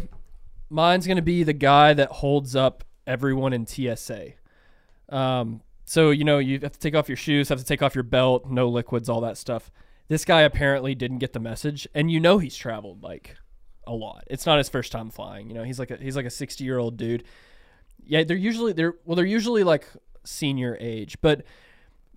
Mine's 0.68 1.07
gonna 1.07 1.22
be 1.22 1.43
the 1.43 1.53
guy 1.55 1.95
that 1.95 2.09
holds 2.11 2.55
up 2.55 2.84
everyone 3.07 3.53
in 3.55 3.66
TSA. 3.66 4.32
Um. 5.09 5.62
So 5.84 6.11
you 6.11 6.24
know 6.24 6.38
you 6.38 6.61
have 6.61 6.72
to 6.72 6.78
take 6.78 6.95
off 6.95 7.09
your 7.09 7.16
shoes, 7.16 7.49
have 7.49 7.59
to 7.59 7.64
take 7.64 7.82
off 7.82 7.95
your 7.95 8.05
belt, 8.05 8.47
no 8.51 8.68
liquids, 8.68 9.09
all 9.09 9.22
that 9.22 9.36
stuff. 9.38 9.70
This 10.13 10.27
guy 10.27 10.43
apparently 10.43 10.95
didn't 10.95 11.21
get 11.21 11.33
the 11.33 11.41
message, 11.41 11.89
and 11.95 12.11
you 12.11 12.21
know 12.21 12.37
he's 12.37 12.55
traveled 12.55 13.03
like 13.03 13.35
a 13.87 13.95
lot. 13.95 14.25
It's 14.27 14.45
not 14.45 14.59
his 14.59 14.69
first 14.69 14.93
time 14.93 15.09
flying. 15.09 15.49
You 15.49 15.55
know 15.55 15.63
he's 15.63 15.79
like 15.79 15.91
a 15.91 15.97
he's 15.97 16.17
like 16.17 16.27
a 16.27 16.31
sixty 16.31 16.65
year 16.65 16.77
old 16.77 16.99
dude. 16.99 17.25
Yeah, 18.05 18.23
they're 18.23 18.37
usually 18.37 18.75
they're 18.75 18.93
well 19.07 19.17
they're 19.17 19.25
usually 19.25 19.65
like 19.65 19.89
senior 20.23 20.77
age, 20.79 21.17
but 21.23 21.47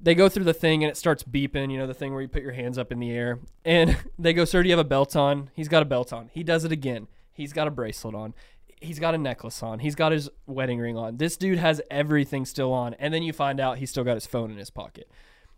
they 0.02 0.14
go 0.14 0.28
through 0.28 0.43
the 0.43 0.54
thing 0.54 0.84
and 0.84 0.91
it 0.91 0.98
starts 0.98 1.24
beeping, 1.24 1.72
you 1.72 1.78
know, 1.78 1.88
the 1.88 1.93
thing 1.93 2.12
where 2.12 2.22
you 2.22 2.28
put 2.28 2.41
your 2.41 2.52
hands 2.52 2.78
up 2.78 2.91
in 2.91 3.00
the 3.00 3.12
air. 3.12 3.39
And 3.64 3.96
they 4.20 4.34
go, 4.34 4.43
Sir, 4.43 4.62
do 4.62 4.68
you 4.68 4.76
have 4.76 4.86
a 4.86 4.89
belt 4.89 5.16
on? 5.16 5.50
He's 5.54 5.70
got 5.70 5.82
a 5.82 5.86
belt 5.86 6.12
on. 6.12 6.30
He 6.34 6.43
does 6.43 6.66
it 6.66 6.74
again. 6.74 7.08
He's 7.32 7.54
got 7.54 7.66
a 7.66 7.72
bracelet 7.72 8.14
on. 8.14 8.34
He's 8.82 9.00
got 9.00 9.16
a 9.16 9.18
necklace 9.18 9.64
on. 9.64 9.80
He's 9.80 9.96
got 9.96 10.12
his 10.12 10.30
wedding 10.48 10.80
ring 10.80 10.98
on. 10.98 11.16
This 11.16 11.38
dude 11.38 11.60
has 11.60 11.82
everything 11.89 12.43
still 12.43 12.74
on. 12.74 12.93
And 12.96 13.14
then 13.14 13.24
you 13.24 13.32
find 13.32 13.62
out 13.62 13.78
he's 13.78 13.89
still 13.89 14.04
got 14.04 14.16
his 14.16 14.26
phone 14.26 14.52
in 14.52 14.58
his 14.58 14.70
pocket. 14.70 15.10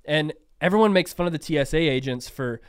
And 0.06 0.34
everyone 0.62 0.94
makes 0.94 1.14
fun 1.14 1.28
of 1.28 1.34
the 1.34 1.42
TSA 1.42 1.78
agents 1.78 2.30
for 2.30 2.62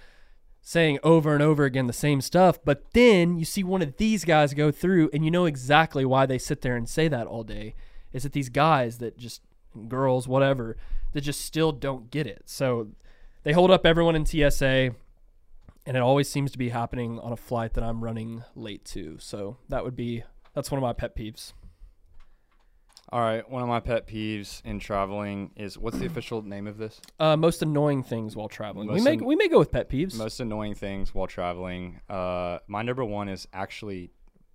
saying 0.60 0.98
over 1.02 1.32
and 1.32 1.42
over 1.42 1.64
again 1.64 1.86
the 1.86 1.92
same 1.92 2.20
stuff. 2.20 2.58
But 2.64 2.92
then 2.92 3.38
you 3.38 3.44
see 3.44 3.62
one 3.62 3.82
of 3.82 3.96
these 3.96 4.24
guys 4.24 4.54
go 4.54 4.70
through 4.70 5.10
and 5.12 5.24
you 5.24 5.30
know 5.30 5.46
exactly 5.46 6.04
why 6.04 6.26
they 6.26 6.38
sit 6.38 6.60
there 6.60 6.76
and 6.76 6.88
say 6.88 7.08
that 7.08 7.26
all 7.26 7.42
day. 7.42 7.74
Is 8.12 8.22
that 8.22 8.32
these 8.32 8.48
guys 8.48 8.98
that 8.98 9.18
just, 9.18 9.42
girls, 9.88 10.26
whatever, 10.26 10.76
that 11.12 11.20
just 11.22 11.42
still 11.42 11.72
don't 11.72 12.10
get 12.10 12.26
it. 12.26 12.42
So 12.46 12.88
they 13.42 13.52
hold 13.52 13.70
up 13.70 13.86
everyone 13.86 14.16
in 14.16 14.26
TSA, 14.26 14.94
and 15.86 15.96
it 15.96 16.00
always 16.00 16.28
seems 16.28 16.50
to 16.52 16.58
be 16.58 16.70
happening 16.70 17.18
on 17.20 17.32
a 17.32 17.36
flight 17.36 17.74
that 17.74 17.84
I'm 17.84 18.02
running 18.02 18.44
late 18.54 18.84
to. 18.86 19.18
So 19.18 19.56
that 19.68 19.84
would 19.84 19.96
be 19.96 20.24
that's 20.54 20.70
one 20.70 20.78
of 20.78 20.82
my 20.82 20.92
pet 20.92 21.16
peeves. 21.16 21.52
All 23.10 23.20
right, 23.20 23.48
one 23.48 23.62
of 23.62 23.68
my 23.68 23.80
pet 23.80 24.06
peeves 24.06 24.62
in 24.66 24.78
traveling 24.80 25.50
is 25.56 25.78
what's 25.78 25.98
the 25.98 26.04
official 26.04 26.42
name 26.42 26.66
of 26.66 26.76
this? 26.76 27.00
Uh, 27.18 27.36
most 27.38 27.62
annoying 27.62 28.02
things 28.02 28.36
while 28.36 28.48
traveling. 28.48 28.92
we 28.92 29.00
may 29.00 29.14
an- 29.14 29.24
we 29.24 29.34
may 29.34 29.48
go 29.48 29.58
with 29.58 29.72
pet 29.72 29.88
peeves. 29.88 30.14
Most 30.16 30.40
annoying 30.40 30.74
things 30.74 31.14
while 31.14 31.26
traveling. 31.26 32.00
Uh, 32.10 32.58
my 32.66 32.82
number 32.82 33.04
one 33.04 33.30
is 33.30 33.48
actually 33.54 34.10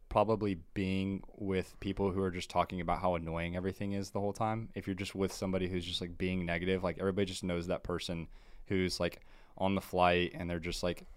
probably 0.09 0.59
being 0.75 1.23
with 1.39 1.75
people 1.79 2.11
who 2.11 2.21
are 2.21 2.29
just 2.29 2.47
talking 2.51 2.79
about 2.79 2.99
how 2.99 3.15
annoying 3.15 3.55
everything 3.55 3.93
is 3.93 4.11
the 4.11 4.19
whole 4.19 4.33
time. 4.33 4.69
If 4.75 4.85
you're 4.85 4.95
just 4.95 5.15
with 5.15 5.33
somebody 5.33 5.67
who's 5.67 5.83
just 5.83 6.01
like 6.01 6.15
being 6.19 6.45
negative, 6.45 6.83
like 6.83 6.99
everybody 6.99 7.25
just 7.25 7.43
knows 7.43 7.65
that 7.67 7.81
person 7.81 8.27
who's 8.67 8.99
like 8.99 9.21
on 9.57 9.73
the 9.73 9.81
flight 9.81 10.31
and 10.35 10.47
they're 10.47 10.59
just 10.59 10.83
like 10.83 11.07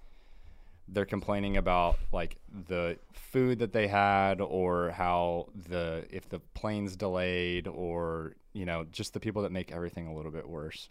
they're 0.89 1.05
complaining 1.05 1.57
about 1.57 1.99
like 2.13 2.37
the 2.69 2.99
food 3.13 3.59
that 3.59 3.73
they 3.73 3.89
had 3.89 4.41
or 4.41 4.91
how 4.91 5.49
the 5.69 6.07
if 6.11 6.29
the 6.29 6.39
plane's 6.55 6.97
delayed 6.97 7.67
or 7.67 8.35
you 8.53 8.65
know 8.65 8.87
just 8.93 9.13
the 9.13 9.21
people 9.21 9.43
that 9.43 9.53
make 9.53 9.73
everything 9.73 10.07
a 10.07 10.15
little 10.15 10.31
bit 10.31 10.49
worse. 10.49 10.91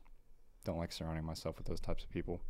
Don't 0.65 0.77
like 0.77 0.91
surrounding 0.91 1.23
myself 1.23 1.57
with 1.57 1.67
those 1.67 1.79
types 1.79 2.03
of 2.03 2.09
people. 2.09 2.41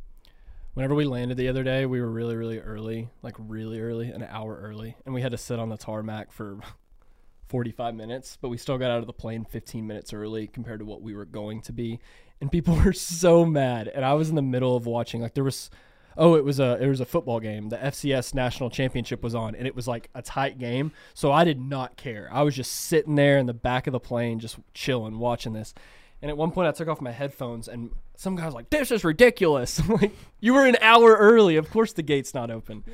Whenever 0.74 0.94
we 0.94 1.04
landed 1.04 1.36
the 1.36 1.48
other 1.48 1.62
day, 1.62 1.86
we 1.86 2.00
were 2.00 2.10
really 2.10 2.36
really 2.36 2.58
early, 2.58 3.08
like 3.22 3.34
really 3.38 3.80
early, 3.80 4.10
an 4.10 4.24
hour 4.28 4.58
early, 4.60 4.96
and 5.04 5.14
we 5.14 5.22
had 5.22 5.32
to 5.32 5.38
sit 5.38 5.58
on 5.58 5.68
the 5.68 5.76
tarmac 5.76 6.32
for 6.32 6.58
45 7.48 7.94
minutes, 7.94 8.36
but 8.40 8.48
we 8.48 8.56
still 8.56 8.76
got 8.76 8.90
out 8.90 8.98
of 8.98 9.06
the 9.06 9.12
plane 9.12 9.44
15 9.44 9.86
minutes 9.86 10.12
early 10.12 10.48
compared 10.48 10.80
to 10.80 10.84
what 10.84 11.00
we 11.00 11.14
were 11.14 11.24
going 11.24 11.62
to 11.62 11.72
be. 11.72 12.00
And 12.40 12.50
people 12.50 12.74
were 12.84 12.92
so 12.92 13.44
mad. 13.44 13.88
And 13.88 14.04
I 14.04 14.14
was 14.14 14.28
in 14.28 14.34
the 14.34 14.42
middle 14.42 14.76
of 14.76 14.86
watching 14.86 15.22
like 15.22 15.34
there 15.34 15.44
was 15.44 15.70
oh, 16.16 16.34
it 16.34 16.44
was 16.44 16.58
a 16.60 16.78
it 16.82 16.86
was 16.88 17.00
a 17.00 17.04
football 17.04 17.40
game. 17.40 17.68
The 17.68 17.76
FCS 17.76 18.34
national 18.34 18.70
championship 18.70 19.22
was 19.22 19.34
on 19.34 19.54
and 19.54 19.66
it 19.66 19.74
was 19.76 19.86
like 19.88 20.08
a 20.14 20.22
tight 20.22 20.58
game. 20.58 20.92
So 21.14 21.32
I 21.32 21.44
did 21.44 21.60
not 21.60 21.96
care. 21.96 22.28
I 22.32 22.42
was 22.42 22.54
just 22.54 22.72
sitting 22.72 23.14
there 23.14 23.38
in 23.38 23.46
the 23.46 23.54
back 23.54 23.86
of 23.86 23.92
the 23.92 24.00
plane 24.00 24.38
just 24.38 24.56
chilling 24.74 25.18
watching 25.18 25.52
this. 25.52 25.74
And 26.22 26.30
at 26.30 26.36
one 26.36 26.50
point 26.50 26.68
I 26.68 26.72
took 26.72 26.88
off 26.88 27.00
my 27.00 27.12
headphones 27.12 27.68
and 27.68 27.90
some 28.16 28.36
guy 28.36 28.46
was 28.46 28.54
like, 28.54 28.70
"This 28.70 28.90
is 28.90 29.04
ridiculous." 29.04 29.78
I'm 29.80 29.88
like, 29.96 30.12
"You 30.40 30.54
were 30.54 30.64
an 30.66 30.76
hour 30.80 31.14
early. 31.16 31.56
Of 31.56 31.70
course 31.70 31.92
the 31.92 32.02
gate's 32.02 32.32
not 32.34 32.50
open." 32.50 32.84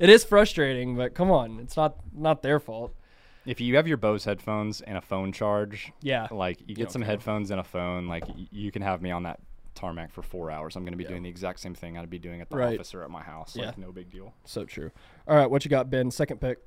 It 0.00 0.08
is 0.10 0.24
frustrating, 0.24 0.96
but 0.96 1.14
come 1.14 1.30
on, 1.30 1.60
it's 1.60 1.76
not 1.76 1.96
not 2.12 2.42
their 2.42 2.58
fault. 2.58 2.92
If 3.46 3.60
you 3.60 3.74
have 3.76 3.86
your 3.88 3.96
Bose 3.96 4.24
headphones 4.24 4.80
and 4.80 4.96
a 4.96 5.00
phone 5.00 5.32
charge, 5.32 5.92
Yeah. 6.00 6.28
like 6.30 6.60
you 6.60 6.74
get 6.74 6.84
don't 6.84 6.92
some 6.92 7.02
care. 7.02 7.10
headphones 7.12 7.50
and 7.50 7.58
a 7.60 7.64
phone, 7.64 8.06
like 8.08 8.24
you 8.50 8.70
can 8.72 8.82
have 8.82 9.00
me 9.02 9.10
on 9.12 9.24
that 9.24 9.40
tarmac 9.74 10.12
for 10.12 10.22
four 10.22 10.50
hours. 10.50 10.76
I'm 10.76 10.82
going 10.84 10.92
to 10.92 10.98
be 10.98 11.04
doing 11.04 11.22
the 11.22 11.28
exact 11.30 11.60
same 11.60 11.74
thing 11.74 11.96
I'd 11.98 12.10
be 12.10 12.18
doing 12.18 12.40
at 12.40 12.50
the 12.50 12.56
Right. 12.56 12.74
office 12.78 12.94
or 12.94 13.02
at 13.02 13.10
my 13.10 13.22
house. 13.22 13.56
Yeah. 13.56 13.66
Like 13.66 13.78
no 13.78 13.92
big 13.92 14.10
deal. 14.10 14.34
So 14.44 14.64
true. 14.64 14.90
All 15.26 15.36
right, 15.36 15.50
what 15.50 15.64
you 15.64 15.68
got, 15.70 15.90
Ben? 15.90 16.10
Second 16.10 16.40
pick. 16.40 16.58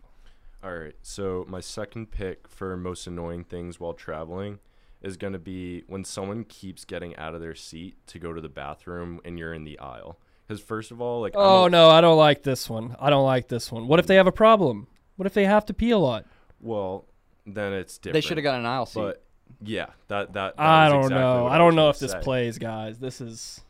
All 0.64 0.74
right. 0.76 0.96
So 1.02 1.46
my 1.48 1.60
second 1.60 2.12
pick 2.12 2.48
for 2.48 2.76
most 2.76 3.06
annoying 3.08 3.44
things 3.44 3.80
while 3.80 3.94
traveling 3.94 4.60
is 5.02 5.18
going 5.18 5.34
to 5.34 5.40
be 5.40 5.84
when 5.88 6.04
someone 6.04 6.44
keeps 6.44 6.84
getting 6.86 7.16
out 7.18 7.36
of 7.36 7.42
their 7.42 7.54
seat 7.56 7.96
to 8.08 8.18
go 8.20 8.34
to 8.34 8.42
the 8.42 8.50
bathroom 8.50 9.20
and 9.24 9.38
you're 9.38 9.54
in 9.54 9.64
the 9.64 9.78
aisle. 9.80 10.18
Because 10.48 10.62
first 10.62 10.92
of 10.92 11.00
all, 11.02 11.22
like 11.22 11.34
Oh 11.36 11.66
a- 11.66 11.70
no, 11.70 11.90
I 11.90 12.02
don't 12.02 12.18
like 12.18 12.44
this 12.44 12.70
one. 12.70 12.96
I 13.00 13.10
don't 13.10 13.26
like 13.26 13.48
this 13.48 13.72
one. 13.72 13.88
What 13.88 14.00
if 14.00 14.08
they 14.08 14.16
have 14.16 14.28
a 14.28 14.32
problem? 14.32 14.88
What 15.16 15.26
if 15.28 15.34
they 15.34 15.46
have 15.46 15.66
to 15.68 15.74
pee 15.74 15.92
a 15.92 15.98
lot? 16.00 16.26
well, 16.60 17.06
then 17.48 17.74
it's 17.74 18.00
different. 18.00 18.14
They 18.16 18.22
should 18.22 18.38
have 18.38 18.44
got 18.44 18.58
an 18.60 18.66
aisle 18.66 18.88
seat. 18.88 19.00
But 19.02 19.24
yeah, 19.62 19.88
that 20.08 20.34
that. 20.34 20.56
that 20.58 20.60
I 20.60 20.90
don't 20.90 21.04
exactly 21.04 21.20
know. 21.20 21.48
I 21.48 21.58
don't 21.58 21.76
know 21.76 21.90
if 21.90 22.00
this 22.00 22.12
say. 22.12 22.20
plays, 22.22 22.58
guys. 22.58 23.00
This 23.00 23.22
is. 23.22 23.62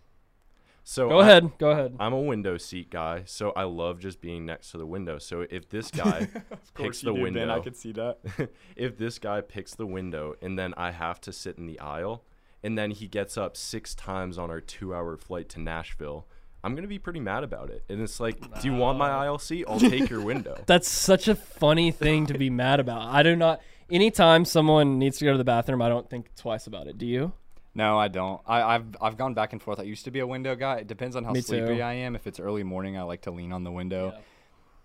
So 0.84 1.10
Go 1.10 1.20
I- 1.20 1.22
ahead. 1.24 1.52
Go 1.58 1.72
ahead. 1.72 1.96
I'm 2.00 2.14
a 2.14 2.22
window 2.22 2.58
seat 2.58 2.92
guy, 2.92 3.24
so 3.26 3.52
I 3.56 3.64
love 3.64 4.00
just 4.00 4.22
being 4.22 4.46
next 4.46 4.72
to 4.72 4.78
the 4.78 4.86
window. 4.86 5.18
So 5.18 5.46
if 5.50 5.68
this 5.70 5.90
guy 6.04 6.28
picks 6.76 7.02
the 7.02 7.14
window, 7.14 7.40
ben, 7.40 7.50
I 7.50 7.60
could 7.60 7.76
see 7.76 7.92
that. 7.94 8.20
if 8.76 8.98
this 8.98 9.18
guy 9.18 9.42
picks 9.42 9.74
the 9.74 9.88
window 9.88 10.36
and 10.42 10.60
then 10.60 10.74
I 10.78 10.92
have 10.92 11.20
to 11.22 11.34
sit 11.34 11.58
in 11.58 11.66
the 11.66 11.80
aisle, 11.80 12.24
and 12.64 12.78
then 12.78 12.92
he 12.92 13.08
gets 13.08 13.36
up 13.38 13.58
six 13.58 13.96
times 13.96 14.38
on 14.38 14.50
our 14.52 14.62
two-hour 14.62 15.18
flight 15.18 15.50
to 15.50 15.60
Nashville, 15.60 16.28
I'm 16.66 16.74
gonna 16.74 16.88
be 16.88 16.98
pretty 16.98 17.20
mad 17.20 17.44
about 17.44 17.70
it. 17.70 17.84
And 17.90 18.02
it's 18.02 18.20
like, 18.20 18.40
do 18.60 18.68
you 18.68 18.76
want 18.76 18.98
my 18.98 19.10
aisle 19.10 19.38
seat? 19.38 19.66
I'll 19.68 19.80
take 19.96 20.10
your 20.10 20.22
window. 20.22 20.58
That's 20.66 20.90
such 20.90 21.28
a 21.28 21.36
funny 21.36 21.92
thing 21.92 22.26
to 22.26 22.38
be 22.38 22.50
mad 22.50 22.80
about. 22.80 23.04
I 23.04 23.22
do 23.22 23.36
not. 23.36 23.62
Anytime 23.92 24.46
someone 24.46 24.98
needs 24.98 25.20
to 25.20 25.26
go 25.26 25.32
to 25.32 25.38
the 25.38 25.44
bathroom, 25.44 25.80
I 25.84 25.90
don't 25.90 26.10
think 26.10 26.34
twice 26.36 26.66
about 26.66 26.88
it. 26.88 26.98
Do 26.98 27.06
you? 27.06 27.34
No, 27.76 28.00
I 28.00 28.08
don't. 28.08 28.42
I, 28.48 28.64
I've 28.64 28.86
I've 29.00 29.16
gone 29.16 29.36
back 29.36 29.54
and 29.54 29.62
forth. 29.62 29.80
I 29.80 29.84
used 29.84 30.06
to 30.06 30.12
be 30.12 30.22
a 30.22 30.28
window 30.28 30.56
guy. 30.56 30.78
It 30.78 30.88
depends 30.88 31.16
on 31.16 31.24
how 31.24 31.34
Me 31.34 31.42
sleepy 31.42 31.76
too. 31.76 31.82
I 31.84 31.94
am. 31.94 32.16
If 32.16 32.26
it's 32.26 32.40
early 32.40 32.64
morning, 32.64 32.98
I 32.98 33.04
like 33.04 33.22
to 33.24 33.32
lean 33.32 33.52
on 33.52 33.64
the 33.64 33.72
window. 33.72 34.16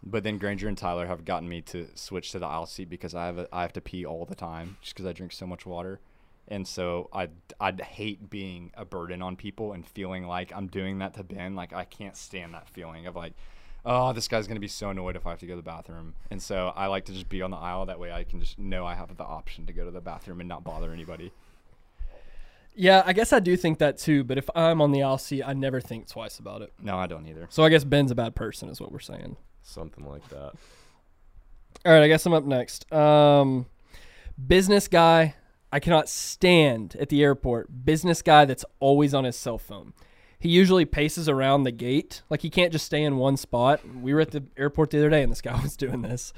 But 0.03 0.23
then 0.23 0.37
Granger 0.39 0.69
and 0.69 0.77
Tyler 0.77 1.07
have 1.07 1.25
gotten 1.25 1.49
me 1.49 1.63
to 1.63 1.89
switch 1.95 2.33
to 2.33 2.39
the 2.39 2.47
aisle 2.47 2.67
seat 2.67 2.91
because 2.91 3.15
I 3.15 3.27
have 3.27 3.39
a, 3.39 3.49
I 3.53 3.63
have 3.63 3.73
to 3.75 3.81
pee 3.81 4.05
all 4.05 4.27
the 4.27 4.35
time 4.35 4.77
just 4.83 4.95
because 4.95 5.07
I 5.07 5.13
drink 5.13 5.33
so 5.33 5.47
much 5.47 5.65
water, 5.67 6.01
and 6.51 6.67
so 6.67 7.09
I 7.13 7.29
I'd 7.61 7.81
hate 7.81 8.29
being 8.29 8.73
a 8.77 8.85
burden 8.85 9.23
on 9.23 9.37
people 9.37 9.73
and 9.73 9.87
feeling 9.87 10.27
like 10.27 10.53
I'm 10.55 10.67
doing 10.67 10.99
that 10.99 11.15
to 11.15 11.25
Ben. 11.25 11.55
Like 11.55 11.73
I 11.73 11.85
can't 11.85 12.17
stand 12.17 12.55
that 12.55 12.69
feeling 12.69 13.07
of 13.07 13.17
like, 13.17 13.35
oh, 13.85 14.13
this 14.13 14.29
guy's 14.29 14.47
gonna 14.47 14.61
be 14.61 14.69
so 14.69 14.91
annoyed 14.91 15.17
if 15.17 15.27
I 15.27 15.31
have 15.31 15.39
to 15.41 15.47
go 15.47 15.53
to 15.53 15.57
the 15.57 15.63
bathroom. 15.63 16.15
And 16.31 16.43
so 16.43 16.73
I 16.77 16.87
like 16.87 17.05
to 17.07 17.13
just 17.13 17.29
be 17.29 17.41
on 17.41 17.51
the 17.51 17.57
aisle. 17.57 17.87
That 17.87 18.01
way 18.01 18.13
I 18.13 18.25
can 18.25 18.41
just 18.41 18.59
know 18.59 18.85
I 18.85 18.95
have 18.95 19.17
the 19.17 19.25
option 19.25 19.67
to 19.67 19.73
go 19.73 19.85
to 19.85 19.91
the 19.91 20.01
bathroom 20.01 20.41
and 20.41 20.49
not 20.49 20.65
bother 20.65 20.93
anybody. 20.93 21.33
Yeah, 22.75 23.03
I 23.05 23.13
guess 23.13 23.33
I 23.33 23.41
do 23.41 23.57
think 23.57 23.79
that 23.79 23.99
too. 23.99 24.25
But 24.25 24.39
if 24.39 24.49
I'm 24.55 24.81
on 24.81 24.93
the 24.93 25.03
aisle 25.03 25.19
seat, 25.19 25.43
I 25.43 25.53
never 25.53 25.81
think 25.81 26.09
twice 26.09 26.39
about 26.39 26.63
it. 26.63 26.73
No, 26.83 26.97
I 26.97 27.07
don't 27.07 27.27
either. 27.27 27.47
So 27.51 27.63
I 27.65 27.69
guess 27.69 27.85
Ben's 27.85 28.11
a 28.11 28.15
bad 28.15 28.35
person, 28.35 28.69
is 28.69 28.81
what 28.81 28.93
we're 28.93 29.01
saying. 29.01 29.37
Something 29.63 30.07
like 30.07 30.29
that. 30.31 30.53
All 31.85 31.93
right, 31.93 32.03
I 32.03 32.09
guess 32.09 32.27
I'm 32.27 32.33
up 32.33 32.45
next. 32.45 32.91
Um, 32.93 33.67
business 34.47 34.89
guy. 34.89 35.35
I 35.73 35.81
cannot 35.81 36.09
stand 36.09 36.97
at 36.99 37.09
the 37.09 37.23
airport. 37.23 37.85
Business 37.85 38.23
guy 38.23 38.45
that's 38.45 38.65
always 38.81 39.15
on 39.15 39.25
his 39.25 39.37
cell 39.37 39.59
phone. 39.59 39.93
He 40.39 40.49
usually 40.49 40.87
paces 40.87 41.29
around 41.29 41.63
the 41.63 41.71
gate. 41.71 42.23
Like 42.31 42.41
he 42.41 42.51
can't 42.51 42.73
just 42.73 42.87
stay 42.87 43.03
in 43.03 43.19
one 43.19 43.37
spot. 43.37 43.81
We 44.01 44.15
were 44.15 44.21
at 44.21 44.31
the 44.31 44.45
airport 44.57 44.91
the 44.91 44.99
other 44.99 45.11
day 45.11 45.23
and 45.23 45.31
this 45.31 45.41
guy 45.43 45.61
was 45.61 45.77
doing 45.77 46.03
this. 46.03 46.33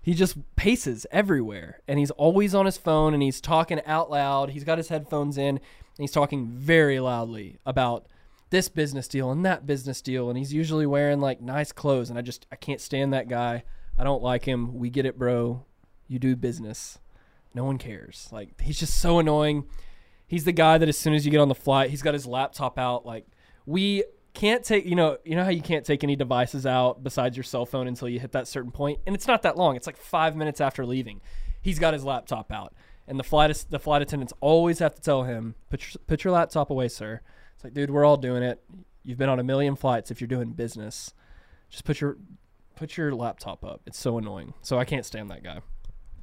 He 0.00 0.14
just 0.14 0.38
paces 0.56 1.06
everywhere 1.10 1.80
and 1.86 1.98
he's 1.98 2.12
always 2.12 2.54
on 2.54 2.64
his 2.64 2.78
phone 2.78 3.12
and 3.12 3.22
he's 3.22 3.40
talking 3.40 3.82
out 3.84 4.10
loud. 4.10 4.50
He's 4.50 4.64
got 4.64 4.78
his 4.78 4.88
headphones 4.88 5.36
in 5.36 5.56
and 5.56 5.60
he's 5.98 6.12
talking 6.12 6.46
very 6.46 7.00
loudly 7.00 7.58
about 7.66 8.06
this 8.48 8.68
business 8.68 9.08
deal 9.08 9.30
and 9.30 9.44
that 9.44 9.66
business 9.66 10.00
deal 10.00 10.30
and 10.30 10.38
he's 10.38 10.54
usually 10.54 10.86
wearing 10.86 11.20
like 11.20 11.40
nice 11.42 11.70
clothes 11.70 12.08
and 12.08 12.18
I 12.18 12.22
just 12.22 12.46
I 12.50 12.56
can't 12.56 12.80
stand 12.80 13.12
that 13.12 13.28
guy. 13.28 13.64
I 13.98 14.04
don't 14.04 14.22
like 14.22 14.46
him. 14.46 14.78
We 14.78 14.88
get 14.88 15.04
it, 15.04 15.18
bro. 15.18 15.66
You 16.08 16.18
do 16.18 16.34
business. 16.34 16.98
No 17.54 17.64
one 17.64 17.78
cares. 17.78 18.28
Like 18.30 18.60
he's 18.60 18.78
just 18.78 19.00
so 19.00 19.18
annoying. 19.18 19.66
He's 20.26 20.44
the 20.44 20.52
guy 20.52 20.78
that 20.78 20.88
as 20.88 20.96
soon 20.96 21.14
as 21.14 21.24
you 21.24 21.32
get 21.32 21.40
on 21.40 21.48
the 21.48 21.54
flight, 21.54 21.90
he's 21.90 22.02
got 22.02 22.14
his 22.14 22.26
laptop 22.26 22.78
out. 22.78 23.04
Like 23.04 23.26
we 23.66 24.04
can't 24.34 24.64
take, 24.64 24.86
you 24.86 24.94
know, 24.94 25.18
you 25.24 25.34
know 25.34 25.44
how 25.44 25.50
you 25.50 25.62
can't 25.62 25.84
take 25.84 26.04
any 26.04 26.16
devices 26.16 26.66
out 26.66 27.02
besides 27.02 27.36
your 27.36 27.44
cell 27.44 27.66
phone 27.66 27.88
until 27.88 28.08
you 28.08 28.20
hit 28.20 28.32
that 28.32 28.46
certain 28.46 28.70
point, 28.70 29.00
and 29.06 29.14
it's 29.14 29.26
not 29.26 29.42
that 29.42 29.56
long. 29.56 29.76
It's 29.76 29.86
like 29.86 29.96
five 29.96 30.36
minutes 30.36 30.60
after 30.60 30.86
leaving. 30.86 31.20
He's 31.60 31.78
got 31.78 31.92
his 31.92 32.04
laptop 32.04 32.52
out, 32.52 32.72
and 33.06 33.18
the 33.18 33.24
flight 33.24 33.64
the 33.70 33.78
flight 33.78 34.02
attendants 34.02 34.32
always 34.40 34.78
have 34.78 34.94
to 34.94 35.02
tell 35.02 35.24
him, 35.24 35.56
"Put 35.68 35.82
your, 35.82 36.00
put 36.06 36.24
your 36.24 36.32
laptop 36.32 36.70
away, 36.70 36.88
sir." 36.88 37.20
It's 37.54 37.64
like, 37.64 37.74
dude, 37.74 37.90
we're 37.90 38.04
all 38.04 38.16
doing 38.16 38.42
it. 38.42 38.62
You've 39.02 39.18
been 39.18 39.28
on 39.28 39.40
a 39.40 39.44
million 39.44 39.76
flights. 39.76 40.10
If 40.10 40.20
you're 40.20 40.28
doing 40.28 40.52
business, 40.52 41.12
just 41.68 41.84
put 41.84 42.00
your 42.00 42.16
put 42.76 42.96
your 42.96 43.14
laptop 43.14 43.64
up. 43.64 43.82
It's 43.86 43.98
so 43.98 44.16
annoying. 44.16 44.54
So 44.62 44.78
I 44.78 44.84
can't 44.84 45.04
stand 45.04 45.30
that 45.30 45.42
guy. 45.42 45.60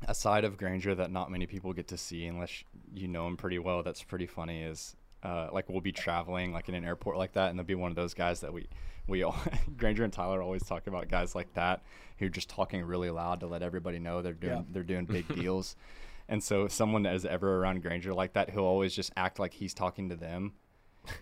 A 0.08 0.14
side 0.16 0.44
of 0.44 0.58
Granger 0.58 0.94
that 0.96 1.12
not 1.12 1.32
many 1.32 1.46
people 1.48 1.74
get 1.74 1.88
to 1.90 1.98
see 1.98 2.26
unless 2.26 2.64
you 2.94 3.08
know 3.08 3.28
him 3.28 3.38
pretty 3.38 3.60
well. 3.60 3.84
That's 3.84 4.04
pretty 4.04 4.28
funny. 4.28 4.62
Is 4.64 4.96
uh, 5.24 5.50
like 5.52 5.70
we'll 5.70 5.82
be 5.82 5.92
traveling 5.92 6.52
like 6.54 6.70
in 6.70 6.76
an 6.76 6.86
airport 6.86 7.18
like 7.18 7.34
that, 7.34 7.50
and 7.50 7.58
there'll 7.58 7.68
be 7.68 7.76
one 7.76 7.92
of 7.92 7.96
those 7.96 8.14
guys 8.14 8.42
that 8.42 8.54
we 8.54 8.68
we 9.08 9.24
all 9.24 9.36
Granger 9.78 10.04
and 10.04 10.14
Tyler 10.14 10.42
always 10.42 10.64
talk 10.64 10.88
about 10.88 11.08
guys 11.10 11.34
like 11.36 11.54
that 11.54 11.82
who 12.20 12.26
are 12.26 12.30
just 12.30 12.50
talking 12.50 12.84
really 12.84 13.10
loud 13.10 13.40
to 13.40 13.48
let 13.48 13.62
everybody 13.62 14.00
know 14.00 14.22
they're 14.22 14.34
doing 14.34 14.54
Yeah. 14.58 14.64
they're 14.72 14.84
doing 14.84 15.06
big 15.06 15.28
deals. 15.36 15.76
And 16.30 16.44
so 16.44 16.68
someone 16.68 17.04
that 17.04 17.16
is 17.16 17.26
ever 17.26 17.58
around 17.58 17.82
Granger 17.82 18.14
like 18.14 18.34
that, 18.34 18.50
he'll 18.50 18.66
always 18.66 18.94
just 18.94 19.12
act 19.16 19.40
like 19.40 19.54
he's 19.54 19.74
talking 19.74 20.10
to 20.10 20.16
them, 20.18 20.54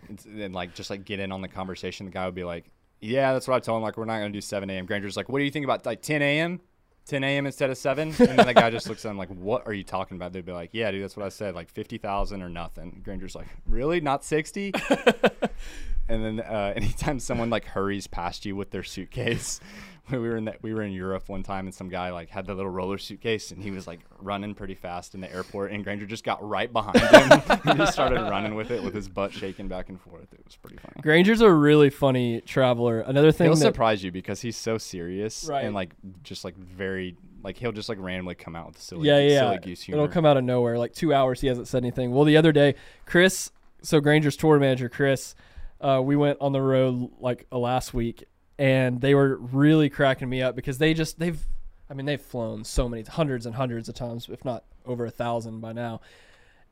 and, 0.09 0.25
and 0.25 0.55
like 0.55 0.73
just 0.73 0.89
like 0.89 1.05
get 1.05 1.19
in 1.19 1.31
on 1.31 1.41
the 1.41 1.47
conversation. 1.47 2.07
The 2.07 2.11
guy 2.11 2.25
would 2.25 2.33
be 2.33 2.43
like, 2.43 2.65
"Yeah, 3.01 3.31
that's 3.33 3.47
what 3.47 3.55
I 3.55 3.59
told 3.59 3.77
him. 3.77 3.83
Like 3.83 3.97
we're 3.97 4.05
not 4.05 4.17
gonna 4.17 4.31
do 4.31 4.41
7 4.41 4.67
a.m." 4.69 4.85
Granger's 4.87 5.15
like, 5.15 5.29
"What 5.29 5.37
do 5.39 5.45
you 5.45 5.51
think 5.51 5.63
about 5.63 5.85
like 5.85 6.01
10 6.01 6.21
a.m.?" 6.23 6.59
10 7.05 7.23
a.m. 7.23 7.45
instead 7.45 7.69
of 7.69 7.77
7 7.77 8.07
and 8.07 8.15
then 8.15 8.47
the 8.47 8.53
guy 8.53 8.69
just 8.69 8.89
looks 8.89 9.05
at 9.05 9.11
him 9.11 9.17
like 9.17 9.29
what 9.29 9.67
are 9.67 9.73
you 9.73 9.83
talking 9.83 10.17
about? 10.17 10.33
They'd 10.33 10.45
be 10.45 10.51
like 10.51 10.71
yeah 10.73 10.91
dude 10.91 11.03
that's 11.03 11.15
what 11.15 11.25
i 11.25 11.29
said 11.29 11.55
like 11.55 11.69
50000 11.69 12.41
or 12.41 12.49
nothing. 12.49 13.01
Granger's 13.03 13.35
like 13.35 13.47
really? 13.67 14.01
Not 14.01 14.23
60 14.23 14.73
and 16.09 16.23
then 16.23 16.39
uh, 16.39 16.73
anytime 16.75 17.19
someone 17.19 17.49
like 17.49 17.65
hurries 17.65 18.07
past 18.07 18.45
you 18.45 18.55
with 18.55 18.71
their 18.71 18.83
suitcase 18.83 19.59
we 20.11 20.17
were 20.19 20.37
in 20.37 20.45
that 20.45 20.61
we 20.61 20.73
were 20.73 20.81
in 20.83 20.91
europe 20.91 21.27
one 21.29 21.41
time 21.43 21.65
and 21.65 21.73
some 21.73 21.89
guy 21.89 22.09
like 22.11 22.29
had 22.29 22.45
the 22.45 22.53
little 22.53 22.69
roller 22.71 22.97
suitcase 22.97 23.51
and 23.51 23.61
he 23.61 23.71
was 23.71 23.87
like 23.87 23.99
running 24.19 24.53
pretty 24.53 24.75
fast 24.75 25.15
in 25.15 25.21
the 25.21 25.31
airport 25.33 25.71
and 25.71 25.83
granger 25.83 26.05
just 26.05 26.23
got 26.23 26.47
right 26.47 26.71
behind 26.71 26.97
him 26.99 27.41
and 27.65 27.79
he 27.79 27.85
started 27.87 28.21
running 28.29 28.55
with 28.55 28.71
it 28.71 28.83
with 28.83 28.93
his 28.93 29.07
butt 29.09 29.33
shaking 29.33 29.67
back 29.67 29.89
and 29.89 29.99
forth 30.01 30.31
it 30.33 30.41
was 30.45 30.55
pretty 30.57 30.77
funny 30.77 30.93
Granger's 31.01 31.41
a 31.41 31.51
really 31.51 31.89
funny 31.89 32.41
traveler. 32.41 33.01
Another 33.01 33.31
thing 33.31 33.45
he'll 33.47 33.55
that 33.55 33.61
surprise 33.61 34.03
you 34.03 34.11
because 34.11 34.41
he's 34.41 34.57
so 34.57 34.77
serious 34.77 35.45
Right. 35.49 35.65
and 35.65 35.73
like 35.75 35.93
just 36.23 36.43
like 36.43 36.55
very 36.55 37.15
like 37.43 37.57
he'll 37.57 37.71
just 37.71 37.89
like 37.89 37.99
randomly 37.99 38.33
come 38.35 38.55
out 38.55 38.67
with 38.67 38.81
silly, 38.81 39.07
yeah, 39.07 39.19
yeah, 39.19 39.39
silly 39.41 39.57
goose 39.59 39.81
humor. 39.81 40.01
it'll 40.03 40.11
come 40.11 40.25
out 40.25 40.35
of 40.35 40.43
nowhere. 40.43 40.79
Like 40.79 40.93
two 40.93 41.13
hours, 41.13 41.41
he 41.41 41.47
hasn't 41.47 41.67
said 41.67 41.83
anything. 41.83 42.11
Well, 42.11 42.23
the 42.23 42.37
other 42.37 42.51
day, 42.51 42.73
Chris, 43.05 43.51
so 43.83 43.99
Granger's 43.99 44.35
tour 44.35 44.57
manager, 44.57 44.89
Chris, 44.89 45.35
uh, 45.79 46.01
we 46.03 46.15
went 46.15 46.39
on 46.41 46.53
the 46.53 46.61
road 46.61 47.11
like 47.19 47.45
uh, 47.51 47.59
last 47.59 47.93
week, 47.93 48.23
and 48.57 49.01
they 49.01 49.13
were 49.15 49.37
really 49.37 49.89
cracking 49.89 50.29
me 50.29 50.41
up 50.41 50.55
because 50.55 50.77
they 50.77 50.93
just 50.93 51.19
they've, 51.19 51.45
I 51.89 51.93
mean, 51.93 52.05
they've 52.05 52.21
flown 52.21 52.63
so 52.63 52.87
many 52.87 53.03
hundreds 53.03 53.45
and 53.45 53.55
hundreds 53.55 53.89
of 53.89 53.95
times, 53.95 54.27
if 54.31 54.45
not 54.45 54.63
over 54.85 55.05
a 55.05 55.11
thousand 55.11 55.59
by 55.59 55.73
now. 55.73 56.01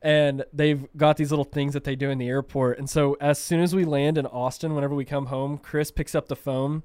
And 0.00 0.44
they've 0.52 0.86
got 0.96 1.16
these 1.16 1.30
little 1.30 1.44
things 1.44 1.72
that 1.72 1.84
they 1.84 1.96
do 1.96 2.10
in 2.10 2.18
the 2.18 2.28
airport. 2.28 2.78
And 2.78 2.90
so 2.90 3.16
as 3.20 3.38
soon 3.38 3.60
as 3.60 3.74
we 3.74 3.84
land 3.84 4.18
in 4.18 4.26
Austin, 4.26 4.74
whenever 4.74 4.94
we 4.94 5.04
come 5.06 5.26
home, 5.26 5.56
Chris 5.56 5.90
picks 5.90 6.14
up 6.14 6.28
the 6.28 6.36
phone 6.36 6.82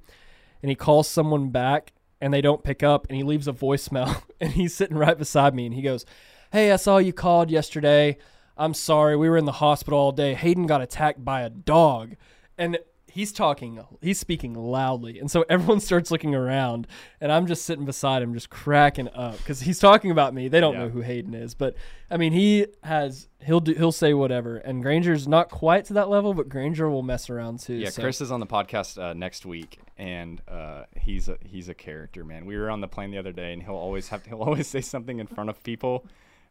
and 0.62 0.70
he 0.70 0.74
calls 0.74 1.06
someone 1.06 1.50
back 1.50 1.92
and 2.20 2.32
they 2.32 2.40
don't 2.40 2.64
pick 2.64 2.82
up 2.82 3.06
and 3.08 3.16
he 3.16 3.22
leaves 3.22 3.46
a 3.46 3.52
voicemail 3.52 4.22
and 4.40 4.52
he's 4.52 4.74
sitting 4.74 4.96
right 4.96 5.18
beside 5.18 5.54
me 5.54 5.66
and 5.66 5.74
he 5.74 5.82
goes, 5.82 6.06
Hey, 6.52 6.72
I 6.72 6.76
saw 6.76 6.98
you 6.98 7.12
called 7.12 7.50
yesterday. 7.50 8.16
I'm 8.56 8.74
sorry. 8.74 9.16
We 9.16 9.28
were 9.28 9.36
in 9.38 9.44
the 9.44 9.52
hospital 9.52 9.98
all 9.98 10.12
day. 10.12 10.34
Hayden 10.34 10.66
got 10.66 10.82
attacked 10.82 11.24
by 11.24 11.42
a 11.42 11.50
dog. 11.50 12.16
And 12.58 12.78
he's 13.10 13.32
talking, 13.32 13.84
he's 14.00 14.18
speaking 14.18 14.54
loudly. 14.54 15.18
And 15.18 15.30
so 15.30 15.44
everyone 15.48 15.80
starts 15.90 16.10
looking 16.10 16.34
around 16.34 16.86
and 17.20 17.30
I'm 17.30 17.46
just 17.46 17.64
sitting 17.64 17.84
beside 17.84 18.22
him, 18.22 18.32
just 18.34 18.50
cracking 18.50 19.08
up 19.14 19.36
because 19.38 19.60
he's 19.60 19.78
talking 19.78 20.10
about 20.10 20.32
me. 20.34 20.48
They 20.48 20.60
don't 20.60 20.74
Yeah. 20.74 20.80
know 20.84 20.88
who 20.88 21.00
Hayden 21.00 21.34
is. 21.34 21.54
But 21.54 21.74
I 22.10 22.16
mean, 22.16 22.32
he 22.32 22.66
has, 22.82 23.28
he'll 23.42 23.60
do, 23.60 23.74
he'll 23.74 23.92
say 23.92 24.14
whatever. 24.14 24.56
And 24.58 24.82
Granger's 24.82 25.28
not 25.28 25.50
quite 25.50 25.84
to 25.86 25.92
that 25.94 26.08
level, 26.08 26.34
but 26.34 26.48
Granger 26.48 26.88
will 26.88 27.02
mess 27.02 27.28
around 27.30 27.60
too. 27.60 27.74
Yeah, 27.74 27.90
so- 27.90 28.02
Chris 28.02 28.20
is 28.20 28.30
on 28.32 28.40
the 28.40 28.46
podcast 28.46 29.00
uh, 29.00 29.12
next 29.14 29.44
week, 29.46 29.78
and 29.98 30.40
uh, 30.48 30.84
he's 30.96 31.28
a, 31.28 31.36
he's 31.44 31.68
a 31.68 31.74
character, 31.74 32.24
man. 32.24 32.46
We 32.46 32.56
were 32.56 32.70
on 32.70 32.80
the 32.80 32.88
plane 32.88 33.10
the 33.10 33.18
other 33.18 33.32
day, 33.32 33.52
and 33.52 33.62
he'll 33.62 33.74
always 33.74 34.08
have 34.08 34.24
he'll 34.26 34.42
always 34.42 34.66
say 34.66 34.80
something 34.80 35.18
in 35.18 35.26
front 35.26 35.50
of 35.50 35.62
people, 35.62 36.04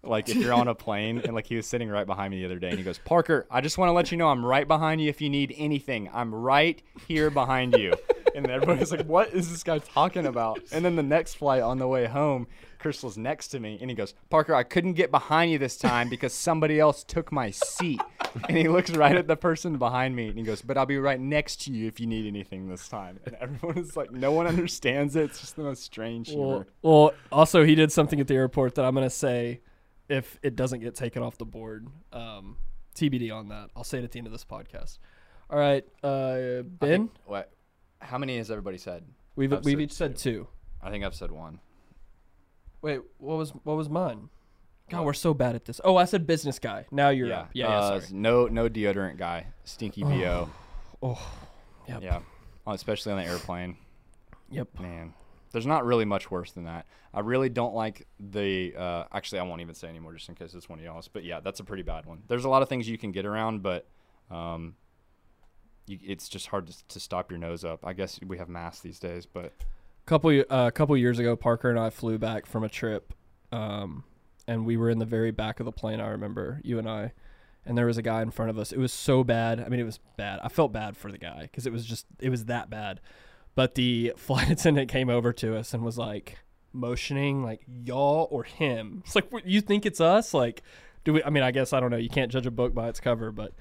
like 0.04 0.30
if 0.30 0.36
you're 0.38 0.54
on 0.54 0.68
a 0.68 0.76
plane, 0.76 1.20
and 1.24 1.34
like 1.34 1.46
he 1.48 1.56
was 1.56 1.66
sitting 1.66 1.90
right 1.90 2.08
behind 2.08 2.32
me 2.32 2.40
the 2.40 2.46
other 2.46 2.60
day, 2.60 2.70
and 2.70 2.78
he 2.78 2.84
goes, 2.84 3.00
"Parker, 3.00 3.46
I 3.52 3.62
just 3.62 3.78
want 3.78 3.90
to 3.90 3.94
let 3.94 4.12
you 4.12 4.18
know 4.18 4.30
I'm 4.30 4.46
right 4.46 4.68
behind 4.68 5.02
you 5.02 5.10
if 5.10 5.22
you 5.22 5.30
need 5.30 5.54
anything. 5.58 6.10
I'm 6.14 6.34
right 6.34 6.82
here 7.08 7.30
behind 7.30 7.76
you." 7.78 7.94
and 8.36 8.50
everybody's 8.50 8.92
like, 8.92 9.06
"What 9.08 9.34
is 9.34 9.50
this 9.52 9.64
guy 9.64 9.80
talking 9.80 10.26
about?" 10.26 10.62
And 10.72 10.86
then 10.86 10.96
the 10.96 11.04
next 11.04 11.36
flight 11.36 11.62
on 11.62 11.78
the 11.80 11.88
way 11.88 12.06
home. 12.06 12.48
Chris 12.78 13.04
Lee's 13.04 13.18
next 13.18 13.50
to 13.50 13.60
me, 13.60 13.78
and 13.82 13.90
he 13.90 13.96
goes, 13.96 14.14
"Parker, 14.30 14.56
I 14.56 14.64
couldn't 14.64 14.94
get 14.94 15.12
behind 15.12 15.52
you 15.52 15.58
this 15.58 15.78
time 15.78 16.08
because 16.08 16.34
somebody 16.34 16.80
else 16.80 17.04
took 17.04 17.32
my 17.32 17.52
seat." 17.52 18.00
and 18.48 18.56
he 18.56 18.70
looks 18.70 18.92
right 18.92 19.16
at 19.18 19.28
the 19.28 19.36
person 19.36 19.78
behind 19.78 20.16
me, 20.16 20.28
and 20.30 20.38
he 20.38 20.44
goes, 20.46 20.62
"But 20.62 20.78
I'll 20.78 20.86
be 20.86 20.98
right 21.00 21.20
next 21.20 21.62
to 21.64 21.72
you 21.74 21.88
if 21.88 22.00
you 22.00 22.06
need 22.08 22.26
anything 22.28 22.70
this 22.70 22.88
time." 22.88 23.20
And 23.26 23.36
everyone 23.42 23.78
is 23.80 23.98
like, 23.98 24.12
no 24.12 24.32
one 24.32 24.48
understands 24.48 25.16
it. 25.18 25.24
It's 25.24 25.42
just 25.42 25.56
the 25.58 25.64
most 25.64 25.84
strange 25.84 26.30
Well, 26.32 26.48
humor. 26.50 26.68
well, 26.84 27.12
also 27.34 27.66
he 27.66 27.76
did 27.76 27.92
something 27.92 28.20
at 28.22 28.28
the 28.28 28.36
airport 28.36 28.76
that 28.76 28.86
I'm 28.86 28.94
gonna 28.96 29.10
say, 29.10 29.60
if 30.10 30.40
it 30.44 30.56
doesn't 30.56 30.80
get 30.82 30.96
taken 30.96 31.24
off 31.24 31.38
the 31.38 31.46
board, 31.46 31.88
um, 32.12 32.58
TBD 32.96 33.32
on 33.34 33.50
that. 33.50 33.70
I'll 33.76 33.84
say 33.84 34.00
it 34.00 34.04
at 34.04 34.12
the 34.12 34.20
end 34.20 34.28
of 34.28 34.34
this 34.34 34.46
podcast. 34.46 34.98
All 35.50 35.58
right, 35.58 35.86
uh, 36.04 36.62
Ben, 36.64 36.90
think- 36.90 37.12
what? 37.26 37.52
How 38.02 38.18
many 38.18 38.38
has 38.38 38.50
everybody 38.50 38.78
said? 38.78 39.04
we've 39.36 39.52
I've 39.54 39.64
we've 39.66 39.74
said 39.74 39.82
each 39.82 39.92
said 39.94 40.16
two. 40.18 40.48
I 40.82 40.90
think 40.90 41.04
I've 41.04 41.16
said 41.16 41.32
one. 41.32 41.60
Wait, 42.82 43.02
what 43.18 43.38
was 43.38 43.52
what 43.64 43.76
was 43.76 43.90
mine? 43.90 44.30
God, 44.90 45.06
we're 45.06 45.14
so 45.14 45.34
bad 45.34 45.56
at 45.56 45.66
this. 45.66 45.80
Oh, 45.84 45.98
I 45.98 46.06
said 46.06 46.26
business 46.26 46.58
guy. 46.58 46.86
Now 46.92 47.10
you're 47.10 47.28
yeah, 47.28 47.40
up. 47.42 47.50
Yeah, 47.54 47.68
yeah. 47.70 47.78
uh, 47.80 48.00
Sorry. 48.00 48.14
No, 48.20 48.48
no 48.48 48.68
deodorant 48.70 49.18
guy. 49.18 49.48
Stinky 49.64 50.04
bo. 50.04 50.50
Oh, 51.02 51.32
yep. 51.88 52.02
Yeah, 52.02 52.20
Oh, 52.66 52.72
especially 52.72 53.12
on 53.14 53.20
the 53.20 53.26
airplane. 53.26 53.78
Yep. 54.50 54.80
Man, 54.80 55.14
there's 55.52 55.66
not 55.66 55.86
really 55.86 56.06
much 56.06 56.30
worse 56.30 56.52
than 56.52 56.66
that. 56.66 56.86
I 57.14 57.22
really 57.22 57.50
don't 57.50 57.74
like 57.74 58.08
the. 58.20 58.74
Uh, 58.76 59.04
actually, 59.12 59.40
I 59.40 59.44
won't 59.44 59.62
even 59.62 59.76
say 59.76 59.88
anymore 59.88 60.14
just 60.14 60.30
in 60.30 60.36
case 60.36 60.54
it's 60.54 60.70
one 60.70 60.80
of 60.80 60.86
y'all's. 60.86 61.08
But 61.08 61.24
yeah, 61.24 61.40
that's 61.40 61.60
a 61.60 61.64
pretty 61.64 61.84
bad 61.84 62.06
one. 62.06 62.24
There's 62.28 62.46
a 62.46 62.50
lot 62.50 62.62
of 62.62 62.70
things 62.70 62.88
you 62.88 62.98
can 62.98 63.12
get 63.12 63.26
around, 63.26 63.64
but 63.64 63.88
um, 64.30 64.76
you, 65.88 65.98
it's 66.06 66.30
just 66.30 66.48
hard 66.48 66.68
to, 66.68 66.88
to 66.88 67.00
stop 67.00 67.32
your 67.32 67.40
nose 67.40 67.64
up. 67.64 67.86
I 67.86 67.94
guess 67.94 68.20
we 68.26 68.38
have 68.38 68.50
masks 68.50 68.82
these 68.82 69.00
days, 69.00 69.26
but 69.26 69.54
couple 70.10 70.32
a 70.32 70.44
uh, 70.50 70.72
couple 70.72 70.98
years 70.98 71.20
ago, 71.20 71.36
Parker 71.36 71.70
and 71.70 71.80
I 71.80 71.90
flew 71.90 72.18
back 72.18 72.46
from 72.46 72.64
a 72.64 72.70
trip, 72.70 73.14
um, 73.52 74.04
and 74.48 74.66
we 74.66 74.76
were 74.76 74.90
in 74.90 74.98
the 74.98 75.06
very 75.06 75.32
back 75.32 75.60
of 75.60 75.66
the 75.66 75.72
plane. 75.72 76.00
I 76.00 76.08
remember 76.08 76.62
you 76.64 76.80
and 76.80 76.90
I, 76.90 77.14
and 77.66 77.78
there 77.78 77.86
was 77.86 77.98
a 77.98 78.02
guy 78.02 78.22
in 78.22 78.32
front 78.32 78.50
of 78.50 78.58
us. 78.58 78.72
It 78.72 78.80
was 78.80 78.92
so 78.92 79.24
bad. 79.24 79.60
I 79.60 79.70
mean, 79.70 79.80
it 79.80 79.86
was 79.86 80.00
bad. 80.18 80.40
I 80.44 80.50
felt 80.50 80.74
bad 80.74 80.98
for 80.98 81.12
the 81.12 81.20
guy 81.20 81.44
because 81.44 81.68
it 81.68 81.74
was 81.74 81.86
just 81.86 82.08
it 82.20 82.30
was 82.30 82.46
that 82.46 82.70
bad. 82.70 83.00
But 83.60 83.76
the 83.76 84.14
flight 84.18 84.50
attendant 84.50 84.90
came 84.90 85.10
over 85.10 85.34
to 85.34 85.58
us 85.58 85.74
and 85.74 85.84
was 85.84 85.98
like 85.98 86.38
motioning 86.72 87.44
like 87.44 87.60
y'all 87.84 88.30
or 88.32 88.46
him. 88.46 89.04
It's 89.06 89.16
like 89.16 89.30
"What, 89.34 89.46
you 89.46 89.60
think 89.60 89.86
it's 89.86 90.00
us? 90.00 90.34
Like, 90.34 90.64
do 91.04 91.12
we? 91.12 91.24
I 91.26 91.30
mean, 91.30 91.44
I 91.44 91.52
guess 91.52 91.74
I 91.74 91.82
don't 91.82 91.92
know. 91.92 91.98
You 91.98 92.08
can't 92.08 92.32
judge 92.32 92.46
a 92.46 92.52
book 92.52 92.74
by 92.74 92.88
its 92.88 93.02
cover, 93.02 93.34
but 93.34 93.52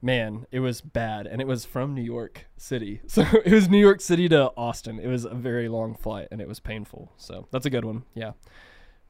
man, 0.00 0.46
it 0.52 0.60
was 0.60 0.80
bad, 0.80 1.26
and 1.26 1.40
it 1.40 1.48
was 1.48 1.64
from 1.64 1.96
New 1.96 2.02
York 2.16 2.46
City. 2.56 3.00
So 3.08 3.22
it 3.44 3.52
was 3.52 3.68
New 3.68 3.80
York 3.80 4.00
City 4.00 4.28
to 4.28 4.52
Austin. 4.56 5.00
It 5.00 5.08
was 5.08 5.24
a 5.24 5.34
very 5.34 5.68
long 5.68 5.96
flight, 5.96 6.28
and 6.30 6.40
it 6.40 6.46
was 6.46 6.60
painful. 6.60 7.10
So 7.16 7.48
that's 7.50 7.66
a 7.66 7.70
good 7.70 7.84
one. 7.84 8.04
Yeah. 8.14 8.34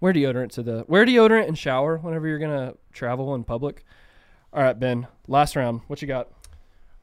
Wear 0.00 0.14
deodorant 0.14 0.52
to 0.52 0.62
the 0.62 0.86
wear 0.88 1.04
deodorant 1.04 1.48
and 1.48 1.58
shower 1.58 1.98
whenever 1.98 2.26
you're 2.26 2.38
gonna 2.38 2.76
travel 2.94 3.34
in 3.34 3.44
public. 3.44 3.84
All 4.54 4.62
right, 4.62 4.80
Ben. 4.80 5.06
Last 5.28 5.54
round. 5.54 5.82
What 5.86 6.00
you 6.00 6.08
got? 6.08 6.28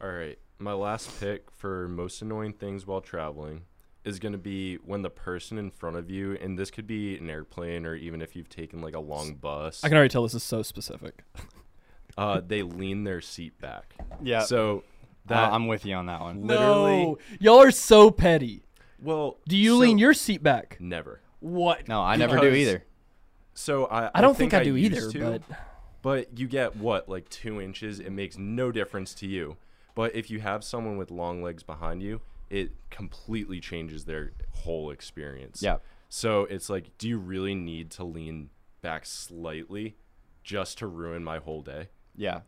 All 0.02 0.10
right. 0.10 0.40
My 0.60 0.74
last 0.74 1.20
pick 1.20 1.52
for 1.52 1.88
most 1.88 2.22
annoying 2.22 2.54
things 2.54 2.88
while 2.88 3.02
traveling 3.02 3.62
is 4.04 4.20
going 4.20 4.32
to 4.32 4.38
be 4.40 4.76
when 4.78 5.02
the 5.02 5.10
person 5.10 5.58
in 5.58 5.70
front 5.70 5.98
of 5.98 6.10
you, 6.10 6.38
and 6.42 6.58
this 6.58 6.72
could 6.72 6.88
be 6.88 7.18
an 7.18 7.30
airplane 7.30 7.86
or 7.86 7.94
even 7.96 8.22
if 8.22 8.36
you've 8.36 8.50
taken 8.50 8.82
like 8.82 8.96
a 8.96 9.00
long 9.00 9.36
bus, 9.36 9.84
I 9.84 9.90
can 9.90 9.98
already 9.98 10.10
tell 10.10 10.24
this 10.24 10.34
is 10.34 10.44
so 10.44 10.64
specific. 10.64 11.24
uh, 12.18 12.42
they 12.46 12.64
lean 12.64 13.04
their 13.04 13.22
seat 13.22 13.60
back. 13.60 13.96
yeah. 14.22 14.42
So 14.42 14.84
that, 15.28 15.36
that 15.42 15.54
I'm 15.54 15.68
with 15.68 15.86
you 15.86 15.94
on 15.96 16.08
that 16.08 16.22
one. 16.22 16.48
literally, 16.48 17.04
No, 17.04 17.18
y'all 17.40 17.62
are 17.62 17.72
so 17.72 18.10
petty. 18.10 18.64
well, 19.00 19.38
Do 19.48 19.58
you 19.58 19.72
so- 19.74 19.78
lean 19.78 19.98
your 20.00 20.14
seat 20.14 20.42
back? 20.42 20.78
Never. 20.80 21.22
What? 21.40 21.88
No, 21.88 22.02
I 22.02 22.16
never 22.16 22.40
do 22.40 22.48
either. 22.52 22.84
So 23.54 23.86
I, 23.86 24.10
I 24.16 24.22
don't 24.22 24.36
think, 24.38 24.54
I 24.56 24.64
do 24.64 24.76
used 24.76 24.96
either. 24.96 25.12
to, 25.12 25.20
But 25.42 25.58
But 26.02 26.40
you 26.40 26.48
get 26.48 26.76
what, 26.78 27.08
like 27.10 27.30
two 27.30 27.62
inches? 27.62 28.00
It 28.00 28.12
makes 28.12 28.38
no 28.38 28.72
difference 28.72 29.14
to 29.16 29.28
you. 29.28 29.58
But 29.98 30.14
if 30.14 30.30
you 30.30 30.42
have 30.42 30.64
someone 30.64 30.96
with 30.98 31.10
long 31.10 31.42
legs 31.42 31.64
behind 31.64 32.04
you, 32.04 32.22
it 32.52 32.70
completely 32.92 33.60
changes 33.60 34.06
their 34.06 34.32
whole 34.52 34.92
experience. 34.92 35.64
Yeah. 35.64 35.78
So 36.08 36.44
it's 36.44 36.70
like, 36.70 36.96
do 37.00 37.10
you 37.10 37.18
really 37.18 37.56
need 37.56 37.90
to 37.92 38.04
lean 38.04 38.52
back 38.84 39.08
slightly 39.08 39.96
just 40.44 40.78
to 40.78 40.86
ruin 40.86 41.24
my 41.24 41.40
whole 41.40 41.64
day? 41.64 41.90
Yeah. 42.16 42.42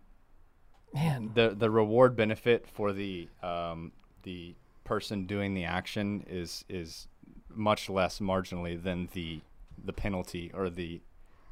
man, 0.93 1.31
the 1.33 1.49
the 1.57 1.71
reward 1.71 2.15
benefit 2.15 2.67
for 2.67 2.93
the 2.93 3.27
um, 3.41 3.93
the 4.21 4.53
person 4.83 5.25
doing 5.25 5.55
the 5.55 5.65
action 5.65 6.23
is 6.29 6.63
is 6.69 7.07
much 7.49 7.89
less 7.89 8.19
marginally 8.19 8.81
than 8.81 9.09
the 9.13 9.41
the 9.83 9.93
penalty 9.93 10.51
or 10.53 10.69
the 10.69 11.01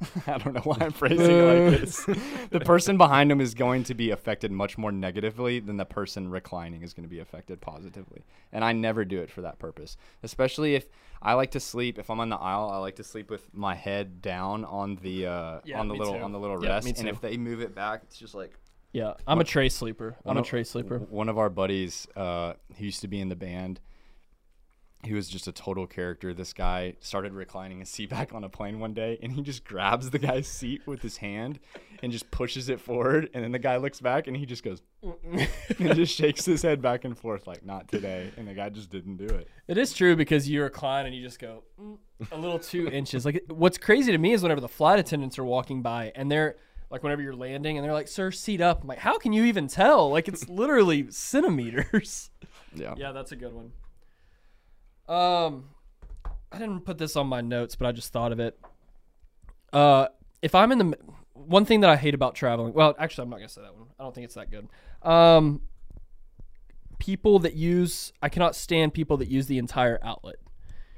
I 0.26 0.38
don't 0.38 0.54
know 0.54 0.60
why 0.60 0.76
I'm 0.80 0.92
phrasing 1.02 1.38
it 1.38 1.42
like 1.42 1.80
this. 1.80 2.06
The 2.50 2.60
person 2.60 2.96
behind 2.96 3.30
him 3.30 3.40
is 3.40 3.54
going 3.54 3.84
to 3.84 3.94
be 3.94 4.10
affected 4.10 4.50
much 4.50 4.78
more 4.78 4.90
negatively 4.92 5.60
than 5.60 5.76
the 5.76 5.84
person 5.84 6.30
reclining 6.30 6.82
is 6.82 6.94
going 6.94 7.04
to 7.04 7.10
be 7.10 7.18
affected 7.18 7.60
positively. 7.60 8.22
And 8.52 8.64
I 8.64 8.72
never 8.72 9.04
do 9.04 9.20
it 9.20 9.30
for 9.30 9.42
that 9.42 9.58
purpose. 9.58 9.96
Especially 10.22 10.74
if 10.76 10.86
I 11.20 11.34
like 11.34 11.50
to 11.52 11.60
sleep. 11.60 11.98
If 11.98 12.10
I'm 12.10 12.20
on 12.20 12.28
the 12.28 12.36
aisle, 12.36 12.70
I 12.70 12.78
like 12.78 12.96
to 12.96 13.04
sleep 13.04 13.28
with 13.30 13.52
my 13.52 13.74
head 13.74 14.22
down 14.22 14.64
on 14.64 14.96
the 15.02 15.26
uh, 15.26 15.60
Yeah, 15.64 15.80
on 15.80 15.88
the 15.88 15.94
little 15.94 16.14
too. 16.14 16.20
on 16.20 16.32
the 16.32 16.38
little 16.38 16.62
Yeah, 16.62 16.70
rest. 16.74 16.86
me 16.86 16.94
And 16.96 17.08
if 17.08 17.20
they 17.20 17.36
move 17.36 17.60
it 17.60 17.74
back, 17.74 18.00
it's 18.04 18.16
just 18.18 18.34
like 18.34 18.56
Yeah, 18.92 19.14
I'm 19.26 19.40
a 19.40 19.44
tray 19.44 19.68
sleeper. 19.68 20.16
I'm 20.24 20.38
a 20.38 20.42
tray 20.42 20.64
sleeper. 20.64 20.98
One 20.98 21.28
of 21.28 21.38
our 21.38 21.50
buddies, 21.50 22.06
uh, 22.16 22.54
who 22.76 22.84
used 22.84 23.00
to 23.02 23.08
be 23.08 23.20
in 23.20 23.28
the 23.28 23.36
band, 23.36 23.80
he 25.08 25.14
was 25.14 25.28
just 25.28 25.48
a 25.48 25.52
total 25.52 25.86
character. 25.86 26.34
This 26.34 26.52
guy 26.52 26.94
started 27.00 27.32
reclining 27.32 27.80
his 27.80 27.88
seat 27.88 28.10
back 28.10 28.34
on 28.34 28.44
a 28.44 28.48
plane 28.48 28.78
one 28.78 28.92
day, 28.92 29.18
and 29.22 29.32
he 29.32 29.42
just 29.42 29.64
grabs 29.64 30.10
the 30.10 30.18
guy's 30.18 30.46
seat 30.46 30.82
with 30.86 31.02
his 31.02 31.16
hand 31.16 31.58
and 32.02 32.12
just 32.12 32.30
pushes 32.30 32.68
it 32.68 32.78
forward. 32.78 33.28
And 33.34 33.42
then 33.42 33.50
the 33.50 33.58
guy 33.58 33.78
looks 33.78 34.00
back 34.00 34.26
and 34.26 34.36
he 34.36 34.46
just 34.46 34.62
goes, 34.62 34.82
and 35.02 35.94
just 35.94 36.14
shakes 36.14 36.44
his 36.44 36.62
head 36.62 36.82
back 36.82 37.04
and 37.04 37.16
forth 37.16 37.46
like, 37.46 37.64
"Not 37.64 37.88
today." 37.88 38.30
And 38.36 38.46
the 38.46 38.54
guy 38.54 38.68
just 38.68 38.90
didn't 38.90 39.16
do 39.16 39.26
it. 39.26 39.48
It 39.66 39.78
is 39.78 39.92
true 39.92 40.14
because 40.14 40.48
you 40.48 40.62
recline 40.62 41.06
and 41.06 41.14
you 41.14 41.22
just 41.22 41.38
go 41.38 41.62
mm, 41.80 41.96
a 42.30 42.36
little 42.36 42.58
two 42.58 42.88
inches. 42.92 43.24
Like 43.24 43.44
what's 43.48 43.78
crazy 43.78 44.12
to 44.12 44.18
me 44.18 44.32
is 44.32 44.42
whenever 44.42 44.60
the 44.60 44.68
flight 44.68 44.98
attendants 44.98 45.38
are 45.38 45.44
walking 45.44 45.82
by 45.82 46.12
and 46.14 46.30
they're 46.30 46.56
like, 46.90 47.02
whenever 47.02 47.20
you're 47.22 47.36
landing 47.36 47.76
and 47.76 47.84
they're 47.84 47.92
like, 47.92 48.08
"Sir, 48.08 48.30
seat 48.30 48.60
up." 48.60 48.82
I'm 48.82 48.88
like, 48.88 48.98
how 48.98 49.18
can 49.18 49.32
you 49.32 49.44
even 49.44 49.68
tell? 49.68 50.10
Like 50.10 50.28
it's 50.28 50.48
literally 50.48 51.10
centimeters. 51.10 52.30
Yeah. 52.74 52.94
yeah, 52.98 53.12
that's 53.12 53.32
a 53.32 53.36
good 53.36 53.54
one. 53.54 53.72
Um, 55.08 55.70
I 56.52 56.58
didn't 56.58 56.80
put 56.80 56.98
this 56.98 57.16
on 57.16 57.26
my 57.26 57.40
notes, 57.40 57.76
but 57.76 57.86
I 57.86 57.92
just 57.92 58.12
thought 58.12 58.32
of 58.32 58.40
it. 58.40 58.58
Uh, 59.72 60.08
if 60.42 60.54
I'm 60.54 60.72
in 60.72 60.78
the 60.78 60.98
one 61.32 61.64
thing 61.64 61.80
that 61.80 61.90
I 61.90 61.96
hate 61.96 62.14
about 62.14 62.34
traveling, 62.34 62.72
well, 62.74 62.94
actually, 62.98 63.24
I'm 63.24 63.30
not 63.30 63.36
gonna 63.36 63.48
say 63.48 63.62
that 63.62 63.74
one. 63.74 63.88
I 63.98 64.02
don't 64.02 64.14
think 64.14 64.24
it's 64.26 64.34
that 64.34 64.50
good. 64.50 64.68
Um, 65.02 65.62
people 66.98 67.38
that 67.40 67.54
use 67.54 68.12
I 68.22 68.28
cannot 68.28 68.54
stand 68.54 68.92
people 68.92 69.16
that 69.18 69.28
use 69.28 69.46
the 69.46 69.58
entire 69.58 69.98
outlet. 70.02 70.36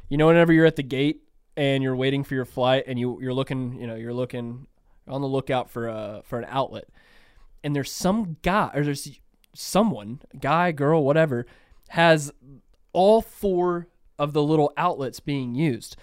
You 0.08 0.16
know, 0.16 0.26
whenever 0.26 0.52
you're 0.52 0.66
at 0.66 0.76
the 0.76 0.82
gate 0.82 1.22
and 1.56 1.82
you're 1.82 1.96
waiting 1.96 2.24
for 2.24 2.34
your 2.34 2.44
flight 2.44 2.84
and 2.86 2.98
you 2.98 3.18
you're 3.20 3.34
looking, 3.34 3.78
you 3.80 3.86
know, 3.86 3.94
you're 3.94 4.14
looking 4.14 4.66
on 5.06 5.20
the 5.20 5.28
lookout 5.28 5.70
for 5.70 5.88
a 5.88 6.22
for 6.24 6.38
an 6.38 6.46
outlet, 6.48 6.88
and 7.62 7.74
there's 7.74 7.92
some 7.92 8.36
guy 8.42 8.70
or 8.74 8.84
there's 8.84 9.20
someone, 9.54 10.20
guy, 10.38 10.72
girl, 10.72 11.04
whatever, 11.04 11.46
has 11.88 12.32
all 12.92 13.20
four 13.20 13.88
of 14.20 14.34
the 14.34 14.42
little 14.42 14.72
outlets 14.76 15.18
being 15.18 15.54
used. 15.54 15.96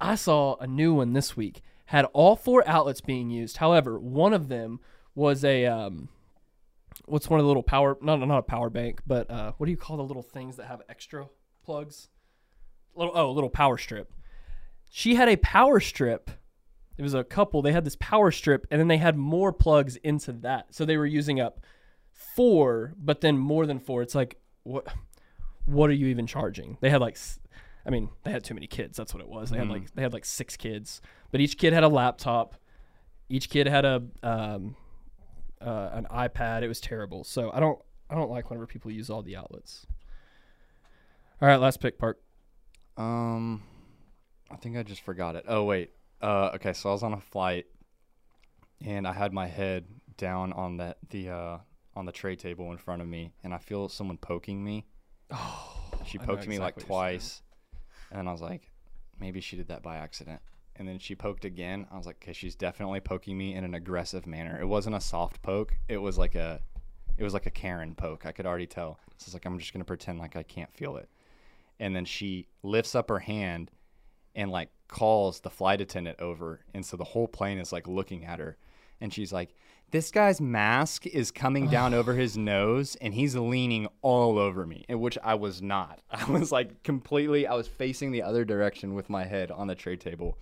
I 0.00 0.14
saw 0.14 0.56
a 0.56 0.66
new 0.66 0.94
one 0.94 1.12
this 1.12 1.36
week 1.36 1.62
had 1.86 2.04
all 2.06 2.34
four 2.34 2.66
outlets 2.68 3.00
being 3.00 3.30
used. 3.30 3.58
However, 3.58 3.98
one 3.98 4.34
of 4.34 4.48
them 4.48 4.80
was 5.14 5.44
a 5.44 5.66
um, 5.66 6.08
what's 7.06 7.30
one 7.30 7.40
of 7.40 7.44
the 7.44 7.48
little 7.48 7.62
power 7.62 7.96
not 8.00 8.16
not 8.16 8.38
a 8.38 8.42
power 8.42 8.70
bank, 8.70 9.00
but 9.06 9.30
uh, 9.30 9.52
what 9.56 9.66
do 9.66 9.70
you 9.70 9.76
call 9.76 9.98
the 9.98 10.02
little 10.02 10.22
things 10.22 10.56
that 10.56 10.66
have 10.66 10.82
extra 10.88 11.28
plugs? 11.64 12.08
Little 12.94 13.12
oh, 13.14 13.30
a 13.30 13.32
little 13.32 13.50
power 13.50 13.78
strip. 13.78 14.12
She 14.90 15.14
had 15.14 15.28
a 15.28 15.36
power 15.36 15.78
strip. 15.78 16.30
It 16.96 17.02
was 17.02 17.14
a 17.14 17.22
couple. 17.22 17.62
They 17.62 17.72
had 17.72 17.84
this 17.84 17.96
power 18.00 18.30
strip, 18.30 18.66
and 18.70 18.80
then 18.80 18.88
they 18.88 18.96
had 18.96 19.16
more 19.16 19.52
plugs 19.52 19.96
into 19.96 20.32
that. 20.32 20.74
So 20.74 20.84
they 20.84 20.96
were 20.96 21.06
using 21.06 21.38
up 21.38 21.60
four, 22.12 22.94
but 22.98 23.20
then 23.20 23.36
more 23.38 23.66
than 23.66 23.78
four. 23.78 24.02
It's 24.02 24.14
like 24.14 24.36
what? 24.62 24.86
What 25.64 25.90
are 25.90 25.94
you 25.94 26.06
even 26.06 26.26
charging? 26.26 26.78
They 26.80 26.88
had 26.88 27.02
like, 27.02 27.18
I 27.88 27.90
mean, 27.90 28.10
they 28.22 28.30
had 28.30 28.44
too 28.44 28.52
many 28.52 28.66
kids. 28.66 28.98
That's 28.98 29.14
what 29.14 29.22
it 29.22 29.28
was. 29.28 29.48
They 29.48 29.56
had 29.56 29.68
like 29.68 29.94
they 29.94 30.02
had 30.02 30.12
like 30.12 30.26
six 30.26 30.56
kids, 30.58 31.00
but 31.32 31.40
each 31.40 31.56
kid 31.56 31.72
had 31.72 31.84
a 31.84 31.88
laptop. 31.88 32.54
Each 33.30 33.48
kid 33.48 33.66
had 33.66 33.86
a 33.86 34.02
um, 34.22 34.76
uh, 35.60 35.88
an 35.94 36.06
iPad. 36.10 36.62
It 36.62 36.68
was 36.68 36.80
terrible. 36.80 37.24
So 37.24 37.50
I 37.50 37.60
don't 37.60 37.78
I 38.10 38.14
don't 38.14 38.30
like 38.30 38.50
whenever 38.50 38.66
people 38.66 38.90
use 38.90 39.08
all 39.08 39.22
the 39.22 39.36
outlets. 39.36 39.86
All 41.40 41.48
right, 41.48 41.56
last 41.56 41.80
pick, 41.80 41.98
Park. 41.98 42.20
Um, 42.98 43.62
I 44.50 44.56
think 44.56 44.76
I 44.76 44.82
just 44.82 45.00
forgot 45.00 45.34
it. 45.36 45.44
Oh 45.48 45.64
wait. 45.64 45.92
Uh, 46.20 46.50
okay. 46.56 46.74
So 46.74 46.90
I 46.90 46.92
was 46.92 47.02
on 47.02 47.14
a 47.14 47.20
flight, 47.20 47.66
and 48.84 49.06
I 49.08 49.14
had 49.14 49.32
my 49.32 49.46
head 49.46 49.86
down 50.18 50.52
on 50.52 50.76
that 50.76 50.98
the 51.08 51.30
uh 51.30 51.58
on 51.96 52.04
the 52.04 52.12
tray 52.12 52.36
table 52.36 52.70
in 52.70 52.76
front 52.76 53.00
of 53.00 53.08
me, 53.08 53.32
and 53.42 53.54
I 53.54 53.58
feel 53.58 53.88
someone 53.88 54.18
poking 54.18 54.62
me. 54.62 54.86
Oh, 55.30 55.70
She 56.04 56.18
I 56.18 56.22
know 56.22 56.26
poked 56.26 56.46
me 56.46 56.58
like 56.58 56.74
exactly 56.76 56.94
what 56.94 57.02
you're 57.02 57.10
saying. 57.10 57.18
twice, 57.20 57.42
and 58.10 58.28
I 58.28 58.32
was 58.32 58.40
like, 58.40 58.70
maybe 59.20 59.40
she 59.40 59.56
did 59.56 59.68
that 59.68 59.82
by 59.82 59.96
accident. 59.96 60.40
And 60.76 60.86
then 60.86 60.98
she 60.98 61.14
poked 61.14 61.44
again. 61.44 61.86
I 61.90 61.96
was 61.96 62.06
like, 62.06 62.18
okay, 62.22 62.32
she's 62.32 62.54
definitely 62.54 63.00
poking 63.00 63.36
me 63.36 63.54
in 63.54 63.64
an 63.64 63.74
aggressive 63.74 64.26
manner. 64.26 64.60
It 64.60 64.66
wasn't 64.66 64.94
a 64.96 65.00
soft 65.00 65.42
poke. 65.42 65.74
It 65.88 65.98
was 65.98 66.18
like 66.18 66.36
a, 66.36 66.60
it 67.16 67.24
was 67.24 67.34
like 67.34 67.46
a 67.46 67.50
Karen 67.50 67.94
poke. 67.94 68.26
I 68.26 68.32
could 68.32 68.46
already 68.46 68.66
tell. 68.66 69.00
So 69.16 69.24
it's 69.26 69.34
like 69.34 69.44
I'm 69.44 69.58
just 69.58 69.72
gonna 69.72 69.84
pretend 69.84 70.20
like 70.20 70.36
I 70.36 70.44
can't 70.44 70.72
feel 70.72 70.96
it. 70.96 71.08
And 71.80 71.94
then 71.96 72.04
she 72.04 72.46
lifts 72.62 72.94
up 72.94 73.08
her 73.08 73.18
hand, 73.18 73.70
and 74.34 74.52
like 74.52 74.70
calls 74.86 75.40
the 75.40 75.50
flight 75.50 75.80
attendant 75.80 76.20
over, 76.20 76.60
and 76.72 76.86
so 76.86 76.96
the 76.96 77.04
whole 77.04 77.26
plane 77.26 77.58
is 77.58 77.72
like 77.72 77.88
looking 77.88 78.24
at 78.24 78.38
her, 78.38 78.56
and 79.00 79.12
she's 79.12 79.32
like, 79.32 79.54
this 79.90 80.10
guy's 80.10 80.40
mask 80.40 81.06
is 81.06 81.30
coming 81.30 81.68
down 81.68 81.94
over 81.94 82.14
his 82.14 82.36
nose 82.36 82.96
and 83.00 83.14
he's 83.14 83.34
leaning 83.34 83.88
all 84.02 84.38
over 84.38 84.66
me, 84.66 84.84
in 84.88 85.00
which 85.00 85.16
I 85.22 85.34
was 85.34 85.62
not. 85.62 86.00
I 86.10 86.30
was 86.30 86.52
like 86.52 86.82
completely, 86.82 87.46
I 87.46 87.54
was 87.54 87.68
facing 87.68 88.12
the 88.12 88.22
other 88.22 88.44
direction 88.44 88.94
with 88.94 89.08
my 89.08 89.24
head 89.24 89.50
on 89.50 89.66
the 89.66 89.74
tray 89.74 89.96
table. 89.96 90.36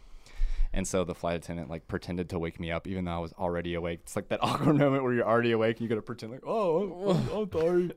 And 0.72 0.86
so 0.86 1.04
the 1.04 1.14
flight 1.14 1.36
attendant 1.36 1.70
like 1.70 1.86
pretended 1.86 2.28
to 2.30 2.38
wake 2.38 2.58
me 2.58 2.70
up, 2.70 2.86
even 2.86 3.04
though 3.04 3.12
I 3.12 3.18
was 3.18 3.32
already 3.34 3.74
awake. 3.74 4.00
It's 4.02 4.16
like 4.16 4.28
that 4.28 4.40
awkward 4.42 4.76
moment 4.76 5.04
where 5.04 5.12
you're 5.12 5.26
already 5.26 5.52
awake 5.52 5.76
and 5.76 5.82
you 5.82 5.88
gotta 5.88 6.02
pretend 6.02 6.32
like, 6.32 6.42
oh, 6.44 7.10
I'm, 7.10 7.38
I'm 7.38 7.50
sorry. 7.52 7.92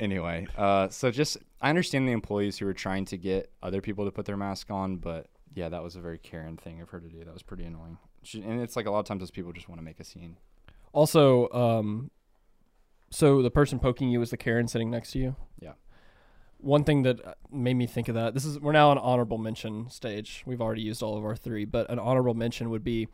anyway, 0.00 0.46
uh, 0.56 0.88
so 0.88 1.10
just 1.10 1.36
I 1.60 1.68
understand 1.68 2.08
the 2.08 2.12
employees 2.12 2.58
who 2.58 2.66
are 2.66 2.74
trying 2.74 3.04
to 3.06 3.18
get 3.18 3.50
other 3.62 3.80
people 3.80 4.06
to 4.06 4.10
put 4.10 4.24
their 4.24 4.36
mask 4.36 4.70
on, 4.70 4.96
but 4.96 5.26
yeah, 5.54 5.68
that 5.68 5.82
was 5.82 5.94
a 5.96 6.00
very 6.00 6.18
Karen 6.18 6.56
thing 6.56 6.80
of 6.80 6.90
her 6.90 7.00
to 7.00 7.08
do. 7.08 7.24
That 7.24 7.32
was 7.32 7.42
pretty 7.42 7.64
annoying. 7.64 7.98
She, 8.26 8.42
and 8.42 8.60
it's 8.60 8.76
like 8.76 8.86
a 8.86 8.90
lot 8.90 9.00
of 9.00 9.06
times 9.06 9.20
those 9.20 9.30
people 9.30 9.52
just 9.52 9.68
want 9.68 9.80
to 9.80 9.84
make 9.84 10.00
a 10.00 10.04
scene. 10.04 10.36
Also, 10.92 11.48
um, 11.50 12.10
so 13.10 13.42
the 13.42 13.50
person 13.50 13.78
poking 13.78 14.08
you 14.08 14.20
is 14.22 14.30
the 14.30 14.36
Karen 14.36 14.68
sitting 14.68 14.90
next 14.90 15.12
to 15.12 15.18
you. 15.18 15.36
Yeah. 15.60 15.72
One 16.58 16.84
thing 16.84 17.02
that 17.02 17.24
uh, 17.24 17.34
made 17.50 17.74
me 17.74 17.86
think 17.86 18.08
of 18.08 18.14
that. 18.14 18.34
This 18.34 18.44
is 18.44 18.58
we're 18.58 18.72
now 18.72 18.90
on 18.90 18.98
honorable 18.98 19.38
mention 19.38 19.88
stage. 19.90 20.42
We've 20.46 20.60
already 20.60 20.82
used 20.82 21.02
all 21.02 21.16
of 21.16 21.24
our 21.24 21.36
three, 21.36 21.64
but 21.64 21.88
an 21.90 21.98
honorable 21.98 22.34
mention 22.34 22.70
would 22.70 22.84
be 22.84 23.08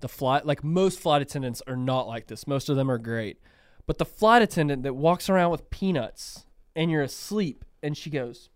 the 0.00 0.08
flight. 0.08 0.46
Like 0.46 0.62
most 0.62 1.00
flight 1.00 1.22
attendants 1.22 1.62
are 1.66 1.76
not 1.76 2.06
like 2.06 2.26
this. 2.26 2.46
Most 2.46 2.68
of 2.68 2.76
them 2.76 2.90
are 2.90 2.98
great, 2.98 3.40
but 3.86 3.98
the 3.98 4.04
flight 4.04 4.42
attendant 4.42 4.82
that 4.84 4.94
walks 4.94 5.28
around 5.28 5.50
with 5.50 5.70
peanuts 5.70 6.46
and 6.76 6.90
you're 6.90 7.02
asleep, 7.02 7.64
and 7.82 7.96
she 7.96 8.10
goes, 8.10 8.50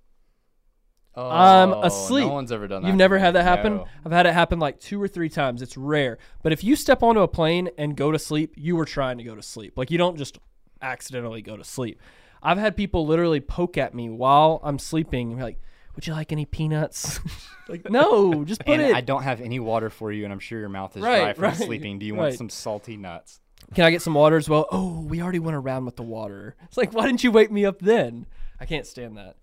I'm 1.26 1.72
asleep. 1.84 2.24
Oh, 2.24 2.28
No 2.28 2.34
one's 2.34 2.52
ever 2.52 2.68
done 2.68 2.82
that. 2.82 2.88
You've 2.88 2.96
never 2.96 3.18
had 3.18 3.34
that 3.34 3.42
happen? 3.44 3.76
No. 3.76 3.86
I've 4.04 4.12
had 4.12 4.26
it 4.26 4.34
happen 4.34 4.58
like 4.58 4.78
two 4.80 5.00
or 5.02 5.08
three 5.08 5.28
times. 5.28 5.62
It's 5.62 5.76
rare. 5.76 6.18
But 6.42 6.52
if 6.52 6.62
you 6.62 6.76
step 6.76 7.02
onto 7.02 7.20
a 7.20 7.28
plane 7.28 7.70
and 7.78 7.96
go 7.96 8.12
to 8.12 8.18
sleep, 8.18 8.54
you 8.56 8.76
were 8.76 8.84
trying 8.84 9.18
to 9.18 9.24
go 9.24 9.34
to 9.34 9.42
sleep. 9.42 9.76
Like 9.76 9.90
you 9.90 9.98
don't 9.98 10.16
just 10.16 10.38
accidentally 10.82 11.42
go 11.42 11.56
to 11.56 11.64
sleep. 11.64 12.00
I've 12.42 12.58
had 12.58 12.76
people 12.76 13.06
literally 13.06 13.40
poke 13.40 13.76
at 13.76 13.94
me 13.94 14.08
while 14.10 14.60
I'm 14.62 14.78
sleeping 14.78 15.28
and 15.30 15.38
be 15.38 15.42
like, 15.42 15.60
Would 15.96 16.06
you 16.06 16.12
like 16.12 16.30
any 16.30 16.44
peanuts? 16.46 17.18
like, 17.68 17.90
no, 17.90 18.44
just 18.44 18.60
put 18.64 18.74
And 18.74 18.82
it. 18.82 18.94
I 18.94 19.00
don't 19.00 19.24
have 19.24 19.40
any 19.40 19.58
water 19.58 19.90
for 19.90 20.12
you, 20.12 20.22
and 20.24 20.32
I'm 20.32 20.38
sure 20.38 20.60
your 20.60 20.68
mouth 20.68 20.96
is 20.96 21.02
Right, 21.02 21.18
dry 21.18 21.32
from 21.32 21.44
right, 21.44 21.56
sleeping. 21.56 21.98
Do 21.98 22.06
you 22.06 22.14
want 22.14 22.30
right. 22.30 22.38
some 22.38 22.48
salty 22.48 22.96
nuts? 22.96 23.40
Can 23.74 23.84
I 23.84 23.90
get 23.90 24.02
some 24.02 24.14
water 24.14 24.36
as 24.36 24.48
well? 24.48 24.66
Oh, 24.70 25.00
we 25.00 25.20
already 25.20 25.40
went 25.40 25.56
around 25.56 25.84
with 25.84 25.96
the 25.96 26.02
water. 26.04 26.54
It's 26.64 26.76
like, 26.76 26.92
why 26.94 27.06
didn't 27.06 27.24
you 27.24 27.32
wake 27.32 27.50
me 27.50 27.66
up 27.66 27.80
then? 27.80 28.26
I 28.60 28.64
can't 28.66 28.86
stand 28.86 29.16
that. 29.18 29.34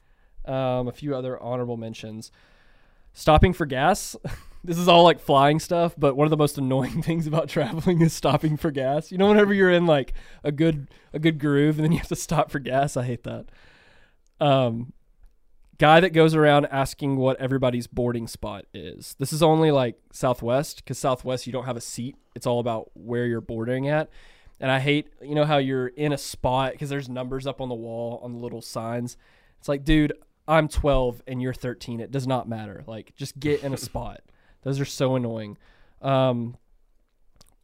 Um, 0.48 0.88
a 0.88 0.92
few 0.92 1.16
other 1.16 1.42
honorable 1.42 1.78
mentions. 1.78 2.32
Stopping 3.14 3.54
for 3.54 3.66
gas. 3.66 4.16
this 4.64 4.78
is 4.78 4.88
all 4.88 5.04
like 5.04 5.20
flying 5.20 5.60
stuff, 5.60 5.94
but 5.98 6.16
one 6.16 6.26
of 6.26 6.32
the 6.32 6.38
most 6.38 6.58
annoying 6.58 7.02
things 7.04 7.28
about 7.28 7.50
traveling 7.50 8.02
is 8.02 8.14
stopping 8.14 8.58
for 8.58 8.72
gas. 8.72 9.12
You 9.12 9.18
know, 9.18 9.28
whenever 9.28 9.54
you're 9.54 9.72
in 9.72 9.86
like 9.86 10.14
a 10.44 10.52
good 10.52 10.90
a 11.14 11.20
good 11.20 11.40
groove 11.40 11.78
and 11.78 11.86
then 11.86 11.92
you 11.92 12.00
have 12.00 12.08
to 12.10 12.16
stop 12.16 12.52
for 12.52 12.60
gas, 12.60 12.98
I 12.98 13.04
hate 13.04 13.24
that. 13.24 13.46
Um, 14.40 14.94
guy 15.78 16.00
that 16.00 16.12
goes 16.12 16.36
around 16.36 16.66
asking 16.68 17.18
what 17.18 17.40
everybody's 17.40 17.88
boarding 17.88 18.28
spot 18.28 18.66
is. 18.74 19.16
This 19.20 19.34
is 19.34 19.44
only 19.44 19.72
like 19.72 19.98
Southwest 20.12 20.78
because 20.78 20.98
Southwest 20.98 21.48
you 21.48 21.54
don't 21.54 21.66
have 21.66 21.78
a 21.78 21.82
seat. 21.82 22.16
It's 22.36 22.48
all 22.48 22.60
about 22.60 22.92
where 22.94 23.26
you're 23.26 23.42
boarding 23.42 23.88
at. 23.88 24.10
And 24.60 24.72
I 24.72 24.80
hate, 24.80 25.10
you 25.22 25.36
know, 25.36 25.44
how 25.44 25.58
you're 25.58 25.88
in 25.88 26.14
a 26.14 26.18
spot 26.18 26.72
because 26.72 26.90
there's 26.90 27.10
numbers 27.10 27.46
up 27.46 27.60
on 27.60 27.68
the 27.68 27.76
wall 27.76 28.22
on 28.24 28.32
the 28.32 28.40
little 28.40 28.62
signs. 28.62 29.18
It's 29.60 29.68
like, 29.68 29.84
dude, 29.84 30.14
I'm 30.48 30.68
12 30.68 31.24
and 31.28 31.42
you're 31.42 31.54
13. 31.54 32.00
It 32.00 32.12
does 32.12 32.28
not 32.28 32.48
matter. 32.48 32.84
Like, 32.88 33.16
just 33.16 33.40
get 33.40 33.64
in 33.64 33.74
a 33.74 33.78
spot. 33.78 34.22
Those 34.64 34.80
are 34.80 34.86
so 34.86 35.16
annoying. 35.16 35.58
Um, 36.02 36.58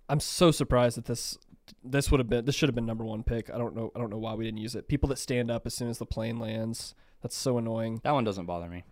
I'm 0.10 0.20
so 0.20 0.52
surprised 0.52 0.98
that 0.98 1.06
this 1.06 1.38
this 1.84 2.12
would 2.12 2.20
have 2.20 2.28
been 2.28 2.44
this 2.46 2.54
should 2.54 2.68
have 2.68 2.76
been 2.76 2.86
number 2.86 3.06
one 3.06 3.24
pick. 3.24 3.50
I 3.50 3.58
don't 3.58 3.76
know. 3.76 3.92
I 3.96 4.00
don't 4.00 4.10
know 4.10 4.18
why 4.18 4.34
we 4.34 4.44
didn't 4.44 4.60
use 4.60 4.76
it. 4.76 4.88
People 4.88 5.10
that 5.10 5.18
stand 5.18 5.50
up 5.50 5.66
as 5.66 5.74
soon 5.74 5.90
as 5.90 6.00
the 6.00 6.06
plane 6.06 6.38
lands. 6.38 6.96
That's 7.22 7.36
so 7.36 7.58
annoying. 7.58 8.02
That 8.04 8.12
one 8.12 8.24
doesn't 8.24 8.46
bother 8.46 8.68
me. 8.68 8.84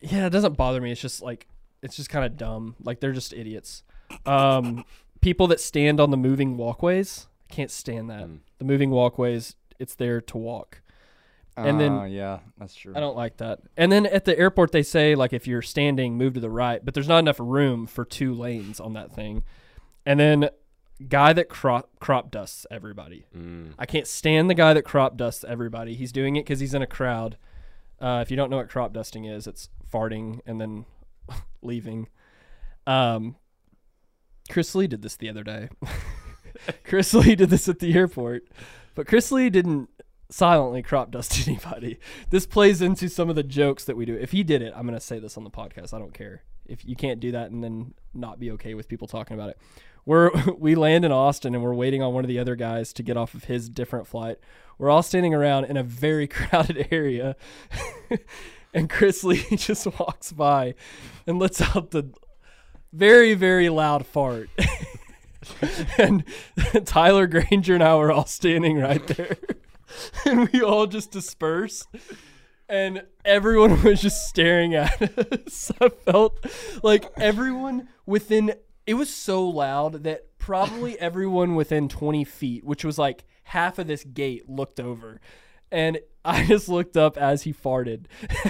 Yeah, 0.00 0.26
it 0.26 0.30
doesn't 0.30 0.56
bother 0.56 0.80
me. 0.80 0.92
It's 0.92 1.00
just 1.00 1.22
like 1.22 1.46
it's 1.82 1.96
just 1.96 2.10
kind 2.10 2.24
of 2.24 2.36
dumb. 2.36 2.76
Like 2.82 3.00
they're 3.00 3.12
just 3.12 3.32
idiots. 3.32 3.82
Um, 4.26 4.84
people 5.20 5.46
that 5.48 5.60
stand 5.60 6.00
on 6.00 6.10
the 6.10 6.16
moving 6.16 6.56
walkways, 6.56 7.28
I 7.50 7.54
can't 7.54 7.70
stand 7.70 8.10
that. 8.10 8.24
Mm. 8.24 8.40
The 8.58 8.64
moving 8.64 8.90
walkways, 8.90 9.54
it's 9.78 9.94
there 9.94 10.20
to 10.20 10.36
walk. 10.36 10.82
And 11.66 11.80
then- 11.80 11.92
Uh, 11.92 12.04
yeah, 12.04 12.40
that's 12.58 12.74
true. 12.74 12.92
I 12.96 13.00
don't 13.00 13.16
like 13.16 13.38
that. 13.38 13.60
And 13.76 13.90
then 13.90 14.06
at 14.06 14.24
the 14.24 14.38
airport, 14.38 14.72
they 14.72 14.82
say 14.82 15.14
like 15.14 15.32
if 15.32 15.46
you're 15.46 15.62
standing, 15.62 16.16
move 16.16 16.34
to 16.34 16.40
the 16.40 16.50
right, 16.50 16.84
but 16.84 16.94
there's 16.94 17.08
not 17.08 17.18
enough 17.18 17.38
room 17.40 17.86
for 17.86 18.04
two 18.04 18.34
lanes 18.34 18.80
on 18.80 18.92
that 18.94 19.12
thing. 19.12 19.42
And 20.06 20.18
then 20.20 20.50
guy 21.08 21.32
that 21.32 21.48
crop 21.48 21.90
crop 22.00 22.30
dusts 22.30 22.66
everybody. 22.70 23.26
Mm. 23.36 23.72
I 23.78 23.86
can't 23.86 24.06
stand 24.06 24.50
the 24.50 24.54
guy 24.54 24.74
that 24.74 24.82
crop 24.82 25.16
dusts 25.16 25.44
everybody. 25.44 25.94
He's 25.94 26.12
doing 26.12 26.36
it 26.36 26.44
because 26.44 26.60
he's 26.60 26.74
in 26.74 26.82
a 26.82 26.86
crowd. 26.86 27.36
Uh, 28.00 28.20
if 28.22 28.30
you 28.30 28.36
don't 28.36 28.50
know 28.50 28.56
what 28.58 28.68
crop 28.68 28.92
dusting 28.92 29.24
is, 29.24 29.46
it's 29.46 29.68
farting 29.92 30.40
and 30.46 30.60
then 30.60 30.84
leaving. 31.62 32.08
Um, 32.86 33.36
Chris 34.50 34.74
Lee 34.74 34.86
did 34.86 35.02
this 35.02 35.16
the 35.16 35.28
other 35.28 35.44
day. 35.44 35.68
Chris 36.84 37.12
Lee 37.14 37.34
did 37.34 37.50
this 37.50 37.68
at 37.68 37.78
the 37.78 37.94
airport, 37.94 38.44
but 38.94 39.06
Chris 39.06 39.30
Lee 39.30 39.50
didn't 39.50 39.88
silently 40.30 40.82
crop 40.82 41.10
dust 41.10 41.38
anybody. 41.48 41.98
This 42.30 42.46
plays 42.46 42.82
into 42.82 43.08
some 43.08 43.30
of 43.30 43.36
the 43.36 43.42
jokes 43.42 43.84
that 43.84 43.96
we 43.96 44.04
do. 44.04 44.14
If 44.14 44.32
he 44.32 44.42
did 44.42 44.62
it, 44.62 44.72
I'm 44.76 44.86
going 44.86 44.98
to 44.98 45.04
say 45.04 45.18
this 45.18 45.36
on 45.36 45.44
the 45.44 45.50
podcast. 45.50 45.94
I 45.94 45.98
don't 45.98 46.14
care. 46.14 46.42
If 46.66 46.84
you 46.84 46.96
can't 46.96 47.20
do 47.20 47.32
that 47.32 47.50
and 47.50 47.64
then 47.64 47.94
not 48.12 48.38
be 48.38 48.50
okay 48.52 48.74
with 48.74 48.88
people 48.88 49.08
talking 49.08 49.34
about 49.34 49.50
it. 49.50 49.58
We're 50.04 50.30
we 50.58 50.74
land 50.74 51.04
in 51.04 51.12
Austin 51.12 51.54
and 51.54 51.64
we're 51.64 51.74
waiting 51.74 52.02
on 52.02 52.12
one 52.14 52.24
of 52.24 52.28
the 52.28 52.38
other 52.38 52.56
guys 52.56 52.92
to 52.94 53.02
get 53.02 53.16
off 53.16 53.34
of 53.34 53.44
his 53.44 53.68
different 53.68 54.06
flight. 54.06 54.38
We're 54.78 54.90
all 54.90 55.02
standing 55.02 55.34
around 55.34 55.64
in 55.64 55.76
a 55.76 55.82
very 55.82 56.26
crowded 56.28 56.88
area. 56.90 57.36
and 58.74 58.88
Chris 58.88 59.24
Lee 59.24 59.44
just 59.56 59.86
walks 59.98 60.32
by 60.32 60.74
and 61.26 61.38
lets 61.38 61.60
out 61.60 61.90
the 61.90 62.10
very 62.92 63.34
very 63.34 63.68
loud 63.68 64.06
fart. 64.06 64.50
and 65.98 66.24
Tyler 66.84 67.26
Granger 67.26 67.74
and 67.74 67.82
I 67.82 67.94
were 67.96 68.12
all 68.12 68.26
standing 68.26 68.78
right 68.78 69.06
there. 69.06 69.36
and 70.24 70.48
we 70.50 70.62
all 70.62 70.86
just 70.86 71.10
disperse. 71.10 71.86
And 72.68 73.04
everyone 73.24 73.82
was 73.84 74.02
just 74.02 74.28
staring 74.28 74.74
at 74.74 75.00
us. 75.46 75.72
I 75.80 75.88
felt 75.88 76.44
like 76.82 77.10
everyone 77.16 77.88
within 78.06 78.54
it 78.86 78.94
was 78.94 79.12
so 79.12 79.46
loud 79.46 80.04
that 80.04 80.38
probably 80.38 80.98
everyone 80.98 81.54
within 81.54 81.88
20 81.90 82.24
feet, 82.24 82.64
which 82.64 82.84
was 82.84 82.98
like 82.98 83.24
half 83.44 83.78
of 83.78 83.86
this 83.86 84.02
gate, 84.02 84.48
looked 84.48 84.80
over. 84.80 85.20
And 85.70 85.98
I 86.24 86.46
just 86.46 86.70
looked 86.70 86.96
up 86.96 87.18
as 87.18 87.42
he 87.42 87.52
farted. 87.52 88.06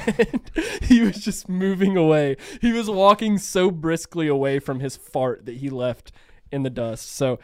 and 0.06 0.50
he 0.82 1.00
was 1.00 1.18
just 1.18 1.48
moving 1.48 1.96
away. 1.96 2.36
He 2.60 2.72
was 2.72 2.88
walking 2.88 3.38
so 3.38 3.72
briskly 3.72 4.28
away 4.28 4.60
from 4.60 4.78
his 4.78 4.96
fart 4.96 5.44
that 5.46 5.56
he 5.56 5.70
left 5.70 6.12
in 6.52 6.62
the 6.62 6.70
dust. 6.70 7.10
So 7.10 7.40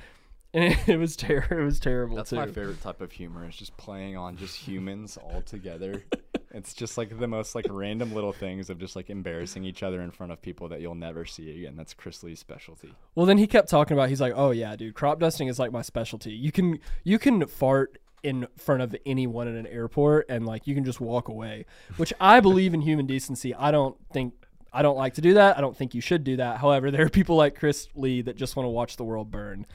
and 0.54 0.64
it, 0.72 0.88
it 0.88 0.96
was 0.96 1.16
ter- 1.16 1.46
it 1.50 1.62
was 1.62 1.78
terrible 1.78 2.16
That's 2.16 2.30
too. 2.30 2.36
my 2.36 2.46
favorite 2.46 2.80
type 2.80 3.00
of 3.00 3.12
humor. 3.12 3.46
Is 3.46 3.56
just 3.56 3.76
playing 3.76 4.16
on 4.16 4.36
just 4.36 4.56
humans 4.56 5.18
all 5.18 5.42
together. 5.42 6.04
it's 6.52 6.72
just 6.72 6.96
like 6.96 7.18
the 7.18 7.28
most 7.28 7.54
like 7.54 7.66
random 7.68 8.14
little 8.14 8.32
things 8.32 8.70
of 8.70 8.78
just 8.78 8.96
like 8.96 9.10
embarrassing 9.10 9.64
each 9.64 9.82
other 9.82 10.00
in 10.00 10.10
front 10.10 10.32
of 10.32 10.40
people 10.40 10.68
that 10.68 10.80
you'll 10.80 10.94
never 10.94 11.24
see 11.24 11.50
again. 11.50 11.76
That's 11.76 11.92
Chris 11.92 12.22
Lee's 12.22 12.38
specialty. 12.38 12.94
Well, 13.14 13.26
then 13.26 13.38
he 13.38 13.46
kept 13.46 13.68
talking 13.68 13.96
about. 13.96 14.08
He's 14.08 14.20
like, 14.20 14.32
"Oh 14.36 14.52
yeah, 14.52 14.76
dude, 14.76 14.94
crop 14.94 15.18
dusting 15.20 15.48
is 15.48 15.58
like 15.58 15.72
my 15.72 15.82
specialty. 15.82 16.32
You 16.32 16.52
can 16.52 16.78
you 17.02 17.18
can 17.18 17.46
fart 17.46 17.98
in 18.22 18.46
front 18.56 18.80
of 18.80 18.96
anyone 19.04 19.48
in 19.48 19.56
an 19.56 19.66
airport, 19.66 20.26
and 20.30 20.46
like 20.46 20.66
you 20.66 20.74
can 20.74 20.84
just 20.84 21.00
walk 21.00 21.28
away." 21.28 21.66
Which 21.96 22.12
I 22.20 22.40
believe 22.40 22.72
in 22.72 22.80
human 22.80 23.06
decency. 23.06 23.54
I 23.54 23.70
don't 23.72 23.96
think 24.12 24.34
I 24.72 24.82
don't 24.82 24.96
like 24.96 25.14
to 25.14 25.20
do 25.20 25.34
that. 25.34 25.56
I 25.56 25.60
don't 25.60 25.76
think 25.76 25.94
you 25.94 26.00
should 26.00 26.24
do 26.24 26.36
that. 26.36 26.58
However, 26.58 26.90
there 26.90 27.06
are 27.06 27.10
people 27.10 27.36
like 27.36 27.56
Chris 27.56 27.88
Lee 27.94 28.22
that 28.22 28.36
just 28.36 28.56
want 28.56 28.66
to 28.66 28.70
watch 28.70 28.96
the 28.96 29.04
world 29.04 29.30
burn, 29.30 29.66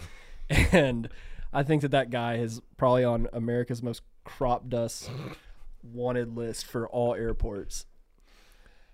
and 0.71 1.09
I 1.53 1.63
think 1.63 1.81
that 1.83 1.91
that 1.91 2.09
guy 2.09 2.35
is 2.35 2.61
probably 2.77 3.03
on 3.03 3.27
America's 3.33 3.81
most 3.83 4.01
crop 4.23 4.69
dust 4.69 5.09
wanted 5.83 6.35
list 6.35 6.65
for 6.65 6.87
all 6.87 7.15
airports. 7.15 7.85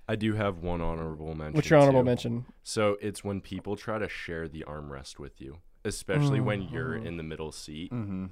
I 0.08 0.16
do 0.16 0.34
have 0.34 0.60
one 0.60 0.82
honorable 0.82 1.34
mention. 1.34 1.54
What's 1.56 1.70
your 1.70 1.80
honorable 1.80 2.02
too. 2.02 2.06
mention? 2.06 2.46
So 2.64 2.98
it's 3.02 3.24
when 3.24 3.42
people 3.42 3.76
try 3.76 3.98
to 3.98 4.08
share 4.08 4.48
the 4.48 4.64
armrest 4.68 5.18
with 5.18 5.42
you, 5.42 5.58
especially 5.84 6.40
when 6.40 6.62
you're 6.64 6.94
Mm-hmm. 6.98 7.08
in 7.08 7.18
the 7.18 7.24
middle 7.24 7.52
seat. 7.52 7.92
Mm-hmm. 7.92 8.26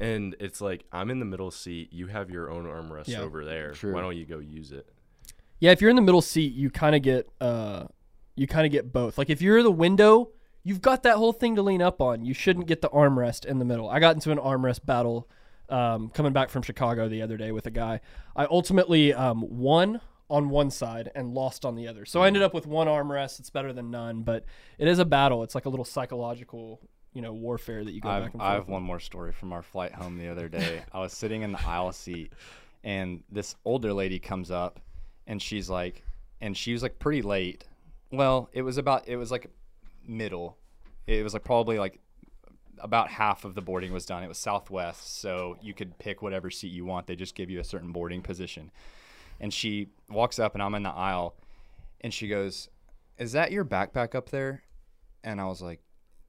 And 0.00 0.34
it's 0.40 0.60
like, 0.62 0.84
I'm 0.90 1.10
in 1.10 1.18
the 1.20 1.26
middle 1.26 1.50
seat. 1.50 1.92
You 1.92 2.06
have 2.06 2.30
your 2.30 2.50
own 2.50 2.64
armrest 2.64 3.08
Yeah. 3.08 3.20
over 3.20 3.44
there. 3.44 3.72
True. 3.72 3.92
Why 3.94 4.00
don't 4.00 4.16
you 4.16 4.24
go 4.24 4.38
use 4.38 4.72
it? 4.72 4.88
Yeah, 5.60 5.70
if 5.70 5.80
you're 5.80 5.90
in 5.90 5.96
the 5.96 6.02
middle 6.02 6.22
seat, 6.22 6.54
you 6.54 6.70
kind 6.70 6.96
of 6.96 7.02
get 7.02 7.28
uh 7.40 7.84
you 8.34 8.46
kind 8.46 8.64
of 8.64 8.72
get 8.72 8.90
both. 8.92 9.18
Like 9.18 9.28
if 9.28 9.42
you're 9.42 9.62
the 9.62 9.70
window, 9.70 10.30
you've 10.64 10.80
got 10.80 11.02
that 11.02 11.16
whole 11.16 11.32
thing 11.32 11.56
to 11.56 11.62
lean 11.62 11.82
up 11.82 12.00
on. 12.00 12.24
You 12.24 12.34
shouldn't 12.34 12.66
get 12.66 12.82
the 12.82 12.88
armrest 12.90 13.44
in 13.44 13.58
the 13.58 13.64
middle. 13.64 13.88
I 13.88 14.00
got 14.00 14.14
into 14.14 14.30
an 14.30 14.38
armrest 14.38 14.84
battle 14.86 15.28
um, 15.68 16.10
coming 16.10 16.32
back 16.32 16.50
from 16.50 16.62
Chicago 16.62 17.08
the 17.08 17.22
other 17.22 17.36
day 17.36 17.52
with 17.52 17.66
a 17.66 17.70
guy. 17.70 18.00
I 18.36 18.46
ultimately 18.46 19.12
um, 19.14 19.44
won 19.48 20.00
on 20.28 20.48
one 20.48 20.70
side 20.70 21.10
and 21.14 21.34
lost 21.34 21.64
on 21.64 21.74
the 21.74 21.88
other. 21.88 22.04
So 22.04 22.22
I 22.22 22.26
ended 22.26 22.42
up 22.42 22.54
with 22.54 22.66
one 22.66 22.86
armrest. 22.86 23.40
It's 23.40 23.50
better 23.50 23.72
than 23.72 23.90
none, 23.90 24.22
but 24.22 24.44
it 24.78 24.88
is 24.88 24.98
a 24.98 25.04
battle. 25.04 25.42
It's 25.42 25.54
like 25.54 25.66
a 25.66 25.68
little 25.68 25.84
psychological, 25.84 26.80
you 27.12 27.20
know, 27.20 27.32
warfare 27.32 27.84
that 27.84 27.92
you 27.92 28.00
go 28.00 28.08
I've, 28.08 28.22
back 28.22 28.32
and 28.32 28.40
forth. 28.40 28.50
I 28.50 28.54
have 28.54 28.68
one 28.68 28.82
more 28.82 29.00
story 29.00 29.32
from 29.32 29.52
our 29.52 29.62
flight 29.62 29.92
home 29.92 30.18
the 30.18 30.28
other 30.28 30.48
day. 30.48 30.82
I 30.92 31.00
was 31.00 31.12
sitting 31.12 31.42
in 31.42 31.52
the 31.52 31.66
aisle 31.66 31.92
seat, 31.92 32.32
and 32.82 33.22
this 33.30 33.56
older 33.64 33.92
lady 33.92 34.18
comes 34.18 34.50
up, 34.50 34.80
and 35.26 35.40
she's 35.40 35.68
like, 35.68 36.02
and 36.40 36.56
she 36.56 36.72
was 36.72 36.82
like 36.82 36.98
pretty 36.98 37.22
late. 37.22 37.64
Well, 38.10 38.48
it 38.52 38.62
was 38.62 38.78
about 38.78 39.08
it 39.08 39.16
was 39.16 39.30
like 39.30 39.50
middle. 40.06 40.58
It 41.06 41.22
was 41.22 41.32
like 41.32 41.44
probably 41.44 41.78
like 41.78 42.00
about 42.78 43.08
half 43.08 43.44
of 43.44 43.54
the 43.54 43.62
boarding 43.62 43.92
was 43.92 44.04
done. 44.06 44.22
It 44.22 44.28
was 44.28 44.38
Southwest, 44.38 45.20
so 45.20 45.56
you 45.62 45.74
could 45.74 45.98
pick 45.98 46.22
whatever 46.22 46.50
seat 46.50 46.72
you 46.72 46.84
want. 46.84 47.06
They 47.06 47.16
just 47.16 47.34
give 47.34 47.50
you 47.50 47.60
a 47.60 47.64
certain 47.64 47.92
boarding 47.92 48.22
position. 48.22 48.70
And 49.40 49.52
she 49.52 49.88
walks 50.08 50.38
up, 50.38 50.54
and 50.54 50.62
I'm 50.62 50.74
in 50.74 50.82
the 50.82 50.90
aisle, 50.90 51.34
and 52.00 52.12
she 52.12 52.28
goes, 52.28 52.68
"Is 53.18 53.32
that 53.32 53.52
your 53.52 53.64
backpack 53.64 54.14
up 54.14 54.30
there?" 54.30 54.62
And 55.24 55.40
I 55.40 55.44
was 55.44 55.62
like, 55.62 55.80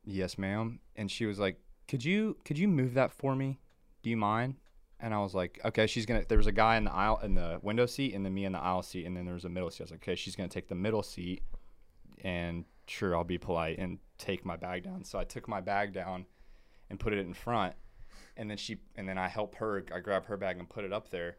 "Yes, 0.03 0.37
ma'am." 0.37 0.79
And 0.95 1.09
she 1.09 1.25
was 1.25 1.39
like, 1.39 1.59
"Could 1.87 2.03
you 2.03 2.37
could 2.45 2.57
you 2.57 2.67
move 2.67 2.93
that 2.93 3.11
for 3.11 3.35
me? 3.35 3.59
Do 4.01 4.09
you 4.09 4.17
mind?" 4.17 4.55
And 4.99 5.13
I 5.13 5.19
was 5.19 5.33
like, 5.33 5.59
"Okay." 5.65 5.87
She's 5.87 6.05
gonna. 6.05 6.23
There 6.27 6.37
was 6.37 6.47
a 6.47 6.51
guy 6.51 6.77
in 6.77 6.85
the 6.85 6.93
aisle 6.93 7.19
in 7.23 7.35
the 7.35 7.59
window 7.61 7.85
seat, 7.85 8.13
and 8.13 8.25
then 8.25 8.33
me 8.33 8.45
in 8.45 8.51
the 8.51 8.59
aisle 8.59 8.83
seat, 8.83 9.05
and 9.05 9.15
then 9.15 9.25
there 9.25 9.33
was 9.33 9.45
a 9.45 9.49
middle 9.49 9.69
seat. 9.69 9.81
I 9.81 9.85
was 9.85 9.91
like, 9.91 10.03
"Okay." 10.03 10.15
She's 10.15 10.35
gonna 10.35 10.49
take 10.49 10.67
the 10.67 10.75
middle 10.75 11.03
seat, 11.03 11.43
and 12.23 12.65
sure, 12.87 13.15
I'll 13.15 13.23
be 13.23 13.37
polite 13.37 13.77
and 13.79 13.99
take 14.17 14.45
my 14.45 14.55
bag 14.55 14.83
down. 14.83 15.03
So 15.03 15.19
I 15.19 15.23
took 15.23 15.47
my 15.47 15.61
bag 15.61 15.93
down 15.93 16.25
and 16.89 16.99
put 16.99 17.13
it 17.13 17.19
in 17.19 17.33
front, 17.33 17.75
and 18.37 18.49
then 18.49 18.57
she 18.57 18.77
and 18.95 19.07
then 19.07 19.17
I 19.17 19.27
help 19.27 19.55
her. 19.55 19.83
I 19.93 19.99
grab 19.99 20.25
her 20.25 20.37
bag 20.37 20.57
and 20.57 20.69
put 20.69 20.85
it 20.85 20.93
up 20.93 21.09
there, 21.09 21.37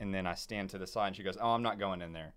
and 0.00 0.14
then 0.14 0.26
I 0.26 0.34
stand 0.34 0.70
to 0.70 0.78
the 0.78 0.86
side, 0.86 1.08
and 1.08 1.16
she 1.16 1.22
goes, 1.22 1.36
"Oh, 1.40 1.50
I'm 1.50 1.62
not 1.62 1.78
going 1.78 2.02
in 2.02 2.12
there." 2.12 2.34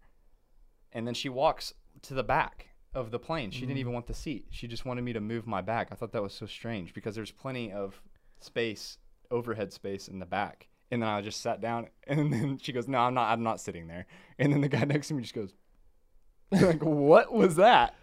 And 0.91 1.08
then 1.08 1.14
she 1.14 1.30
walks 1.30 1.74
to 2.04 2.14
the 2.14 2.24
back 2.24 2.68
of 2.93 3.12
the 3.12 3.20
plane. 3.20 3.52
She 3.52 3.62
didn't 3.62 3.72
mm-hmm. 3.72 3.80
even 3.80 3.93
want 3.93 4.08
the 4.08 4.14
seat. 4.14 4.47
She 4.49 4.68
just 4.68 4.86
wanted 4.86 5.04
me 5.04 5.14
to 5.14 5.22
move 5.22 5.47
my 5.47 5.62
back. 5.62 5.89
I 5.91 5.95
thought 5.95 6.12
that 6.12 6.22
was 6.22 6.34
so 6.34 6.45
strange 6.45 6.93
because 6.93 7.16
there's 7.16 7.32
plenty 7.32 7.72
of 7.72 8.02
space, 8.39 8.97
overhead 9.30 9.72
space 9.72 10.08
in 10.08 10.20
the 10.20 10.26
back. 10.26 10.68
And 10.89 11.02
then 11.02 11.10
I 11.10 11.22
just 11.22 11.41
sat 11.41 11.62
down, 11.62 11.88
and 12.08 12.32
then 12.34 12.58
she 12.58 12.74
goes, 12.74 12.88
"No, 12.88 12.99
I'm 12.99 13.14
not. 13.14 13.32
I'm 13.32 13.43
not 13.43 13.62
sitting 13.62 13.88
there." 13.88 14.08
And 14.38 14.52
then 14.52 14.62
the 14.62 14.70
guy 14.70 14.84
next 14.84 15.08
to 15.08 15.14
me 15.14 15.22
just 15.22 15.36
goes, 15.36 15.54
"Like, 16.52 16.84
what 16.84 17.32
was 17.32 17.56
that?" 17.56 17.95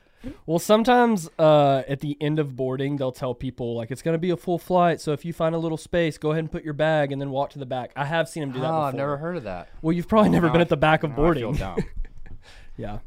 Well, 0.47 0.59
sometimes 0.59 1.29
uh, 1.39 1.83
at 1.89 2.01
the 2.01 2.17
end 2.21 2.39
of 2.39 2.57
boarding, 2.57 2.97
they'll 2.97 3.13
tell 3.13 3.35
people 3.35 3.77
like 3.77 3.91
it's 3.91 4.03
going 4.03 4.15
to 4.15 4.19
be 4.19 4.31
a 4.31 4.37
full 4.37 4.59
flight. 4.59 5.01
So 5.01 5.13
if 5.13 5.25
you 5.25 5.33
find 5.33 5.55
a 5.55 5.59
little 5.59 5.79
space, 5.79 6.19
go 6.19 6.31
ahead 6.33 6.41
and 6.41 6.51
put 6.51 6.65
your 6.65 6.73
bag 6.75 7.13
and 7.13 7.21
then 7.21 7.31
walk 7.31 7.51
to 7.51 7.59
the 7.59 7.67
back. 7.67 7.93
I 7.95 8.05
have 8.05 8.29
seen 8.29 8.41
them 8.43 8.53
do 8.53 8.61
that. 8.61 8.67
oh, 8.67 8.71
before. 8.73 8.85
I've 8.89 8.95
never 8.95 9.17
heard 9.17 9.37
of 9.37 9.45
that. 9.45 9.69
Well, 9.81 9.93
you've 9.93 10.09
probably 10.09 10.31
never 10.31 10.47
Now 10.47 10.53
been 10.53 10.61
I 10.61 10.63
at 10.63 10.69
the 10.71 10.77
back 10.77 11.05
of 11.05 11.11
now 11.11 11.25
I 11.25 11.35
feel 11.35 11.53
boarding. 11.53 11.85
yeah. 12.77 12.99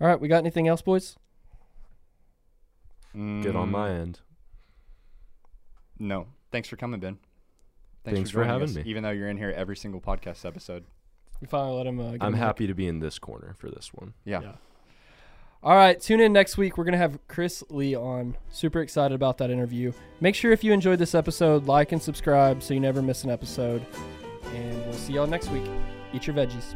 All 0.00 0.08
right, 0.08 0.20
we 0.20 0.26
got 0.28 0.38
anything 0.38 0.66
else, 0.66 0.82
boys? 0.82 1.16
Good 3.12 3.54
on 3.56 3.70
my 3.70 3.90
Mm, 3.90 4.00
end. 4.00 4.20
No, 5.98 6.26
thanks 6.50 6.68
for 6.68 6.76
coming, 6.76 6.98
Ben. 6.98 7.18
Thanks 8.04 8.30
for 8.30 8.38
joining 8.38 8.48
having 8.50 8.68
us, 8.68 8.74
me. 8.74 8.82
Even 8.86 9.04
though 9.04 9.10
you're 9.10 9.28
in 9.28 9.36
here 9.36 9.50
every 9.54 9.76
single 9.76 10.00
podcast 10.00 10.44
episode. 10.44 10.84
You 11.40 11.46
finally 11.46 11.76
let 11.76 11.86
him. 11.86 12.00
Uh, 12.00 12.04
I'm 12.20 12.20
him 12.20 12.34
a- 12.34 12.38
happy 12.38 12.66
to 12.66 12.74
be 12.74 12.88
in 12.88 12.98
this 12.98 13.18
corner 13.20 13.54
for 13.58 13.70
this 13.70 13.92
one. 13.94 14.14
Yeah. 14.24 14.40
Yeah. 14.42 14.52
All 15.64 15.76
right, 15.76 16.00
tune 16.00 16.18
in 16.18 16.32
next 16.32 16.56
week. 16.56 16.76
We're 16.76 16.82
going 16.82 16.92
to 16.92 16.98
have 16.98 17.18
Chris 17.28 17.62
Lee 17.70 17.94
on. 17.94 18.36
Super 18.50 18.80
excited 18.80 19.14
about 19.14 19.38
that 19.38 19.48
interview. 19.48 19.92
Make 20.20 20.34
sure 20.34 20.50
if 20.50 20.64
you 20.64 20.72
enjoyed 20.72 20.98
this 20.98 21.14
episode, 21.14 21.66
like 21.66 21.92
and 21.92 22.02
subscribe 22.02 22.64
so 22.64 22.74
you 22.74 22.80
never 22.80 23.00
miss 23.00 23.22
an 23.22 23.30
episode. 23.30 23.86
And 24.54 24.84
we'll 24.84 24.92
see 24.94 25.12
y'all 25.12 25.28
next 25.28 25.50
week. 25.50 25.64
Eat 26.12 26.26
your 26.26 26.34
veggies. 26.34 26.74